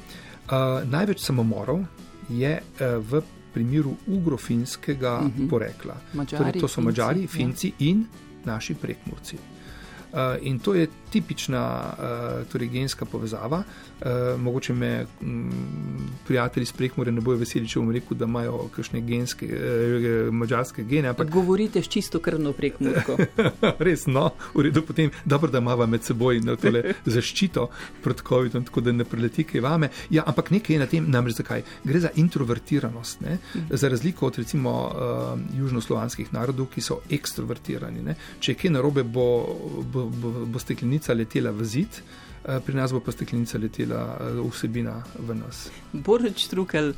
Uh, 0.43 0.84
največ 0.89 1.19
samomorov 1.19 1.84
je 2.30 2.62
uh, 2.62 3.04
v 3.10 3.22
primeru 3.54 3.96
ugrofinskega 4.08 5.19
uh 5.19 5.26
mhm. 5.26 5.43
-huh. 5.43 5.50
porekla. 5.50 5.96
Mačari, 6.13 6.43
torej, 6.43 6.62
to 6.62 6.67
so 6.67 6.82
Mačari. 6.82 7.28
Finci 7.28 7.67
ja. 7.67 7.74
in 7.80 8.06
naši 8.46 8.74
prekmurci. 8.76 9.36
Uh, 10.13 10.19
in 10.41 10.60
to 10.60 10.74
je 10.74 10.88
tipična 11.13 11.63
uh, 11.93 12.52
torej 12.52 12.67
genska 12.73 13.06
povezava. 13.06 13.63
Uh, 14.02 14.41
mogoče 14.41 14.73
me 14.73 15.06
um, 15.21 15.52
prijatelji 16.28 16.63
iz 16.63 16.71
Prekmore 16.71 17.12
ne 17.12 17.21
bojo 17.21 17.38
veseli, 17.38 17.67
če 17.69 17.80
bom 17.80 17.91
rekel, 17.93 18.17
da 18.17 18.26
imajo 18.26 18.67
kakšne 18.76 19.02
genske, 19.06 19.47
uh, 19.47 20.34
mađarske 20.34 20.84
gene. 20.84 21.13
Ampak... 21.13 21.30
Govorite 21.30 21.84
s 21.84 21.88
čisto 21.88 22.19
krvno 22.19 22.54
prekmurko. 22.54 23.17
Res, 23.86 24.08
no, 24.08 24.32
v 24.56 24.67
redu, 24.67 24.82
potem 24.88 25.12
dobro, 25.26 25.52
da 25.52 25.62
imamo 25.62 25.88
med 25.88 26.04
seboj 26.04 26.41
no, 26.41 26.58
zaščito 27.06 27.67
pred 28.04 28.23
COVID-om, 28.28 28.65
tako 28.65 28.82
da 28.82 28.91
ne 28.91 29.06
preleti 29.06 29.45
kaj 29.47 29.62
vame. 29.62 29.89
Ja, 30.10 30.23
ampak 30.28 30.49
nekaj 30.56 30.76
je 30.76 30.80
na 30.80 30.89
tem, 30.89 31.10
namreč 31.12 31.38
zakaj. 31.41 31.63
Gre 31.84 31.99
za 31.99 32.12
introvertiranost. 32.15 33.21
Ne? 33.21 33.38
Za 33.69 33.89
razliko 33.89 34.28
od 34.28 34.41
recimo 34.41 34.73
uh, 34.88 35.39
južnoslovanskih 35.58 36.34
narodov, 36.34 36.71
ki 36.73 36.82
so 36.82 37.02
ekstrovertirani. 37.10 38.02
Ne? 38.02 38.17
Če 38.39 38.56
je 38.56 38.62
kaj 38.63 38.73
narobe, 38.73 39.04
bo, 39.04 39.28
bo, 39.93 40.08
bo, 40.10 40.34
bo 40.49 40.62
steklenica 40.62 41.03
steklenica 41.04 41.13
letela 41.13 41.52
v 41.52 41.66
zid, 41.66 42.02
eh, 42.46 42.60
pri 42.60 42.76
nas 42.76 42.92
bo 42.92 43.00
pa 43.00 43.12
steklenica 43.12 43.58
letela 43.58 44.18
eh, 44.20 44.50
vsebina 44.50 45.04
v 45.20 45.36
nas. 45.36 45.70
Boreč 45.92 46.48
Trukel 46.48 46.94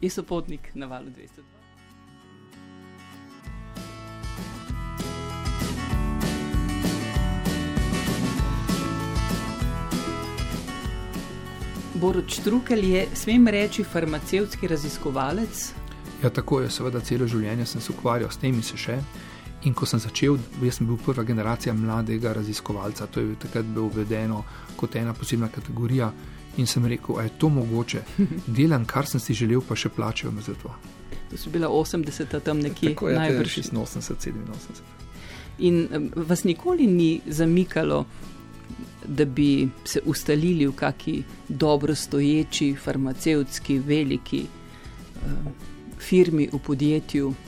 je 0.00 0.10
sopotnik 0.10 0.70
na 0.74 0.86
valu 0.86 1.10
200. 1.10 1.42
Boruč 11.98 12.38
Trukel 12.44 12.84
je, 12.84 13.08
smem 13.14 13.48
reči, 13.48 13.82
farmacevtski 13.82 14.68
raziskovalec. 14.68 15.74
Ja, 16.22 16.30
tako 16.30 16.60
je, 16.60 16.70
seveda, 16.70 17.00
celo 17.00 17.26
življenje 17.26 17.66
sem 17.66 17.82
se 17.82 17.90
ukvarjal 17.90 18.30
s 18.30 18.38
tem 18.38 18.54
in 18.54 18.62
se 18.62 18.78
še. 18.78 19.00
In 19.66 19.74
ko 19.74 19.86
sem 19.86 19.98
začel, 19.98 20.36
jaz 20.62 20.78
sem 20.78 20.86
bil 20.86 20.98
prva 21.02 21.24
generacija 21.26 21.74
mladega 21.74 22.32
raziskovalca, 22.32 23.06
to 23.06 23.20
je 23.20 23.34
takrat 23.42 23.66
bilo 23.66 23.88
uvedeno 23.88 24.44
kot 24.76 24.94
ena 24.96 25.14
posebna 25.14 25.48
kategorija. 25.48 26.12
In 26.58 26.66
sem 26.66 26.86
rekel, 26.86 27.16
da 27.16 27.22
je 27.22 27.32
to 27.38 27.48
mogoče, 27.48 28.02
delam, 28.58 28.84
kar 28.86 29.06
sem 29.06 29.20
si 29.20 29.34
želel, 29.34 29.62
pa 29.68 29.76
še 29.78 29.90
plačajo 29.94 30.32
me 30.32 30.42
za 30.42 30.54
to. 30.62 30.74
To 31.30 31.36
so 31.38 31.50
bila 31.50 31.68
80-ta 31.68 32.40
tam 32.40 32.62
nekje, 32.62 32.94
Tako, 32.94 33.10
ja, 33.10 33.18
najbrž 33.18 33.58
86, 33.66 34.14
87. 34.30 34.82
In 35.58 36.10
vas 36.14 36.44
nikoli 36.44 36.86
ni 36.86 37.20
zamikalo, 37.26 38.04
da 39.08 39.24
bi 39.24 39.68
se 39.84 40.00
ustalili 40.06 40.66
v 40.66 40.72
kaki 40.76 41.22
dobro 41.48 41.94
stoječi, 41.94 42.74
farmacevtski, 42.76 43.78
veliki 43.78 44.42
uh, 44.46 45.52
firmi 45.98 46.48
v 46.52 46.58
podjetju, 46.58 47.32
Eh, 47.32 47.47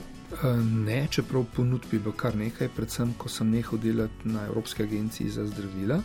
ne, 0.85 1.07
čeprav 1.09 1.45
ponudb 1.55 1.93
je 1.93 1.99
bilo 1.99 2.13
kar 2.17 2.35
nekaj, 2.35 2.69
predvsem 2.75 3.13
ko 3.17 3.29
sem 3.29 3.49
nehal 3.51 3.79
delati 3.79 4.27
na 4.29 4.45
Evropski 4.47 4.83
agenciji 4.83 5.29
za 5.29 5.45
zdravila. 5.47 6.01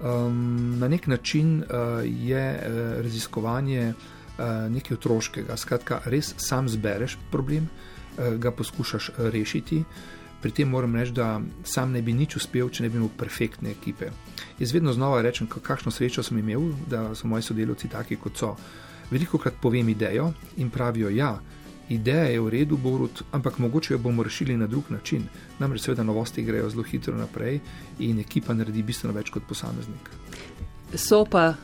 Um, 0.00 0.78
na 0.78 0.88
nek 0.88 1.06
način 1.06 1.58
uh, 1.58 1.66
je 2.04 2.44
uh, 2.54 3.02
raziskovanje 3.02 3.92
uh, 3.92 4.44
nekaj 4.70 4.94
otroškega. 4.94 5.56
Skratka, 5.56 6.00
res 6.04 6.34
sam 6.36 6.68
zbereš 6.68 7.18
problem, 7.30 7.66
uh, 7.66 8.34
ga 8.38 8.50
poskušaš 8.50 9.10
rešiti. 9.18 9.82
Pri 10.42 10.50
tem 10.50 10.68
moram 10.68 10.94
reči, 10.94 11.12
da 11.12 11.40
sam 11.64 11.92
ne 11.92 12.02
bi 12.02 12.12
nič 12.12 12.36
uspel, 12.36 12.70
če 12.70 12.82
ne 12.82 12.88
bi 12.88 12.98
imel 13.00 13.10
perfektne 13.18 13.70
ekipe. 13.74 14.10
Jaz 14.58 14.72
vedno 14.72 14.92
znova 14.92 15.22
rečem, 15.22 15.48
kakšno 15.50 15.90
srečo 15.90 16.22
sem 16.22 16.38
imel, 16.38 16.70
da 16.86 17.14
so 17.14 17.26
moji 17.26 17.42
sodelavci 17.42 17.90
taki, 17.90 18.16
kot 18.16 18.38
so. 18.38 18.54
Veliko 19.10 19.38
krat 19.38 19.56
povem 19.60 19.88
idejo 19.88 20.32
in 20.56 20.70
pravijo, 20.70 21.10
ja, 21.10 21.32
ideja 21.88 22.24
je 22.24 22.40
v 22.40 22.48
redu, 22.48 22.76
Borut, 22.76 23.22
ampak 23.32 23.58
mogoče 23.58 23.94
jo 23.94 23.98
bomo 23.98 24.22
rešili 24.22 24.56
na 24.56 24.66
drug 24.66 24.90
način. 24.90 25.22
Namreč, 25.58 25.82
seveda, 25.82 26.02
novosti 26.02 26.42
grejo 26.42 26.70
zelo 26.70 26.82
hitro 26.82 27.16
naprej 27.16 27.60
in 27.98 28.20
ekipa 28.20 28.54
naredi 28.54 28.82
bistveno 28.82 29.14
več 29.14 29.30
kot 29.30 29.42
posameznik. 29.48 30.10
So 30.94 31.24
pa 31.24 31.54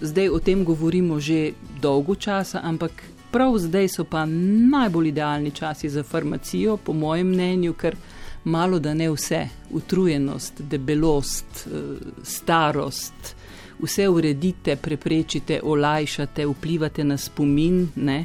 zdaj 0.00 0.28
o 0.28 0.38
tem 0.38 0.64
govorimo 0.64 1.20
že 1.20 1.52
dolgo 1.80 2.14
časa, 2.14 2.60
ampak 2.62 3.02
prav 3.32 3.58
zdaj 3.58 3.88
so 3.88 4.04
pa 4.04 4.24
najbolj 4.26 5.08
idealni 5.08 5.50
časi 5.50 5.88
za 5.88 6.02
farmacijo, 6.02 6.76
po 6.76 6.92
mojem 6.92 7.28
mnenju, 7.28 7.74
ker 7.74 7.96
malo 8.44 8.78
da 8.78 8.94
ne 8.94 9.10
vse, 9.10 9.48
utrujenost, 9.70 10.60
debelost, 10.60 11.66
eh, 11.66 11.96
starost. 12.22 13.34
Vse 13.82 14.08
uredite, 14.08 14.76
preprečite, 14.76 15.60
olajšate, 15.62 16.46
vplivate 16.46 17.04
na 17.04 17.16
spomin. 17.16 17.88
Ne? 17.96 18.24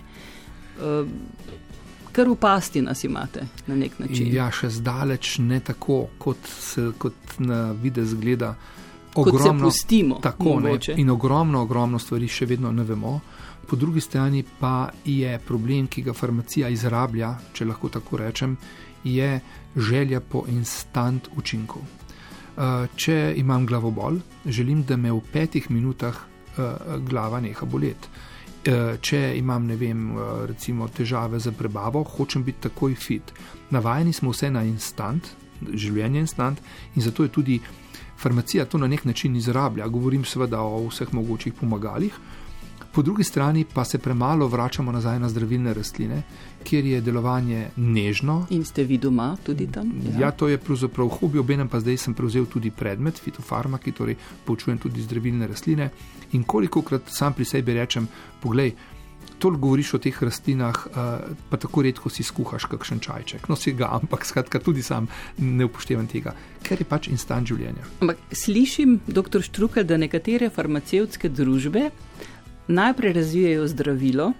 Uh, 0.77 1.07
kar 2.17 2.29
upasti 2.29 2.81
nas 2.81 3.03
imate 3.03 3.47
na 3.67 3.75
nek 3.75 3.99
način. 3.99 4.33
Ja, 4.33 4.49
še 4.51 4.69
zdaleč 4.73 5.37
ne 5.37 5.59
tako, 5.59 6.07
kot, 6.17 6.47
se, 6.49 6.91
kot 6.97 7.37
na 7.37 7.71
vide 7.77 8.05
zgleda. 8.05 8.55
Ogromno, 9.17 9.37
kot 9.37 9.43
se 9.43 9.63
pustimo. 9.63 10.17
Tako 10.23 10.59
ne. 10.59 10.77
In 10.97 11.09
ogromno, 11.13 11.61
ogromno 11.61 11.99
stvari 11.99 12.29
še 12.29 12.47
vedno 12.49 12.71
ne 12.71 12.83
vemo. 12.83 13.19
Po 13.67 13.75
drugi 13.75 14.01
strani 14.01 14.41
pa 14.59 14.89
je 15.05 15.37
problem, 15.45 15.89
ki 15.91 16.01
ga 16.07 16.15
farmacija 16.17 16.69
izrablja, 16.73 17.33
če 17.53 17.67
lahko 17.67 17.91
tako 17.93 18.17
rečem, 18.23 18.55
je 19.03 19.39
želja 19.75 20.21
po 20.21 20.45
instant 20.49 21.29
učinkov. 21.37 21.83
Uh, 22.57 22.87
če 22.95 23.35
imam 23.37 23.67
glavobol, 23.69 24.17
želim, 24.45 24.81
da 24.89 24.97
me 24.97 25.11
v 25.13 25.21
petih 25.33 25.69
minutah 25.69 26.17
uh, 26.17 26.97
glava 27.05 27.43
neha 27.45 27.69
boleti. 27.69 28.09
Uh, 28.67 28.97
če 28.99 29.38
imam, 29.38 29.63
vem, 29.80 29.99
uh, 30.12 30.43
recimo 30.49 30.89
težave 30.91 31.39
z 31.39 31.53
prebavo, 31.56 32.01
hočem 32.03 32.43
biti 32.43 32.65
takoj 32.67 32.95
fit. 32.99 33.32
Navajeni 33.71 34.12
smo 34.13 34.34
vse 34.34 34.49
na 34.51 34.65
instant, 34.67 35.30
življenje 35.63 36.19
instant 36.19 36.60
in 36.95 37.06
zato 37.06 37.23
je 37.23 37.32
tudi 37.32 37.62
farmacija 38.17 38.65
to 38.65 38.77
na 38.77 38.88
nek 38.88 39.06
način 39.06 39.36
izrablja. 39.36 39.88
Govorim 39.88 40.25
seveda 40.25 40.62
o 40.62 40.84
vseh 40.89 41.13
mogočih 41.13 41.53
pomagalih. 41.53 42.19
Po 42.91 43.01
drugi 43.01 43.23
strani 43.23 43.65
pa 43.73 43.86
se 43.86 43.97
premalo 43.97 44.47
vračamo 44.47 44.91
nazaj 44.91 45.19
na 45.19 45.30
zdravilne 45.30 45.73
rastline, 45.73 46.23
kjer 46.67 46.86
je 46.86 47.01
delovanje 47.01 47.69
nežno. 47.77 48.41
In 48.49 48.65
ste 48.65 48.84
vi 48.84 48.97
doma 48.97 49.30
tudi 49.43 49.69
tam? 49.71 49.91
Ja, 50.03 50.19
ja 50.27 50.32
to 50.32 50.49
je 50.51 50.58
pravzaprav 50.60 51.08
hobi, 51.19 51.39
obenem 51.39 51.69
pa 51.71 51.80
zdaj 51.80 51.97
sem 52.03 52.15
prevzel 52.17 52.45
tudi 52.51 52.71
predmet 52.71 53.19
fitofarmaki, 53.23 53.95
torej 53.95 54.17
poučujem 54.45 54.82
tudi 54.84 55.01
zdravilne 55.01 55.47
rastline. 55.47 55.89
In 56.36 56.43
koliko 56.43 56.82
krat 56.84 57.08
sam 57.08 57.34
pri 57.34 57.45
sebi 57.47 57.73
rečem, 57.73 58.08
poglej, 58.43 58.73
toliko 59.39 59.62
govoriš 59.62 59.93
o 59.93 59.99
teh 60.01 60.17
rastlinah, 60.23 60.80
uh, 60.89 60.95
pa 61.49 61.58
tako 61.62 61.86
redko 61.86 62.10
si 62.10 62.23
skuhaš 62.23 62.65
kakšen 62.67 62.99
čajček. 62.99 63.47
No, 63.49 63.56
si 63.56 63.71
ga, 63.77 63.91
ampak 63.95 64.25
skratka, 64.25 64.60
tudi 64.60 64.84
sam 64.84 65.08
ne 65.38 65.67
upoštevam 65.69 66.08
tega, 66.10 66.34
ker 66.65 66.82
je 66.82 66.88
pač 66.89 67.08
instant 67.13 67.47
življenja. 67.47 67.86
Ampak 68.01 68.19
slišim, 68.34 68.99
doktor 69.08 69.45
Štrukel, 69.45 69.88
da 69.88 69.99
nekatere 70.01 70.49
farmacevtske 70.49 71.30
družbe 71.30 71.88
najprej 72.67 73.13
razvijajo 73.21 73.67
zdravilo 73.71 74.34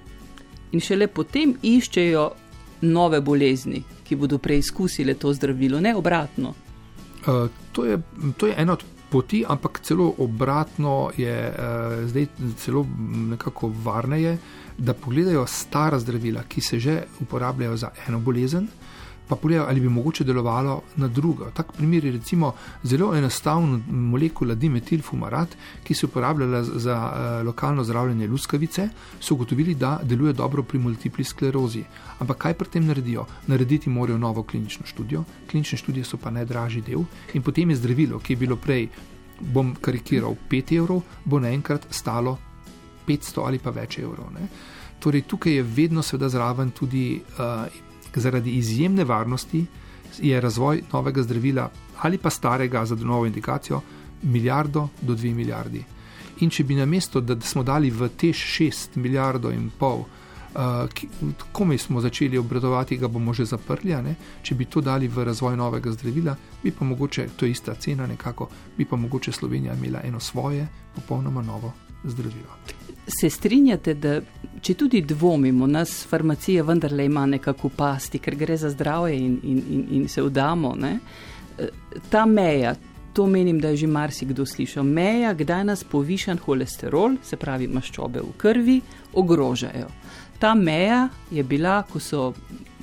in 0.72 0.84
šele 0.84 1.08
potem 1.08 1.56
iščejo 1.62 2.30
nove 2.82 3.22
bolezni, 3.22 3.84
ki 4.04 4.16
bodo 4.16 4.38
preizkusile 4.38 5.14
to 5.14 5.34
zdravilo, 5.34 5.80
ne 5.80 5.96
obratno. 5.96 6.54
Uh, 7.28 7.50
to, 7.72 7.86
je, 7.86 7.98
to 8.38 8.48
je 8.48 8.56
ena 8.58 8.74
od 8.74 8.84
poti, 9.10 9.44
ampak 9.48 9.80
celo 9.84 10.14
obratno 10.18 11.12
je 11.18 11.36
uh, 11.50 12.10
zdaj 12.10 12.28
celo 12.58 12.86
nekako 13.32 13.72
varneje, 13.84 14.38
da 14.78 14.94
pogledajo 14.94 15.46
stara 15.48 16.00
zdravila, 16.00 16.44
ki 16.44 16.62
se 16.62 16.80
že 16.80 17.04
uporabljajo 17.22 17.78
za 17.78 17.90
eno 18.08 18.20
bolezen, 18.20 18.68
pa 19.28 19.36
pogledajo, 19.36 19.68
ali 19.70 19.80
bi 19.80 19.90
mogoče 19.90 20.24
delovalo 20.24 20.82
na 20.96 21.08
drugo. 21.08 21.52
Tak 21.54 21.72
primer 21.74 22.06
je 22.06 22.12
recimo 22.12 22.54
zelo 22.84 23.16
enostavna 23.16 23.80
molekula 23.90 24.56
dimetilfumarat, 24.56 25.56
ki 25.84 25.94
se 25.94 26.06
uporablja 26.06 26.64
za 26.64 26.96
uh, 26.96 27.46
lokalno 27.46 27.84
zdravljenje 27.84 28.28
luskavice, 28.28 28.90
so 29.20 29.34
ugotovili, 29.34 29.76
da 29.76 30.00
deluje 30.04 30.34
dobro 30.34 30.64
pri 30.64 30.80
multipli 30.80 31.24
sklerozi. 31.24 31.84
Ampak 32.20 32.38
kaj 32.38 32.54
pri 32.54 32.70
tem 32.70 32.86
naredijo? 32.86 33.26
Narediti 33.48 33.90
morajo 33.90 34.18
novo 34.18 34.44
klinično 34.44 34.86
študijo, 34.86 35.24
klinične 35.52 35.78
študije 35.78 36.06
so 36.06 36.18
pa 36.18 36.32
najdražji 36.32 36.82
del 36.82 37.04
in 37.34 37.44
potem 37.44 37.70
je 37.70 37.76
zdravilo, 37.76 38.20
ki 38.20 38.34
je 38.34 38.38
bilo 38.38 38.56
prej, 38.56 38.88
bom 39.40 39.76
karikiral, 39.82 40.36
5 40.50 40.78
evrov, 40.78 41.02
bo 41.26 41.40
naenkrat 41.40 41.88
stalo 41.90 42.38
500 43.08 43.46
ali 43.46 43.60
pa 43.60 43.70
več 43.70 44.00
evrov. 44.00 44.32
Ne? 44.34 44.48
Torej, 45.00 45.28
tukaj 45.30 45.54
je 45.54 45.64
vedno 45.64 46.02
seveda 46.02 46.30
zraven 46.30 46.72
tudi 46.72 47.22
uh, 47.22 47.68
zaradi 48.16 48.52
izjemne 48.52 49.04
varnosti, 49.04 49.66
je 50.20 50.42
razvoj 50.42 50.82
novega 50.94 51.24
zdravila 51.24 51.70
ali 52.02 52.18
pa 52.18 52.30
starega 52.30 52.86
za 52.86 52.96
novo 52.96 53.26
indikacijo 53.26 53.82
milijardo 54.24 54.88
do 55.02 55.16
dve 55.16 55.34
milijardi. 55.34 55.84
In 56.40 56.50
če 56.50 56.64
bi 56.64 56.76
na 56.76 56.86
mesto, 56.86 57.22
da 57.22 57.40
smo 57.42 57.64
dali 57.64 57.90
v 57.90 58.10
tež 58.10 58.38
šest 58.38 58.96
milijardo 58.96 59.52
in 59.52 59.72
pol, 59.80 60.04
uh, 60.04 61.40
ko 61.52 61.66
mi 61.66 61.78
smo 61.78 62.02
začeli 62.02 62.38
obradovati, 62.38 62.98
ga 62.98 63.08
bomo 63.08 63.34
že 63.34 63.46
zaprli, 63.46 63.96
če 64.42 64.56
bi 64.56 64.66
to 64.66 64.82
dali 64.82 65.08
v 65.08 65.26
razvoj 65.26 65.58
novega 65.58 65.92
zdravila, 65.92 66.36
bi 66.64 66.72
pa 66.72 66.86
mogoče, 66.86 67.28
to 67.36 67.46
je 67.46 67.52
ista 67.52 67.76
cena 67.76 68.08
nekako, 68.08 68.50
bi 68.78 68.86
pa 68.86 68.96
mogoče 68.96 69.32
Slovenija 69.32 69.74
imela 69.74 70.02
eno 70.04 70.20
svoje, 70.20 70.68
popolnoma 70.96 71.42
novo 71.42 71.87
zdravilo. 72.04 72.58
Se 73.08 73.30
strinjate, 73.30 73.94
da 73.94 74.22
če 74.62 74.74
tudi 74.74 75.02
dvomimo, 75.02 75.68
nas 75.68 76.06
farmacija 76.10 76.64
vendarle 76.64 77.06
ima 77.06 77.26
nekako 77.26 77.70
pasti, 77.70 78.20
ker 78.20 78.36
gre 78.36 78.58
za 78.58 78.70
zdravje 78.70 79.16
in, 79.16 79.40
in, 79.44 79.64
in, 79.70 79.88
in 79.92 80.08
se 80.08 80.22
vdamo. 80.22 80.76
Ne? 80.76 80.98
Ta 82.10 82.26
meja, 82.26 82.76
to 83.14 83.28
menim, 83.28 83.60
da 83.60 83.70
je 83.70 83.84
že 83.84 83.88
marsikdo 83.88 84.46
slišal, 84.46 84.84
meja, 84.84 85.34
kdaj 85.34 85.64
nas 85.66 85.84
povišan 85.84 86.38
holesterol, 86.46 87.18
se 87.24 87.38
pravi 87.38 87.68
maščobe 87.68 88.22
v 88.22 88.34
krvi, 88.38 88.82
ogrožajo. 89.14 89.88
Ta 90.40 90.54
meja 90.54 91.08
je 91.32 91.44
bila, 91.44 91.80
ko 91.90 92.00
so 92.00 92.34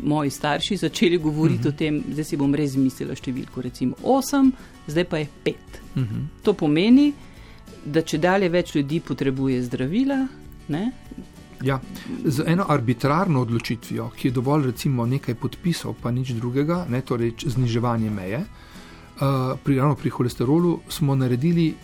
moji 0.03 0.31
starši 0.31 0.77
začeli 0.77 1.19
govoriti 1.19 1.69
uh 1.69 1.73
-huh. 1.73 1.75
o 1.75 1.79
tem, 1.79 2.03
zdaj 2.13 2.25
si 2.25 2.37
bom 2.37 2.55
res 2.55 2.77
mislila 2.77 3.15
številko, 3.15 3.63
recimo 3.63 3.95
8, 4.03 4.51
zdaj 4.87 5.05
pa 5.05 5.19
je 5.19 5.29
5. 5.45 5.55
Uh 5.95 6.03
-huh. 6.03 6.27
To 6.43 6.53
pomeni, 6.53 7.13
da 7.13 7.34
če 7.85 8.19
dalje 8.19 8.49
več 8.49 8.75
ljudi 8.75 9.01
potrebuje 9.01 9.63
zdravila. 9.63 10.27
Ne? 10.69 10.85
Ja, 11.65 11.81
z 12.25 12.45
eno 12.47 12.67
arbitrarno 12.69 13.41
odločitvijo, 13.41 14.11
ki 14.17 14.29
je 14.29 14.33
dovolj 14.37 14.67
recimo 14.73 15.07
nekaj 15.07 15.35
podpisov, 15.41 15.97
pa 16.03 16.11
nič 16.11 16.35
drugega, 16.37 16.85
ne, 16.89 17.01
torej 17.01 17.35
zniževanje 17.41 18.11
meje, 18.11 18.41
uh, 18.45 19.55
pri, 19.65 19.81
pri 20.01 20.11
holesterolu 20.11 20.79
smo 20.89 21.15
naredili 21.17 21.75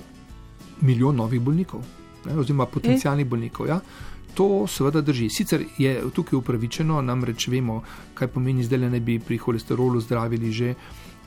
milijon 0.80 1.16
novih 1.16 1.40
bolnikov, 1.40 1.84
ne, 2.26 2.36
oziroma 2.36 2.66
potencijalnih 2.66 3.26
e? 3.26 3.28
bolnikov. 3.28 3.68
Ja. 3.68 3.80
To 4.34 4.66
seveda 4.70 5.00
drži. 5.00 5.28
Sicer 5.28 5.64
je 5.78 5.96
tukaj 6.14 6.36
upravičeno, 6.38 7.00
namreč 7.02 7.48
vemo, 7.48 7.80
kaj 8.14 8.28
pomeni 8.28 8.66
da 8.68 8.76
ne 8.78 9.00
bi 9.00 9.18
pri 9.18 9.38
holesterolu 9.38 10.00
zdravili 10.00 10.52
že 10.52 10.74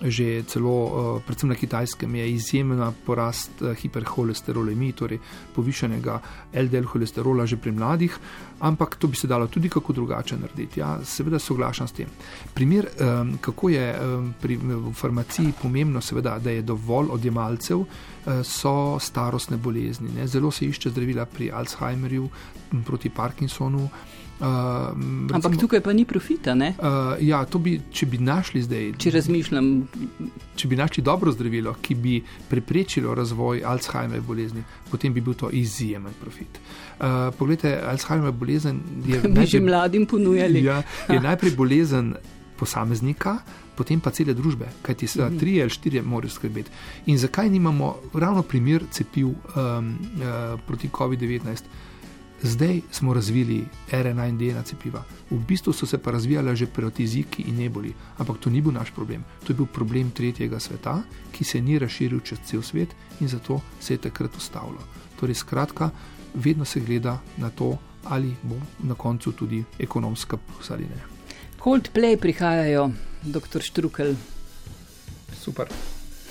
že 0.03 0.43
celo, 0.47 0.73
uh, 0.73 1.21
predvsem 1.25 1.49
na 1.49 1.55
kitajskem, 1.55 2.15
je 2.15 2.31
izjemna 2.31 2.91
porast 3.05 3.61
uh, 3.61 3.73
hiperholesterolemije, 3.73 4.93
torej 4.93 5.19
povišenega 5.55 6.19
LDL 6.53 6.89
holesterola 6.91 7.45
že 7.45 7.57
pri 7.57 7.71
mladih, 7.71 8.17
ampak 8.59 8.95
to 8.95 9.07
bi 9.07 9.15
se 9.15 9.27
dalo 9.27 9.47
tudi 9.47 9.69
kako 9.69 9.93
drugače 9.93 10.37
narediti. 10.37 10.79
Ja, 10.79 10.99
seveda 11.03 11.39
soglašam 11.39 11.87
s 11.87 11.91
tem. 11.91 12.09
Primer, 12.53 12.87
um, 12.99 13.37
kako 13.41 13.69
je 13.69 13.85
pri 14.41 14.59
farmaciji 14.93 15.53
pomembno, 15.61 16.01
seveda, 16.01 16.39
da 16.39 16.51
je 16.51 16.61
dovolj 16.61 17.07
odjemalcev, 17.11 17.85
so 18.43 18.99
starostne 19.03 19.57
bolezni. 19.57 20.07
Ne? 20.15 20.27
Zelo 20.27 20.51
se 20.51 20.65
išče 20.65 20.89
zdravila 20.89 21.25
pri 21.25 21.51
Alzheimerju, 21.51 22.29
proti 22.85 23.09
Parkinsonu. 23.09 23.89
Uh, 24.39 24.47
recimo, 24.89 25.35
Ampak 25.35 25.57
tukaj 25.59 25.81
pa 25.81 25.93
ni 25.93 26.05
profita. 26.05 26.51
Uh, 26.57 27.15
ja, 27.21 27.45
bi, 27.59 27.77
če 27.93 28.05
bi 28.09 28.17
našli 28.17 28.63
zdaj. 28.65 28.89
Če 28.97 29.13
razmišljam. 29.13 29.67
Če 30.57 30.67
bi 30.67 30.75
našli 30.75 31.03
dobro 31.05 31.31
zdravilo, 31.31 31.75
ki 31.81 31.95
bi 31.95 32.17
preprečilo 32.49 33.13
razvoj 33.15 33.63
Alzheimerjeve 33.65 34.25
bolezni, 34.27 34.63
potem 34.91 35.13
bi 35.13 35.21
bil 35.21 35.37
to 35.37 35.49
izjemen 35.53 36.13
profit. 36.21 36.59
Uh, 36.99 37.29
poglejte, 37.37 37.77
Alzheimerjeva 37.87 38.35
bolezen 38.37 38.81
je. 39.05 39.21
Bi 39.23 39.29
najprej, 39.29 39.51
že 39.53 39.61
mladim 39.61 40.05
ponujali. 40.09 40.63
Ja, 40.65 40.81
je 41.09 41.21
najprej 41.21 41.55
bolezen 41.55 42.15
posameznika. 42.57 43.37
Potem 43.73 43.97
pa 43.97 44.11
cele 44.13 44.35
družbe, 44.37 44.67
kajti 44.85 45.07
se 45.09 45.23
mhm. 45.23 45.37
tri 45.41 45.55
ali 45.61 45.73
štiri 45.73 46.01
morajo 46.05 46.35
skrbeti. 46.35 46.69
In 47.09 47.17
zakaj 47.17 47.49
nimamo 47.49 47.95
ravno 48.13 48.43
primer 48.43 48.83
cepiv 48.91 49.31
um, 49.31 49.37
uh, 49.55 50.59
proti 50.67 50.89
COVID-19? 50.93 51.92
Zdaj 52.43 52.81
smo 52.91 53.13
razvili 53.13 53.65
RNA 53.91 54.27
in 54.27 54.37
DNA 54.37 54.63
cepiva. 54.63 55.03
V 55.31 55.39
bistvu 55.47 55.73
so 55.73 55.85
se 55.85 55.97
pa 55.97 56.11
razvijala 56.11 56.55
že 56.55 56.65
protiziki 56.67 57.43
in 57.47 57.55
neboli, 57.55 57.93
ampak 58.17 58.37
to 58.37 58.49
ni 58.49 58.61
bil 58.61 58.71
naš 58.71 58.91
problem. 58.91 59.23
To 59.43 59.53
je 59.53 59.55
bil 59.55 59.65
problem 59.65 60.11
tretjega 60.11 60.59
sveta, 60.59 61.01
ki 61.31 61.43
se 61.43 61.61
ni 61.61 61.79
razširil 61.79 62.19
čez 62.19 62.39
cel 62.45 62.61
svet 62.61 62.95
in 63.19 63.27
zato 63.27 63.61
se 63.79 63.93
je 63.93 63.97
takrat 63.97 64.35
ustavilo. 64.37 64.83
Torej, 65.19 65.35
skratka, 65.35 65.89
vedno 66.33 66.65
se 66.65 66.79
gleda 66.79 67.21
na 67.37 67.49
to, 67.49 67.77
ali 68.03 68.35
bo 68.43 68.55
na 68.79 68.95
koncu 68.95 69.31
tudi 69.31 69.63
ekonomska 69.79 70.37
plus 70.37 70.71
ali 70.71 70.83
ne. 70.83 71.03
Coldplay 71.59 72.17
prihajajo, 72.17 72.91
doktor 73.21 73.61
Štrukel. 73.61 74.15
Super. 75.39 75.67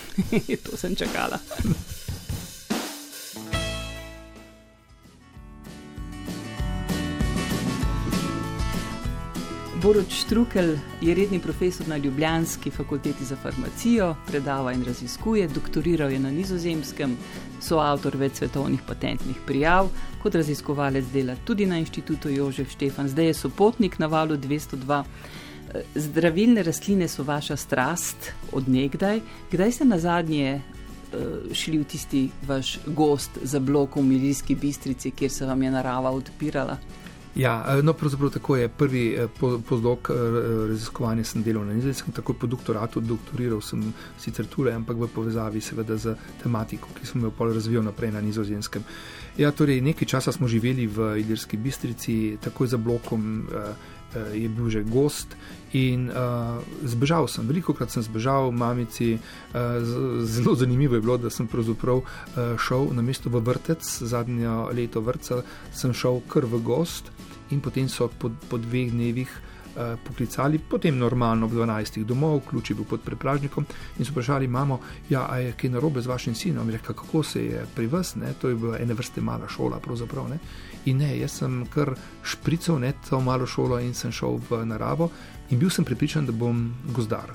to 0.65 0.77
sem 0.77 0.97
čakala. 0.97 1.39
Borod 9.83 10.11
Štrukel 10.11 10.77
je 11.01 11.15
redni 11.15 11.41
profesor 11.41 11.89
na 11.89 11.97
Ljubljanski 11.97 12.71
fakulteti 12.71 13.25
za 13.25 13.37
farmacijo, 13.37 14.15
predava 14.27 14.73
in 14.73 14.85
raziskuje, 14.85 15.49
doktoriral 15.49 16.13
je 16.13 16.19
na 16.19 16.31
nizozemskem, 16.31 17.17
soavtor 17.61 18.15
več 18.17 18.39
svetovnih 18.39 18.85
patentnih 18.87 19.41
prijav, 19.47 19.91
kot 20.23 20.39
raziskovalec 20.39 21.11
dela 21.11 21.35
tudi 21.45 21.67
na 21.67 21.81
inštitutu 21.83 22.31
Jožef 22.31 22.71
Štefan, 22.71 23.09
zdaj 23.09 23.27
je 23.27 23.35
sopotnik 23.35 23.99
na 23.99 24.07
valu 24.07 24.39
202. 24.39 25.03
Zdravilne 25.95 26.63
rastline 26.63 27.09
so 27.09 27.27
vaša 27.27 27.57
strast 27.57 28.31
od 28.53 28.69
nekdaj. 28.69 29.19
Kdaj 29.51 29.73
ste 29.73 29.85
na 29.85 29.99
zadnje 29.99 30.61
uh, 30.61 31.51
šli 31.53 31.83
v 31.83 31.85
tisti 31.85 32.29
vaš 32.47 32.79
gost 32.87 33.43
za 33.43 33.59
blok 33.59 33.97
v 33.97 34.07
Milijski 34.15 34.55
bistrici, 34.55 35.11
kjer 35.11 35.31
se 35.31 35.47
vam 35.47 35.63
je 35.63 35.71
narava 35.71 36.11
odpirala? 36.11 36.79
Ja, 37.35 37.65
eh, 37.69 37.83
no, 37.83 37.93
pravzaprav 37.93 38.31
tako 38.31 38.57
je. 38.57 38.69
Prvi 38.69 39.15
eh, 39.15 39.27
pozdok 39.69 40.11
eh, 40.11 40.15
raziskovanja 40.69 41.25
sem 41.25 41.43
delal 41.43 41.65
na 41.65 41.73
nizozemskem, 41.73 42.13
tako 42.13 42.33
po 42.33 42.47
doktoratu, 42.47 43.01
doktoriral 43.01 43.61
sem 43.61 43.95
sicer 44.19 44.47
tule, 44.47 44.73
ampak 44.73 44.97
v 44.97 45.09
povezavi 45.15 45.61
seveda 45.61 45.97
z 45.97 46.17
tematiko, 46.43 46.89
ki 47.01 47.07
sem 47.07 47.25
jo 47.25 47.31
pol 47.31 47.55
razvijal 47.55 47.85
naprej 47.85 48.13
na 48.13 48.21
nizozemskem. 48.21 48.85
Ja, 49.41 49.49
torej 49.49 49.81
nekaj 49.81 50.09
časa 50.09 50.33
smo 50.33 50.49
živeli 50.49 50.85
v 50.87 51.17
Ilirski 51.25 51.57
bistrici, 51.57 52.37
takoj 52.37 52.69
za 52.69 52.77
blokom 52.77 53.49
je 54.35 54.49
bil 54.49 54.69
že 54.69 54.85
gost 54.85 55.37
in 55.73 56.13
uh, 56.13 56.61
zbežal 56.85 57.29
sem. 57.29 57.49
Veliko 57.49 57.73
krat 57.73 57.89
sem 57.89 58.05
zbežal, 58.05 58.53
mamici. 58.53 59.17
Uh, 59.17 59.81
zelo 60.25 60.53
zanimivo 60.55 60.95
je 60.95 61.01
bilo, 61.01 61.17
da 61.17 61.31
sem 61.33 61.49
pravzaprav 61.49 62.05
uh, 62.05 62.07
šel 62.61 62.93
na 62.93 63.03
mesto 63.03 63.33
v 63.33 63.41
vrtec, 63.41 63.81
zadnje 63.81 64.49
leto 64.77 65.01
vrca, 65.01 65.43
sem 65.73 65.97
šel 65.97 66.21
kar 66.29 66.45
v 66.45 66.61
gost 66.61 67.09
in 67.49 67.61
potem 67.61 67.89
so 67.89 68.09
po, 68.09 68.29
po 68.49 68.61
dveh 68.61 68.93
dnevih 68.93 69.33
poklicali, 70.05 70.59
potem 70.59 70.99
normalno 70.99 71.47
ob 71.47 71.53
12. 71.53 72.05
domov, 72.05 72.41
ključ 72.49 72.71
je 72.71 72.75
bil 72.77 72.85
pod 72.85 73.01
prepražnikom 73.01 73.67
in 73.99 74.05
so 74.05 74.13
vprašali, 74.13 74.49
mamo, 74.49 74.81
ja, 75.11 75.27
a 75.31 75.39
je 75.39 75.53
kaj 75.53 75.71
narobe 75.71 76.01
z 76.01 76.07
vašim 76.07 76.35
sinom? 76.35 76.71
Rekla, 76.71 76.95
kako 76.95 77.23
se 77.23 77.45
je 77.45 77.67
pri 77.75 77.87
vas, 77.87 78.15
ne? 78.17 78.35
to 78.41 78.49
je 78.49 78.55
bila 78.55 78.79
ena 78.79 78.95
vrste 78.95 79.21
mala 79.21 79.49
šola. 79.49 79.81
Ne? 80.29 80.39
In 80.85 80.99
ne, 80.99 81.13
jaz 81.19 81.39
sem 81.39 81.63
kar 81.71 81.95
šprical 82.23 82.81
ne, 82.81 82.93
to 83.09 83.21
malo 83.21 83.47
šolo 83.47 83.79
in 83.81 83.95
sem 83.95 84.13
šel 84.13 84.41
v 84.51 84.65
naravo 84.67 85.11
in 85.51 85.59
bil 85.59 85.71
sem 85.71 85.85
pripričan, 85.85 86.27
da 86.27 86.33
bom 86.33 86.73
gozdar. 86.95 87.33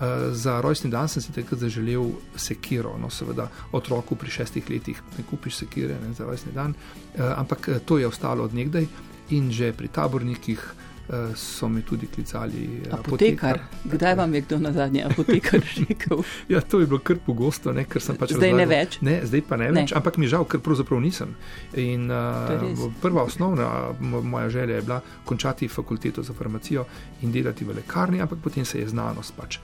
Uh, 0.00 0.32
za 0.32 0.60
rojstni 0.60 0.90
dan 0.90 1.08
sem 1.08 1.22
si 1.22 1.32
takrat 1.32 1.60
zaželel 1.60 2.14
sekiro, 2.36 2.94
no, 2.98 3.10
seveda, 3.10 3.50
otroku 3.72 4.16
pri 4.16 4.30
šestih 4.32 4.70
letih 4.70 5.02
ne 5.18 5.24
kupiš 5.30 5.58
sekire 5.60 5.98
ne, 6.00 6.14
za 6.16 6.24
rojstni 6.24 6.52
dan, 6.56 6.72
uh, 6.72 7.34
ampak 7.36 7.68
to 7.84 7.98
je 7.98 8.08
ostalo 8.08 8.44
od 8.44 8.54
nekdaj 8.54 8.86
in 9.30 9.50
že 9.52 9.74
pri 9.76 9.88
tabornikih 9.92 10.58
uh, 10.58 10.89
so 11.34 11.68
me 11.68 11.82
tudi 11.82 12.06
klicali. 12.06 12.80
Uh, 12.86 12.98
apotekar. 12.98 13.58
apotekar. 13.58 13.60
Kdaj 13.84 14.14
vam 14.14 14.34
je 14.34 14.40
kdo 14.40 14.58
na 14.58 14.72
zadnje 14.72 15.04
apotekar 15.04 15.60
rekel? 15.88 16.22
ja, 16.48 16.60
to 16.60 16.80
je 16.80 16.86
bilo 16.86 16.98
kar 16.98 17.18
pogosto, 17.26 17.72
ne, 17.72 17.84
ker 17.84 18.02
sem 18.02 18.16
pač 18.16 18.34
zdaj 18.34 18.52
razlagal. 18.52 18.68
ne 18.68 18.76
več. 18.76 18.98
Ne, 19.00 19.16
zdaj 19.26 19.42
pa 19.48 19.56
ne, 19.56 19.70
ne. 19.70 19.82
več, 19.82 19.94
ampak 19.96 20.18
mi 20.22 20.30
žal, 20.30 20.46
ker 20.46 20.62
pravzaprav 20.64 21.02
nisem. 21.02 21.34
In, 21.74 22.10
uh, 22.10 22.86
prva 23.02 23.26
osnovna 23.26 23.92
moja 24.00 24.48
želja 24.48 24.80
je 24.80 24.86
bila 24.86 25.00
končati 25.24 25.68
fakulteto 25.68 26.22
za 26.22 26.34
farmacijo 26.34 26.86
in 27.22 27.32
delati 27.32 27.64
v 27.64 27.80
lekarni, 27.82 28.20
ampak 28.20 28.38
potem 28.42 28.64
se 28.64 28.80
je 28.80 28.88
znanost 28.88 29.34
pač 29.36 29.58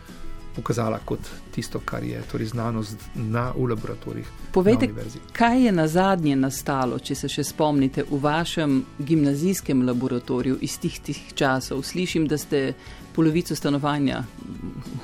pokazala 0.57 0.99
kot 1.05 1.21
tisto, 1.57 1.81
kar 1.85 2.05
je 2.05 2.21
torej 2.31 2.53
znanost 2.53 3.09
na, 3.15 3.49
v 3.57 3.71
laboratorijih. 3.71 4.29
Povejte, 4.53 4.91
kaj 5.33 5.65
je 5.65 5.73
na 5.73 5.89
zadnje 5.89 6.37
nastalo, 6.37 6.99
če 6.99 7.15
se 7.15 7.33
še 7.33 7.45
spomnite, 7.49 8.05
v 8.11 8.21
vašem 8.21 8.83
gimnazijskem 8.99 9.87
laboratoriju 9.89 10.61
iz 10.61 10.77
tih, 10.83 11.01
tih 11.01 11.23
časov? 11.35 11.81
Slišim, 11.89 12.29
da 12.29 12.39
ste 12.39 12.75
polovico 13.17 13.57
stanovanja 13.57 14.25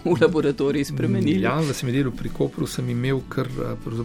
v 0.04 0.16
laboratoriju 0.20 0.84
spremenili. 0.84 1.40
Ja, 1.40 1.56
da 1.64 1.72
sem 1.72 1.88
delal 1.92 2.12
pri 2.12 2.28
Kopru, 2.28 2.66
sem 2.68 2.88
imel 2.92 3.22
kar 3.32 3.48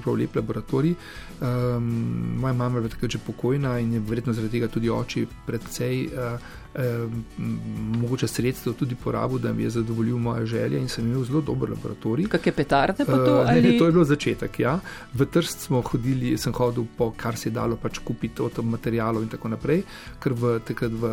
lep 0.08 0.36
laboratorij. 0.36 0.96
Um, 1.42 1.90
moja 2.40 2.54
mama 2.54 2.80
je 2.80 2.90
takrat 2.90 3.12
že 3.12 3.20
pokojna 3.20 3.80
in 3.80 3.94
je 3.94 4.00
verjetno 4.00 4.34
zaradi 4.34 4.58
tega 4.58 4.68
tudi 4.72 4.90
oči 4.90 5.28
predvsej. 5.46 6.08
Uh, 6.08 6.56
mogoče 7.98 8.28
sredstvo 8.28 8.74
tudi 8.74 8.96
porabil, 8.96 9.38
da 9.38 9.54
mi 9.54 9.64
je 9.64 9.70
zadovoljil 9.70 10.18
moje 10.18 10.46
želje 10.46 10.80
in 10.80 10.90
sem 10.90 11.06
imel 11.06 11.24
zelo 11.24 11.42
dober 11.42 11.70
laboratorij. 11.70 12.28
Kakšne 12.38 12.54
petarde 12.56 13.06
pa 13.06 13.18
to? 13.18 13.34
Uh, 13.42 13.52
ne, 13.52 13.62
ne, 13.62 13.74
to 13.78 13.90
je 13.90 13.96
bilo 13.96 14.06
začetek. 14.06 14.60
Ja. 14.60 14.78
V 15.14 15.26
Trst 15.26 15.68
smo 15.68 15.82
hodili, 15.82 16.38
sem 16.38 16.54
hodil 16.54 16.88
po 16.98 17.12
kar 17.18 17.38
se 17.38 17.50
je 17.50 17.56
dalo 17.56 17.76
pač 17.76 18.00
kupiti 18.00 18.42
od 18.42 18.60
materijalov 18.64 19.24
in 19.24 19.30
tako 19.30 19.52
naprej, 19.54 19.84
ker 20.24 20.34
v, 20.34 20.60
takrat 20.66 20.92
v 20.92 21.12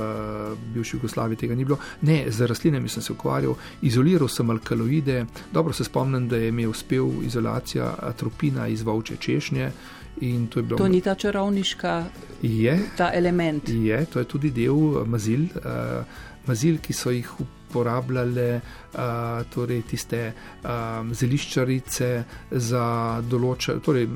bivši 0.75 0.97
Jugoslaviji 0.97 1.45
tega 1.45 1.55
ni 1.55 1.65
bilo. 1.65 1.79
Ne, 2.03 2.25
z 2.31 2.47
rastlinami 2.47 2.89
sem 2.89 3.03
se 3.03 3.13
ukvarjal, 3.13 3.57
izoliral 3.83 4.29
sem 4.29 4.51
alkaloide, 4.51 5.25
dobro 5.53 5.73
se 5.73 5.85
spomnim, 5.85 6.29
da 6.29 6.37
je 6.37 6.53
mi 6.53 6.67
uspel 6.67 7.25
izolacija 7.25 7.95
atropina 8.01 8.69
iz 8.69 8.83
volče 8.83 9.17
češnje. 9.17 9.71
To, 10.51 10.63
bilo... 10.63 10.79
to 10.79 10.89
ni 10.89 11.01
ta 11.01 11.15
čarovniška 11.15 12.05
je, 12.43 12.79
ta 12.97 13.11
element. 13.15 13.69
Je, 13.69 14.05
to 14.07 14.23
je 14.23 14.25
tudi 14.25 14.51
del 14.55 15.03
eh, 15.03 15.09
mazil, 15.11 15.49
uh, 15.59 16.07
mazil 16.47 16.79
ki 16.79 16.95
so 16.95 17.11
jih 17.11 17.33
uporabljale 17.75 18.61
uh, 18.61 19.01
torej 19.51 19.83
tiste 19.83 20.21
um, 20.63 21.11
zeliščarice 21.15 22.09
za 22.51 22.85
določene, 23.27 23.83
torej 23.83 24.07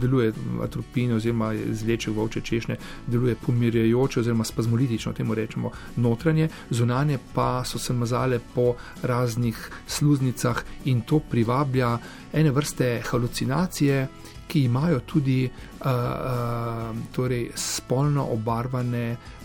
deluje 0.00 0.34
atropino 0.64 1.16
oziroma 1.16 1.52
zleče 1.56 2.12
volče 2.12 2.44
češnje, 2.44 2.76
deluje 3.06 3.38
pomirjajoče 3.40 4.20
oziroma 4.20 4.44
spazmolitično, 4.44 5.14
temu 5.16 5.34
rečemo 5.34 5.72
notranje, 5.96 6.50
zunanje 6.70 7.18
pa 7.34 7.64
so 7.64 7.78
se 7.78 7.96
mazale 7.96 8.40
po 8.54 8.74
raznih 9.02 9.56
sluznicah 9.86 10.60
in 10.92 11.00
to 11.00 11.20
privablja 11.20 11.96
ene 12.32 12.52
vrste 12.52 12.98
halucinacije 13.10 14.08
ki 14.50 14.64
imajo 14.66 14.98
tudi 15.06 15.44
uh, 15.46 15.86
uh, 15.86 16.96
torej 17.14 17.52
spolno 17.54 18.24
obarvane 18.34 19.04
uh, 19.12 19.39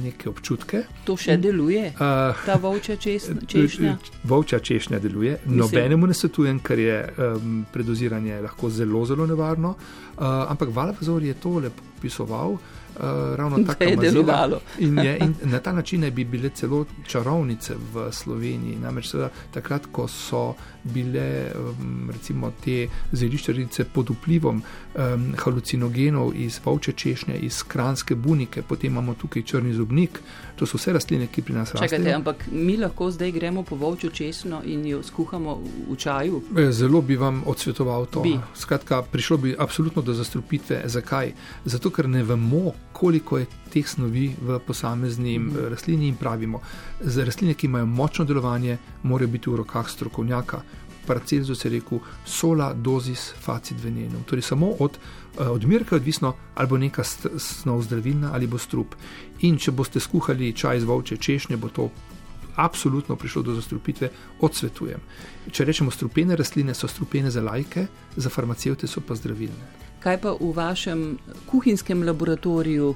neke 0.00 0.28
občutke. 0.28 0.84
To 1.04 1.16
še 1.16 1.36
deluje, 1.36 1.92
uh, 1.94 2.44
ta 2.46 2.56
volča 2.60 2.96
češnja? 3.00 3.96
Volča 4.24 4.58
češnja 4.58 4.98
deluje, 4.98 5.38
Mislim. 5.44 5.58
nobenemu 5.58 6.06
ne 6.06 6.14
svetujem, 6.14 6.60
ker 6.64 6.78
je 6.78 6.98
um, 7.04 7.64
predoziranje 7.72 8.40
lahko 8.40 8.70
zelo, 8.70 9.04
zelo 9.06 9.26
nevarno. 9.26 9.74
Uh, 10.14 10.24
ampak 10.48 10.68
Valvazor 10.72 11.22
je 11.22 11.34
to 11.34 11.58
lepo 11.58 11.94
opisoval. 11.98 12.58
Uh, 12.96 13.36
ravno 13.36 13.58
tako 13.66 13.84
je 13.84 13.96
delovalo. 13.96 14.60
in, 14.78 14.98
je, 14.98 15.18
in 15.24 15.34
na 15.42 15.60
ta 15.60 15.72
način 15.72 16.10
bi 16.10 16.24
bile 16.24 16.48
celo 16.48 16.84
čarovnice 17.06 17.74
v 17.92 18.12
Sloveniji. 18.12 18.76
Namreč 18.76 19.10
seveda, 19.10 19.30
takrat, 19.54 19.86
ko 19.92 20.08
so 20.08 20.54
bile 20.84 21.52
um, 21.56 22.10
recimo, 22.12 22.52
te 22.64 22.88
zeliščarice 23.12 23.84
pod 23.84 24.10
vplivom 24.10 24.60
um, 24.60 25.26
halucinogenov 25.38 26.32
iz 26.36 26.60
volče 26.64 26.92
češnje, 26.92 27.38
iz 27.38 27.62
kranske 27.62 28.14
bunike, 28.14 28.62
potem 28.62 28.92
imamo 28.92 29.14
tukaj 29.14 29.42
črni 29.42 29.72
zobnik, 29.74 30.20
to 30.56 30.66
so 30.66 30.78
vse 30.78 30.92
rastline, 30.92 31.26
ki 31.26 31.42
pri 31.42 31.54
nas 31.54 31.72
rastejo. 31.72 31.88
Čakajte, 31.88 32.14
ampak 32.14 32.46
mi 32.52 32.76
lahko 32.76 33.10
zdaj 33.10 33.32
gremo 33.32 33.62
po 33.62 33.76
volčjo 33.76 34.10
češnjo 34.10 34.62
in 34.64 34.86
jo 34.86 35.02
skuhamo 35.02 35.58
v 35.90 35.96
čaju? 35.96 36.42
E, 36.58 36.70
zelo 36.72 37.02
bi 37.02 37.16
vam 37.16 37.42
odsvetoval 37.46 38.06
to. 38.06 38.20
Bi. 38.20 38.36
Skratka, 38.54 39.02
prišlo 39.02 39.36
bi 39.36 39.56
absolutno 39.58 40.02
do 40.02 40.14
zastrupitve. 40.14 40.82
Zakaj? 40.84 41.32
Zato, 41.64 41.90
ker 41.90 42.08
ne 42.08 42.22
vemo, 42.22 42.72
koliko 42.94 43.38
je 43.38 43.46
teh 43.72 43.88
snovi 43.88 44.28
v 44.40 44.58
posamezni 44.66 45.38
mm. 45.38 45.68
rastlini 45.70 46.08
in 46.08 46.16
pravimo, 46.16 46.60
za 47.00 47.24
rastline, 47.26 47.54
ki 47.54 47.66
imajo 47.66 47.86
močno 47.86 48.24
delovanje, 48.24 48.78
morajo 49.02 49.28
biti 49.28 49.50
v 49.50 49.56
rokah 49.62 49.90
strokovnjaka. 49.90 50.62
Paracelsus 51.06 51.64
je 51.64 51.70
rekel, 51.70 51.98
sola 52.24 52.70
dozis 52.72 53.26
facit 53.40 53.82
venenum. 53.82 54.22
Torej, 54.24 54.46
samo 54.46 54.70
od 54.80 54.96
eh, 54.96 55.48
odmerka 55.48 55.96
je 55.96 56.00
odvisno, 56.00 56.34
ali 56.54 56.68
bo 56.68 56.78
neka 56.78 57.04
snov 57.04 57.82
zdravilna 57.82 58.30
ali 58.32 58.46
bo 58.46 58.58
strup. 58.58 58.94
In 59.40 59.58
če 59.58 59.74
boste 59.74 60.00
skuhali 60.00 60.54
čaj 60.56 60.80
z 60.80 60.88
volče 60.88 61.16
češnje, 61.16 61.56
bo 61.56 61.68
to 61.68 61.90
absolutno 62.56 63.16
prišlo 63.16 63.42
do 63.42 63.54
zastrupitve, 63.54 64.08
odsvetujem. 64.40 65.00
Če 65.50 65.64
rečemo 65.64 65.90
strupene 65.90 66.36
rastline, 66.36 66.74
so 66.74 66.88
strupene 66.88 67.30
za 67.30 67.42
lajke, 67.42 67.86
za 68.16 68.30
farmacevte 68.30 68.86
so 68.86 69.02
pa 69.02 69.18
zdravilne. 69.18 69.83
Kaj 70.04 70.18
pa 70.20 70.34
v 70.36 70.50
vašem 70.52 71.18
kuhinjskem 71.48 72.02
laboratoriju, 72.04 72.94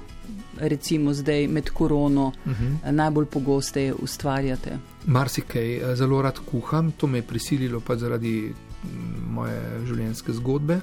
recimo 0.61 1.13
zdaj 1.13 1.47
med 1.47 1.69
korono, 1.69 2.27
uh 2.27 2.51
mhm. 2.51 2.65
-huh. 2.65 2.91
najbolj 2.91 3.25
pogosteje 3.25 3.93
ustvarjate? 3.93 4.77
Marsikaj, 5.05 5.75
eh, 5.75 5.95
zelo 5.95 6.21
rad 6.21 6.39
kuham, 6.51 6.91
to 6.91 7.07
me 7.07 7.17
je 7.17 7.21
prisililo 7.21 7.79
pa 7.79 7.95
zaradi 7.95 8.53
mm, 8.83 9.33
moje 9.33 9.61
življenjske 9.85 10.33
zgodbe. 10.33 10.79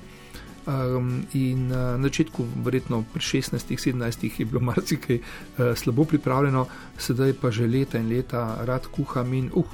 Um, 0.66 1.22
in 1.34 1.70
uh, 1.70 1.94
na 1.94 2.08
začetku, 2.10 2.42
verjetno 2.66 3.04
pri 3.12 3.22
16-17, 3.22 4.40
je 4.40 4.44
bilo 4.44 4.60
marsikaj 4.70 5.18
uh, 5.18 5.74
slabo 5.78 6.04
pripravljeno, 6.04 6.66
sedaj 6.98 7.36
pa 7.40 7.50
že 7.50 7.66
leta 7.66 7.98
in 7.98 8.08
leta 8.10 8.58
rad 8.66 8.86
kuham 8.90 9.34
in 9.34 9.50
uh, 9.54 9.64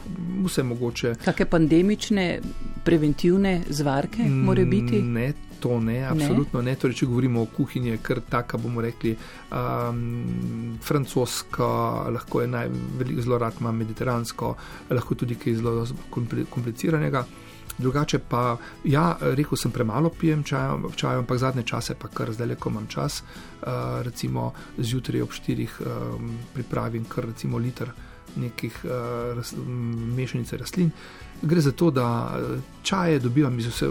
vse 0.45 0.63
mogoče. 0.63 1.15
Kakšne 1.25 1.47
pandemične, 1.49 2.27
preventivne 2.85 3.63
zvarke 3.69 4.29
morajo 4.29 4.67
biti? 4.69 5.01
Ne, 5.03 5.33
to 5.61 5.81
ne, 5.81 6.03
absolutno 6.05 6.61
ne. 6.61 6.75
ne. 6.75 6.77
Torej, 6.77 6.99
če 7.01 7.09
govorimo 7.09 7.43
o 7.43 7.49
kuhinji, 7.49 7.95
je 7.95 8.03
kar 8.03 8.21
taka, 8.29 8.59
bomo 8.61 8.85
rekli, 8.85 9.15
um, 9.49 10.77
francoska, 10.83 11.69
lahko 12.13 12.43
je 12.43 12.51
najveliko 12.53 13.23
zelo 13.23 13.39
rad, 13.39 13.61
ima 13.61 13.73
mediteransko, 13.73 14.57
lahko 14.91 15.15
tudi 15.15 15.41
kaj 15.41 15.57
zelo 15.63 15.87
kompliciranega. 16.51 17.25
Drugače 17.79 18.19
pa, 18.19 18.57
ja, 18.85 19.17
rekel 19.21 19.57
sem, 19.57 19.71
premalo 19.73 20.11
pijem 20.11 20.43
čaja, 20.43 20.77
čaj, 20.97 21.17
ampak 21.23 21.39
zadnje 21.39 21.63
čase 21.63 21.95
pa 21.99 22.09
kar 22.09 22.33
zdaj, 22.33 22.55
ko 22.61 22.71
imam 22.71 22.87
čas, 22.87 23.23
uh, 23.23 24.03
recimo 24.03 24.53
zjutraj 24.79 25.23
ob 25.23 25.33
štirih 25.33 25.81
um, 25.81 26.39
pripravim 26.55 27.05
kar 27.05 27.25
recimo 27.25 27.59
liter 27.59 27.93
nekih 28.37 28.85
uh, 28.85 28.91
ras, 29.37 29.55
mešanice 30.17 30.57
rastlin. 30.57 30.91
Gre 31.43 31.61
za 31.61 31.73
to, 31.73 31.91
da 31.91 32.39
čaje 32.83 33.19
dobivam 33.19 33.59
iz 33.59 33.67
vseh 33.67 33.91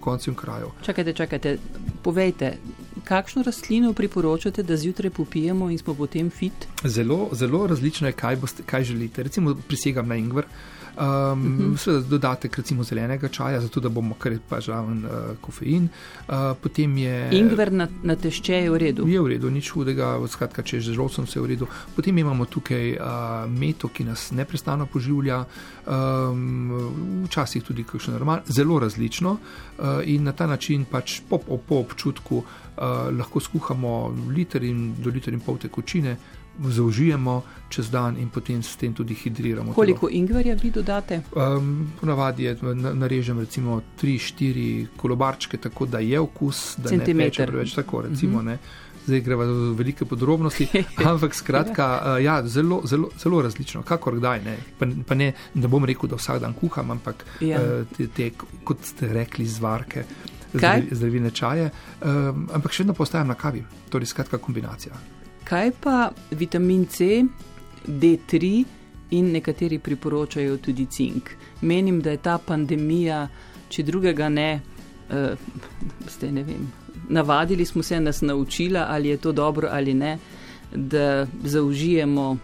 koncev 0.00 0.34
krajev. 0.34 0.70
Čakajte, 0.82 1.12
čakajte, 1.12 1.56
povejte, 2.02 2.56
kakšno 3.04 3.42
rastlino 3.42 3.92
priporočate, 3.92 4.62
da 4.62 4.76
zjutraj 4.76 5.10
popijemo 5.10 5.70
in 5.70 5.78
smo 5.78 5.94
potem 5.94 6.30
fit? 6.30 6.66
Zelo, 6.84 7.28
zelo 7.32 7.66
različno 7.66 8.08
je, 8.08 8.12
kaj, 8.12 8.36
boste, 8.36 8.62
kaj 8.66 8.84
želite. 8.84 9.22
Recimo, 9.22 9.54
prisegam 9.68 10.08
na 10.08 10.16
ingver. 10.16 10.44
Uh 10.44 10.81
-huh. 10.96 11.76
Seveda 11.78 12.08
dodatek 12.08 12.56
recimo 12.56 12.84
zelenega 12.84 13.28
čaja, 13.28 13.60
zato 13.60 13.80
da 13.80 13.88
bomo 13.88 14.14
kar 14.14 14.32
pa 14.48 14.60
žaven 14.60 15.04
uh, 15.04 15.10
kofein. 15.40 15.88
Uh, 16.28 16.34
potem 16.62 16.96
je. 16.96 17.28
Ingver 17.32 17.72
na, 17.72 17.88
na 18.02 18.16
tešče 18.16 18.54
je 18.54 18.70
v 18.70 18.78
redu. 18.78 19.08
Je 19.08 19.20
v 19.20 19.26
redu, 19.26 19.50
nič 19.50 19.70
hudega, 19.70 20.18
skratka, 20.28 20.62
če 20.62 20.80
že 20.80 20.92
želodcem 20.92 21.24
vse 21.24 21.40
v 21.40 21.46
redu. 21.46 21.66
Potem 21.96 22.18
imamo 22.18 22.44
tukaj 22.44 22.96
uh, 22.96 23.48
meto, 23.48 23.88
ki 23.88 24.04
nas 24.04 24.30
neprestano 24.32 24.86
poživlja, 24.86 25.44
um, 25.86 27.24
včasih 27.26 27.62
tudi 27.64 27.84
kakšno 27.84 28.12
normalno, 28.12 28.42
zelo 28.46 28.78
različno 28.78 29.30
uh, 29.32 30.00
in 30.04 30.24
na 30.24 30.32
ta 30.32 30.46
način 30.46 30.84
pač 30.84 31.20
po, 31.28 31.38
po 31.38 31.80
občutku 31.80 32.36
uh, 32.36 32.44
lahko 33.18 33.40
skuhamo 33.40 34.14
liter 34.34 34.62
in 34.62 34.94
do 34.98 35.10
liter 35.10 35.32
in 35.32 35.40
pol 35.40 35.58
tekočine 35.58 36.16
zaužijemo 36.60 37.42
čez 37.68 37.90
dan 37.90 38.16
in 38.20 38.28
potem 38.28 38.62
s 38.62 38.76
tem 38.76 38.92
tudi 38.94 39.14
hidriramo. 39.14 39.72
Koliko 39.72 40.06
telo. 40.08 40.18
ingverja 40.18 40.54
vi 40.54 40.70
dodate? 40.70 41.22
Um, 41.32 41.92
ponavadi 42.00 42.44
je, 42.44 42.56
narežem 42.94 43.38
recimo 43.40 43.82
3-4 44.02 44.86
kolobarčke, 44.96 45.56
tako 45.56 45.86
da 45.86 45.98
je 45.98 46.20
okus, 46.20 46.74
da 46.76 46.88
Centimeter. 46.88 47.16
ne 47.16 47.24
peče 47.24 47.46
preveč 47.46 47.74
tako. 47.74 48.02
Recimo, 48.02 48.38
uh 48.38 48.44
-huh. 48.44 48.56
Zdaj 49.06 49.20
greva 49.20 49.44
v 49.44 49.74
velike 49.74 50.04
podrobnosti, 50.04 50.68
ampak 51.10 51.34
skratka, 51.34 52.02
uh, 52.04 52.24
ja, 52.24 52.42
zelo, 52.46 52.82
zelo, 52.84 53.08
zelo 53.18 53.42
različno, 53.42 53.82
kakor 53.82 54.16
kdaj. 54.16 54.44
Ne. 54.44 54.56
Pa, 54.78 54.86
pa 55.06 55.14
ne, 55.14 55.32
ne 55.54 55.68
bom 55.68 55.84
rekel, 55.84 56.08
da 56.08 56.16
vsak 56.16 56.40
dan 56.40 56.54
kuham, 56.54 56.90
ampak 56.90 57.24
ja. 57.40 57.58
uh, 57.58 57.86
te, 57.96 58.06
te, 58.06 58.30
kot 58.64 58.78
ste 58.84 59.12
rekli, 59.12 59.46
zvarke, 59.46 60.04
zdravilne 60.90 61.30
čaje, 61.30 61.70
um, 62.00 62.48
ampak 62.54 62.72
še 62.72 62.82
vedno 62.82 62.94
postajam 62.94 63.28
na 63.28 63.34
kavi, 63.34 63.64
torej 63.90 64.06
skratka 64.06 64.38
kombinacija. 64.38 64.94
Kaj 65.52 65.70
pa 65.80 66.10
vitamin 66.30 66.86
C, 66.86 67.24
D3 67.86 68.64
in 69.10 69.32
nekateri 69.32 69.78
priporočajo 69.78 70.56
tudi 70.56 70.86
cink? 70.86 71.28
Menim, 71.60 71.98
da 72.00 72.14
je 72.14 72.20
ta 72.24 72.38
pandemija, 72.38 73.26
če 73.68 73.82
drugega 73.84 74.30
ne, 74.32 74.46
uh, 75.12 75.36
ste, 76.08 76.30
ne 76.32 76.44
vem, 76.48 76.64
navadili 77.12 77.66
smo 77.68 77.82
se, 77.82 78.00
nas 78.00 78.22
naučila, 78.24 78.86
ali 78.88 79.12
je 79.12 79.16
to 79.16 79.32
dobro 79.32 79.68
ali 79.70 79.94
ne, 79.94 80.18
da 80.72 81.26
zaužijemo 81.44 82.36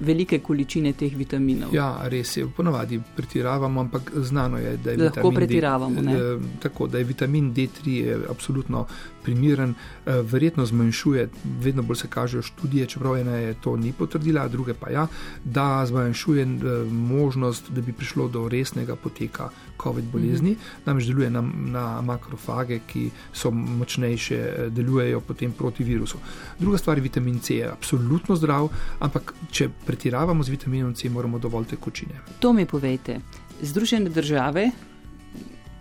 velike 0.00 0.38
količine 0.38 0.92
teh 0.92 1.16
vitaminov. 1.16 1.74
Ja, 1.74 2.00
res 2.08 2.36
je, 2.36 2.46
ponavadi 2.56 3.00
pretiravamo, 3.16 3.80
ampak 3.80 4.12
znano 4.14 4.58
je, 4.58 4.76
da 4.76 4.90
je 4.90 4.96
lahko 4.96 5.30
pretiravamo. 5.30 6.02
D, 6.02 6.12
eh, 6.12 6.38
tako 6.62 6.86
da 6.86 6.98
je 6.98 7.04
vitamin 7.04 7.54
D3 7.54 8.16
absolutno 8.30 8.86
primeren, 9.22 9.74
eh, 10.06 10.22
verjetno 10.22 10.66
zmanjšuje, 10.66 11.28
vedno 11.60 11.82
bolj 11.82 11.96
se 11.96 12.08
kažejo 12.08 12.42
študije, 12.42 12.86
čeprav 12.86 13.16
ena 13.16 13.36
je 13.36 13.54
to 13.54 13.76
ni 13.76 13.92
potrdila, 13.92 14.48
druge 14.48 14.74
pa 14.74 14.90
ja, 14.90 15.06
da 15.44 15.86
zmanjšuje 15.86 16.42
eh, 16.42 16.84
možnost, 16.90 17.70
da 17.70 17.80
bi 17.80 17.92
prišlo 17.92 18.28
do 18.28 18.48
resnega 18.48 18.96
poteka 18.96 19.50
COVID 19.82 20.04
bolezni, 20.12 20.50
mm 20.50 20.54
-hmm. 20.54 20.86
namreč 20.86 21.06
deluje 21.06 21.30
na, 21.30 21.42
na 21.54 22.00
makrofage, 22.00 22.80
ki 22.86 23.10
so 23.32 23.50
močnejše, 23.50 24.68
delujejo 24.68 25.20
potem 25.20 25.52
proti 25.52 25.84
virusu. 25.84 26.18
Druga 26.58 26.78
stvar 26.78 26.98
je 26.98 27.02
vitamin 27.02 27.38
C, 27.38 27.54
je 27.54 27.70
absolutno 27.70 28.36
zdrav, 28.36 28.68
ampak 28.98 29.34
če 29.50 29.68
pretiravamo 29.90 30.42
z 30.42 30.48
vitaminom 30.48 30.94
C, 30.94 31.08
moramo 31.10 31.38
dovolj 31.38 31.64
tekočine. 31.74 32.20
To 32.38 32.52
mi 32.52 32.66
povejte. 32.66 33.18
Združene 33.62 34.10
države 34.10 34.70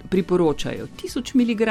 priporočajo 0.10 0.88
1000 0.97 1.36
mg 1.38 1.62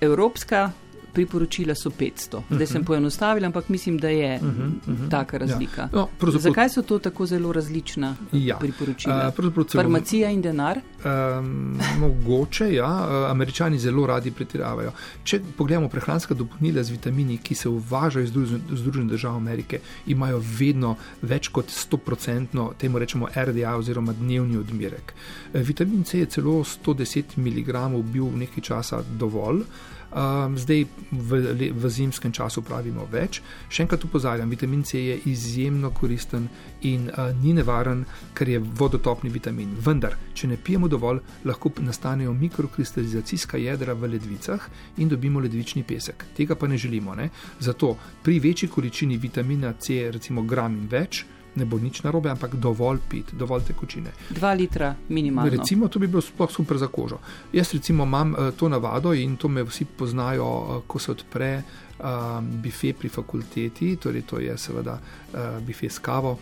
evropska 0.00 0.70
priporočila 1.12 1.74
so 1.74 1.90
500. 1.90 2.42
Zdaj 2.50 2.66
sem 2.66 2.80
mhm. 2.80 2.86
poenostavila, 2.86 3.46
ampak 3.46 3.68
mislim, 3.68 3.98
da 3.98 4.08
je 4.08 4.36
uh 4.36 4.42
-huh, 4.42 4.66
uh 4.66 4.98
-huh. 4.98 5.10
taka 5.10 5.38
razlika. 5.38 5.80
Ja. 5.82 5.88
No, 5.92 6.08
pravzaprav... 6.18 6.52
Zakaj 6.52 6.68
so 6.68 6.82
to 6.82 6.98
tako 6.98 7.26
zelo 7.26 7.52
različna 7.52 8.16
ja. 8.32 8.56
priporočila? 8.56 9.32
Uh, 9.38 9.66
Farmacija 9.72 10.30
in 10.30 10.42
denar? 10.42 10.80
Um, 11.04 11.78
mogoče, 11.98 12.74
ja. 12.74 13.26
Američani 13.30 13.78
zelo 13.78 14.06
radi 14.06 14.30
pretiravajo. 14.30 14.92
Če 15.24 15.40
pogledamo 15.56 15.88
prehranska 15.88 16.34
dopolnila 16.34 16.82
z 16.82 16.90
vitamini, 16.90 17.38
ki 17.38 17.54
se 17.54 17.68
uvažajo 17.68 18.24
iz 18.24 18.32
Združenih 18.70 19.10
držav 19.10 19.36
Amerike, 19.36 19.80
imajo 20.06 20.42
vedno 20.58 20.96
več 21.22 21.48
kot 21.48 21.66
100%, 21.66 22.72
temu 22.78 22.98
rečemo 22.98 23.28
RDA 23.36 23.76
oziroma 23.76 24.12
dnevni 24.12 24.56
odmerek. 24.56 25.14
Vitamin 25.52 26.04
C 26.04 26.18
je 26.18 26.26
celo 26.26 26.64
110 26.64 27.22
mg 27.36 28.02
bil 28.12 28.24
nekaj 28.36 28.62
časa 28.62 29.02
dovolj. 29.18 29.64
Um, 30.12 30.58
zdaj 30.58 30.84
v, 31.10 31.40
v 31.72 31.88
zimskem 31.88 32.32
času 32.32 32.60
pravimo 32.60 33.06
več. 33.08 33.38
Še 33.72 33.86
enkrat 33.86 34.04
upozorjam, 34.04 34.50
vitamin 34.52 34.82
C 34.84 35.00
je 35.00 35.16
izjemno 35.32 35.88
koristen 35.96 36.50
in 36.84 37.08
uh, 37.08 37.30
ni 37.32 37.54
nevaren, 37.56 38.04
ker 38.36 38.50
je 38.52 38.60
vodotopni 38.60 39.32
vitamin. 39.32 39.72
Vendar, 39.80 40.18
če 40.36 40.50
ne 40.52 40.58
pijemo 40.60 40.90
dovolj, 40.92 41.22
lahko 41.48 41.72
nastanejo 41.80 42.34
mikrokristalizacijska 42.36 43.56
jedra 43.56 43.96
v 43.96 44.12
ledvicah 44.12 44.68
in 45.00 45.08
dobimo 45.08 45.40
ledvični 45.40 45.80
pesek. 45.88 46.26
Tega 46.36 46.60
pa 46.60 46.68
ne 46.68 46.76
želimo. 46.76 47.16
Ne? 47.16 47.30
Zato 47.60 47.96
pri 48.22 48.36
večji 48.40 48.68
količini 48.68 49.16
vitamina 49.16 49.72
C, 49.80 50.10
recimo 50.12 50.44
gram 50.44 50.76
in 50.76 50.90
več, 50.92 51.24
ne 51.54 51.64
bo 51.64 51.78
nič 51.78 52.02
narobe, 52.02 52.30
ampak 52.30 52.54
dovolj 52.54 52.98
pit, 53.08 53.34
dovolj 53.36 53.62
tekočine. 53.68 54.12
Dva 54.30 54.52
litra 54.52 54.94
minimalno. 55.08 55.50
Recimo, 55.50 55.88
to 55.88 55.98
bi 55.98 56.06
bilo 56.06 56.22
sploh 56.22 56.50
super 56.50 56.78
za 56.78 56.88
kožo. 56.88 57.18
Jaz 57.52 57.72
recimo 57.72 58.04
imam 58.04 58.34
uh, 58.34 58.50
to 58.56 58.68
navado 58.68 59.12
in 59.12 59.36
to 59.36 59.48
me 59.48 59.62
vsi 59.62 59.84
poznajo, 59.84 60.48
uh, 60.48 60.82
ko 60.86 60.98
se 60.98 61.12
odpre 61.12 61.62
uh, 61.62 62.04
bife 62.40 62.92
pri 62.92 63.08
fakulteti, 63.08 63.96
torej 63.96 64.22
to 64.22 64.38
je 64.40 64.58
seveda 64.58 64.98
uh, 64.98 65.38
bife 65.66 65.90
s 65.90 65.98
kavo. 65.98 66.38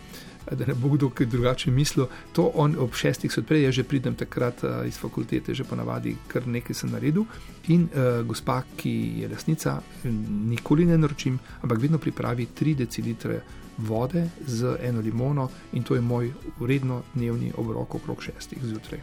Da 0.51 0.65
ne 0.67 0.73
bo 0.73 0.89
kdo 0.89 1.09
kaj 1.09 1.25
drugače 1.31 1.71
mislil, 1.71 2.05
to 2.35 2.51
on 2.55 2.75
ob 2.79 2.95
šestih 2.95 3.31
se 3.31 3.39
odpre, 3.39 3.61
jaz 3.61 3.75
že 3.75 3.83
pridem 3.83 4.15
takrat 4.15 4.63
uh, 4.63 4.81
iz 4.87 4.97
fakultete, 4.99 5.53
že 5.53 5.63
ponavadi 5.63 6.15
kar 6.27 6.47
nekaj 6.47 6.75
sem 6.75 6.91
naredil. 6.91 7.25
In 7.67 7.87
uh, 7.87 8.21
gospa, 8.27 8.61
ki 8.75 8.93
je 9.21 9.31
lasnica, 9.31 9.79
nikoli 10.51 10.85
ne 10.85 10.97
naročim, 10.97 11.39
ampak 11.61 11.79
vedno 11.79 11.97
pripravi 11.97 12.47
3 12.59 12.75
decilitre 12.75 13.41
vode 13.77 14.27
z 14.47 14.77
eno 14.83 15.01
limono 15.01 15.49
in 15.73 15.83
to 15.83 15.95
je 15.95 16.01
moj 16.01 16.31
uredno 16.59 17.01
dnevni 17.13 17.53
obrok 17.57 17.95
okrog 17.95 18.23
šestih 18.23 18.59
zjutraj. 18.63 18.99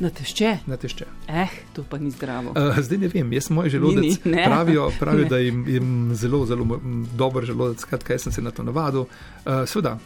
Na 0.00 0.10
tešče? 0.10 0.58
Na 0.66 0.76
tešče. 0.76 1.04
Eh, 1.28 1.48
to 1.72 1.84
pa 1.84 1.98
ni 1.98 2.10
zdravo. 2.10 2.50
Uh, 2.50 2.78
zdaj 2.78 2.98
ne 2.98 3.08
vem, 3.08 3.32
jaz 3.32 3.50
moj 3.50 3.68
želodec 3.68 4.24
ni, 4.24 4.32
ni, 4.32 4.44
pravijo, 4.44 4.90
pravijo 5.00 5.28
da 5.28 5.38
jim, 5.38 5.64
jim 5.68 6.14
zelo, 6.14 6.46
zelo 6.46 6.80
dober 7.14 7.44
želodec, 7.44 7.80
skratka, 7.80 8.12
jaz 8.12 8.22
sem 8.22 8.32
se 8.32 8.42
na 8.42 8.50
to 8.50 8.62
navadil. 8.62 9.00
Uh, 9.00 9.52
Sveda, 9.66 9.98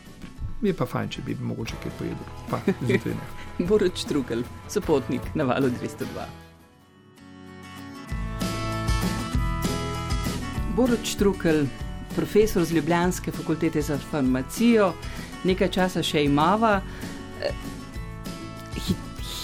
je 0.68 0.74
pa 0.76 0.86
fajn, 0.86 1.08
če 1.08 1.22
bi 1.26 1.36
mogoče 1.40 1.76
kaj 1.82 1.92
pojedel. 1.98 2.32
Pa, 2.50 2.60
zjutraj 2.80 3.14
ne. 3.14 3.28
Boroč 3.68 4.04
Trugel, 4.08 4.42
sopotnik 4.68 5.22
na 5.34 5.44
valu 5.44 5.70
202. 5.70 6.26
Boroč 10.76 11.14
Trugel, 11.20 11.66
profesor 12.14 12.64
z 12.64 12.72
Ljubljanske 12.74 13.32
fakultete 13.32 13.82
za 13.82 13.98
farmacijo, 14.10 14.92
nekaj 15.44 15.70
časa 15.70 16.02
še 16.02 16.24
imava. 16.24 16.80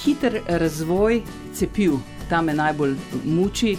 Hiter 0.01 0.41
razvoj 0.49 1.23
cepiv, 1.55 2.01
tam 2.29 2.51
me 2.51 2.55
najbolj 2.55 2.97
muči. 3.25 3.77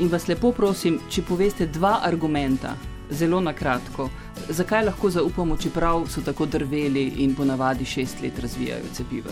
In 0.00 0.08
vas 0.08 0.28
lepo 0.28 0.52
prosim, 0.56 0.98
če 1.12 1.22
poveste 1.28 1.66
dva 1.68 1.98
argumenta, 2.04 2.72
zelo 3.10 3.40
na 3.40 3.52
kratko, 3.52 4.08
zakaj 4.50 4.84
lahko 4.84 5.10
zaupamo, 5.10 5.56
čeprav 5.56 6.06
so 6.08 6.20
tako 6.20 6.46
drveli 6.46 7.06
in 7.24 7.34
ponavadi 7.34 7.84
šest 7.84 8.22
let 8.22 8.38
razvijajo 8.38 8.92
cepiva. 8.92 9.30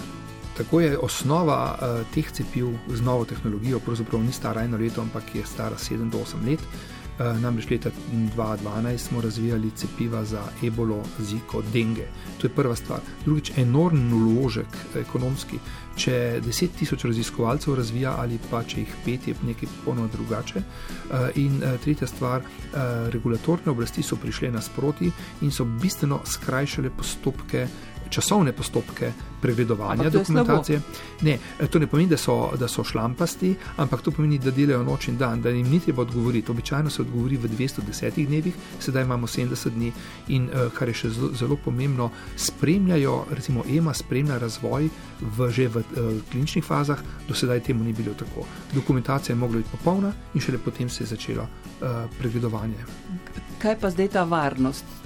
Tako 0.57 0.81
je 0.81 0.99
osnova 0.99 1.79
uh, 1.79 2.15
teh 2.15 2.33
cepiv 2.33 2.69
z 2.89 3.03
novo 3.03 3.25
tehnologijo, 3.25 3.79
pravzaprav 3.79 4.23
ni 4.23 4.33
stara 4.33 4.63
eno 4.63 4.77
leto, 4.77 5.01
ampak 5.01 5.35
je 5.35 5.47
stara 5.47 5.77
7 5.77 6.11
do 6.11 6.19
8 6.19 6.51
let. 6.51 6.61
Eh, 6.61 6.98
namreč 7.19 7.71
leta 7.71 7.91
2012 8.37 8.99
smo 8.99 9.21
razvijali 9.21 9.71
cepiva 9.77 10.25
za 10.25 10.43
ebolo, 10.63 11.03
ziko, 11.19 11.63
denge. 11.73 12.07
To 12.39 12.47
je 12.47 12.55
prva 12.55 12.77
stvar. 12.77 13.01
Drugič, 13.25 13.53
enormen 13.57 14.13
uložek 14.13 14.67
ekonomski. 14.97 15.59
Če 15.97 16.41
10 16.45 16.69
tisoč 16.79 17.05
raziskovalcev 17.05 17.75
razvija 17.75 18.15
ali 18.19 18.39
pa 18.51 18.63
če 18.63 18.81
jih 18.81 18.95
pet, 19.05 19.29
je 19.29 19.35
nekaj 19.43 19.69
popolnoma 19.79 20.09
drugače. 20.13 20.63
Eh, 20.63 21.31
in 21.43 21.63
eh, 21.63 21.79
tretja 21.85 22.07
stvar, 22.07 22.43
regulatorne 23.11 23.73
oblasti 23.73 24.03
so 24.03 24.17
prišle 24.17 24.51
nasproti 24.51 25.11
in 25.41 25.51
so 25.51 25.65
bistveno 25.65 26.21
skrajšale 26.25 26.91
postopke 26.91 27.67
časovne 28.11 28.53
postopke 28.53 29.13
pregledovanja 29.41 30.11
dokumentacije. 30.11 30.81
Ne, 31.23 31.39
to 31.71 31.79
ne 31.79 31.87
pomeni, 31.87 32.09
da 32.09 32.17
so, 32.17 32.51
da 32.59 32.69
so 32.69 32.85
šlampasti, 32.85 33.55
ampak 33.77 34.03
to 34.03 34.11
pomeni, 34.11 34.39
da 34.39 34.51
delajo 34.51 34.83
noč 34.83 35.09
in 35.09 35.19
dan, 35.19 35.43
da 35.43 35.51
jim 35.51 35.71
ni 35.71 35.81
treba 35.81 36.03
odgovoriti. 36.03 36.51
Običajno 36.51 36.91
se 36.91 37.03
odgovori 37.03 37.37
v 37.37 37.49
210 37.49 38.27
dnevih, 38.27 38.55
sedaj 38.81 39.03
imamo 39.03 39.27
70 39.27 39.71
dni 39.71 39.93
in 40.29 40.49
kar 40.75 40.89
je 40.89 40.95
še 40.95 41.11
zelo, 41.11 41.31
zelo 41.39 41.57
pomembno, 41.65 42.11
spremljajo, 42.37 43.25
recimo 43.31 43.65
EMA 43.69 43.95
spremlja 43.95 44.39
razvoj 44.39 44.89
v, 45.21 45.51
že 45.51 45.69
v 45.69 45.83
kliničnih 46.31 46.65
fazah, 46.65 47.03
do 47.29 47.35
sedaj 47.35 47.61
temu 47.61 47.85
ni 47.85 47.93
bilo 47.93 48.15
tako. 48.15 48.47
Dokumentacija 48.75 49.35
je 49.35 49.41
mogla 49.41 49.63
biti 49.63 49.71
popolna 49.77 50.13
in 50.35 50.41
šele 50.41 50.59
potem 50.59 50.89
se 50.89 51.05
je 51.05 51.15
začelo 51.15 51.43
uh, 51.43 51.89
pregledovanje. 52.19 52.87
Kaj 53.59 53.79
pa 53.81 53.91
zdaj 53.91 54.09
ta 54.09 54.25
varnost? 54.25 54.98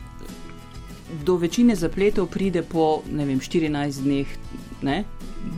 Do 1.25 1.37
večine 1.37 1.75
zapletov 1.77 2.31
pride 2.33 2.63
po 2.63 3.03
vem, 3.07 3.41
14 3.41 4.03
dneh, 4.03 4.27
ne? 4.83 5.05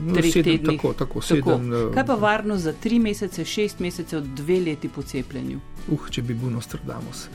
No, 0.07 0.23
sedem, 0.23 0.65
tako, 0.65 0.93
tako, 0.93 1.21
sedem, 1.21 1.71
tako. 1.71 1.91
Kaj 1.95 2.07
pa 2.07 2.15
varnost 2.15 2.65
za 2.65 2.73
3 2.85 3.01
mesece, 3.01 3.45
6 3.45 3.81
mesecev, 3.81 4.23
2 4.23 4.65
leti 4.67 4.89
po 4.89 5.03
cepljenju? 5.03 5.61
Uh, 5.89 6.09
če 6.11 6.23
bi 6.23 6.35
bil 6.35 6.51
Nostradamus. 6.51 7.29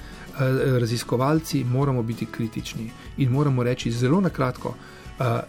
Raziskovalci 0.79 1.63
moramo 1.63 2.03
biti 2.03 2.25
kritični 2.25 2.89
in 3.17 3.31
moramo 3.31 3.63
reči 3.63 3.91
zelo 3.91 4.21
na 4.21 4.29
kratko, 4.29 4.73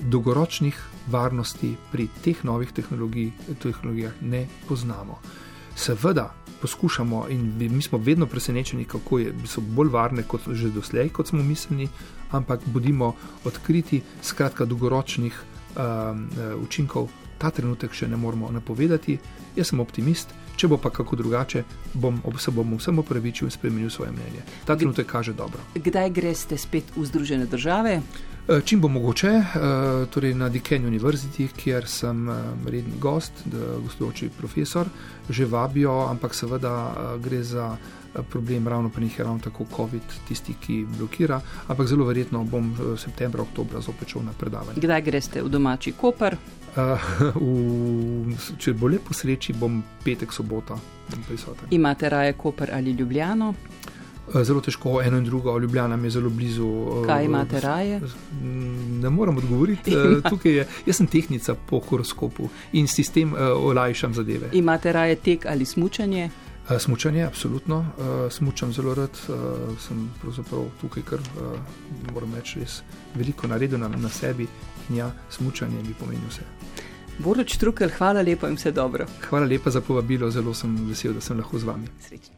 dolgoročnih 0.01 0.81
varnosti 1.07 1.77
pri 1.93 2.09
teh 2.25 2.45
novih 2.45 2.73
tehnologij, 2.73 3.31
tehnologijah 3.63 4.13
ne 4.21 4.47
poznamo. 4.69 5.21
Seveda 5.81 6.35
poskušamo 6.61 7.27
in 7.33 7.55
mi 7.57 7.83
smo 7.83 7.99
vedno 7.99 8.27
presenečeni, 8.27 8.85
kako 8.85 9.19
je, 9.19 9.33
so 9.47 9.61
bolj 9.61 9.89
varne 9.89 10.23
kot 10.29 10.49
že 10.53 10.69
doslej, 10.69 11.09
kot 11.09 11.29
smo 11.33 11.43
mislili, 11.43 11.89
ampak 12.31 12.61
bodimo 12.67 13.15
odkriti, 13.45 14.03
skratka, 14.23 14.65
dolgoročnih 14.65 15.41
um, 15.41 16.29
učinkov 16.63 17.09
ta 17.41 17.51
trenutek 17.51 17.97
še 17.97 18.09
ne 18.09 18.19
moremo 18.21 18.51
napovedati. 18.53 19.17
Jaz 19.57 19.73
sem 19.73 19.81
optimist, 19.81 20.35
če 20.57 20.69
bo 20.69 20.77
pa 20.77 20.91
kako 20.91 21.17
drugače, 21.17 21.65
bom 21.95 22.23
se 22.39 22.51
bom 22.51 22.77
vsem 22.77 22.99
opravičil 22.99 23.47
in 23.47 23.51
spremenil 23.51 23.91
svoje 23.91 24.13
mnenje. 24.13 24.43
Ta 24.65 24.77
trenutek 24.77 25.07
kaže 25.07 25.33
dobro. 25.33 25.61
Kdaj 25.75 26.11
greste 26.11 26.59
spet 26.59 26.85
v 26.97 27.07
Združene 27.07 27.47
države? 27.47 28.01
Eh, 28.51 28.61
čim 28.65 28.81
bo 28.81 28.89
mogoče, 28.89 29.29
eh, 29.29 29.45
torej 30.11 30.35
na 30.35 30.49
Diken 30.49 30.87
University, 30.87 31.49
kjer 31.57 31.87
sem 31.87 32.29
eh, 32.29 32.35
redni 32.67 32.99
gost, 32.99 33.33
gostujoči 33.83 34.31
profesor, 34.39 34.87
že 35.29 35.47
vabijo, 35.47 36.07
ampak 36.11 36.35
seveda 36.35 36.95
gre 37.23 37.43
za 37.43 37.77
problem, 38.31 38.69
ravno 38.69 38.91
pa 38.95 39.01
njih 39.01 39.19
je 39.19 39.25
ravno 39.25 39.41
tako 39.41 39.65
COVID, 39.77 40.03
tisti, 40.29 40.55
ki 40.61 40.87
blokira. 40.99 41.41
Ampak 41.69 41.87
zelo 41.87 42.05
verjetno 42.05 42.45
bom 42.45 42.75
septembra, 42.97 43.43
oktobra 43.43 43.81
zopet 43.81 44.09
šel 44.09 44.23
na 44.23 44.33
predavanje. 44.33 44.81
Kdaj 44.81 45.03
greste 45.03 45.43
v 45.43 45.49
domači 45.49 45.93
Koper? 45.93 46.37
Uh, 46.77 47.11
v, 47.43 48.37
če 48.59 48.75
bo 48.75 48.89
lepo 48.89 49.15
sreči, 49.15 49.53
bom 49.53 49.83
petek, 50.05 50.33
sobota 50.33 50.79
prisoten. 51.27 51.69
Imate 51.71 52.09
raje 52.09 52.33
Koper 52.33 52.71
ali 52.73 52.91
Ljubljano? 52.91 53.55
Eh, 54.35 54.45
zelo 54.45 54.61
težko, 54.61 55.03
eno 55.03 55.19
in 55.19 55.25
drugo, 55.25 55.59
Ljubljana 55.59 55.97
mi 55.97 56.07
je 56.07 56.11
zelo 56.11 56.31
blizu. 56.31 56.67
Eh, 57.03 57.07
Kaj 57.07 57.25
imate 57.25 57.61
raje? 57.61 58.01
Ne 59.03 59.11
morem 59.11 59.37
odgovoriti. 59.37 59.95
Eh, 59.95 60.49
je, 60.57 60.67
jaz 60.87 60.97
sem 60.97 61.07
tehnica 61.07 61.55
po 61.55 61.81
horoskopu 61.81 62.49
in 62.73 62.87
sistem 62.87 63.33
uh, 63.33 63.39
olajšam 63.57 64.15
zadeve. 64.15 64.51
Imate 64.53 64.93
raje 64.93 65.17
tek 65.17 65.47
ali 65.47 65.65
smučanje? 65.65 66.31
Uh, 66.71 66.81
smučanje, 66.81 67.25
absolutno. 67.25 67.79
Uh, 67.79 68.33
smučam 68.33 68.73
zelo 68.73 68.95
rad, 68.95 69.11
uh, 69.11 69.79
sem 69.79 70.11
pravzaprav 70.23 70.69
tukaj, 70.81 71.03
ker 71.03 71.19
moram 72.13 72.35
reči, 72.35 72.61
res 72.61 72.83
veliko 73.15 73.51
naredil 73.51 73.79
na, 73.79 73.89
na 73.89 74.09
sebi 74.09 74.47
in 74.91 74.97
ja, 74.97 75.11
smučanje 75.31 75.83
mi 75.83 75.95
pomeni 75.99 76.23
vse. 76.31 76.47
Boroč 77.19 77.57
Trukel, 77.59 77.91
hvala 77.99 78.23
lepa 78.23 78.49
in 78.49 78.55
vse 78.55 78.73
dobro. 78.73 79.07
Hvala 79.29 79.47
lepa 79.47 79.71
za 79.71 79.81
povabilo, 79.81 80.31
zelo 80.31 80.55
sem 80.55 80.77
vesel, 80.89 81.13
da 81.13 81.21
sem 81.21 81.39
lahko 81.39 81.59
z 81.59 81.65
vami. 81.65 81.89
Srečno. 82.07 82.37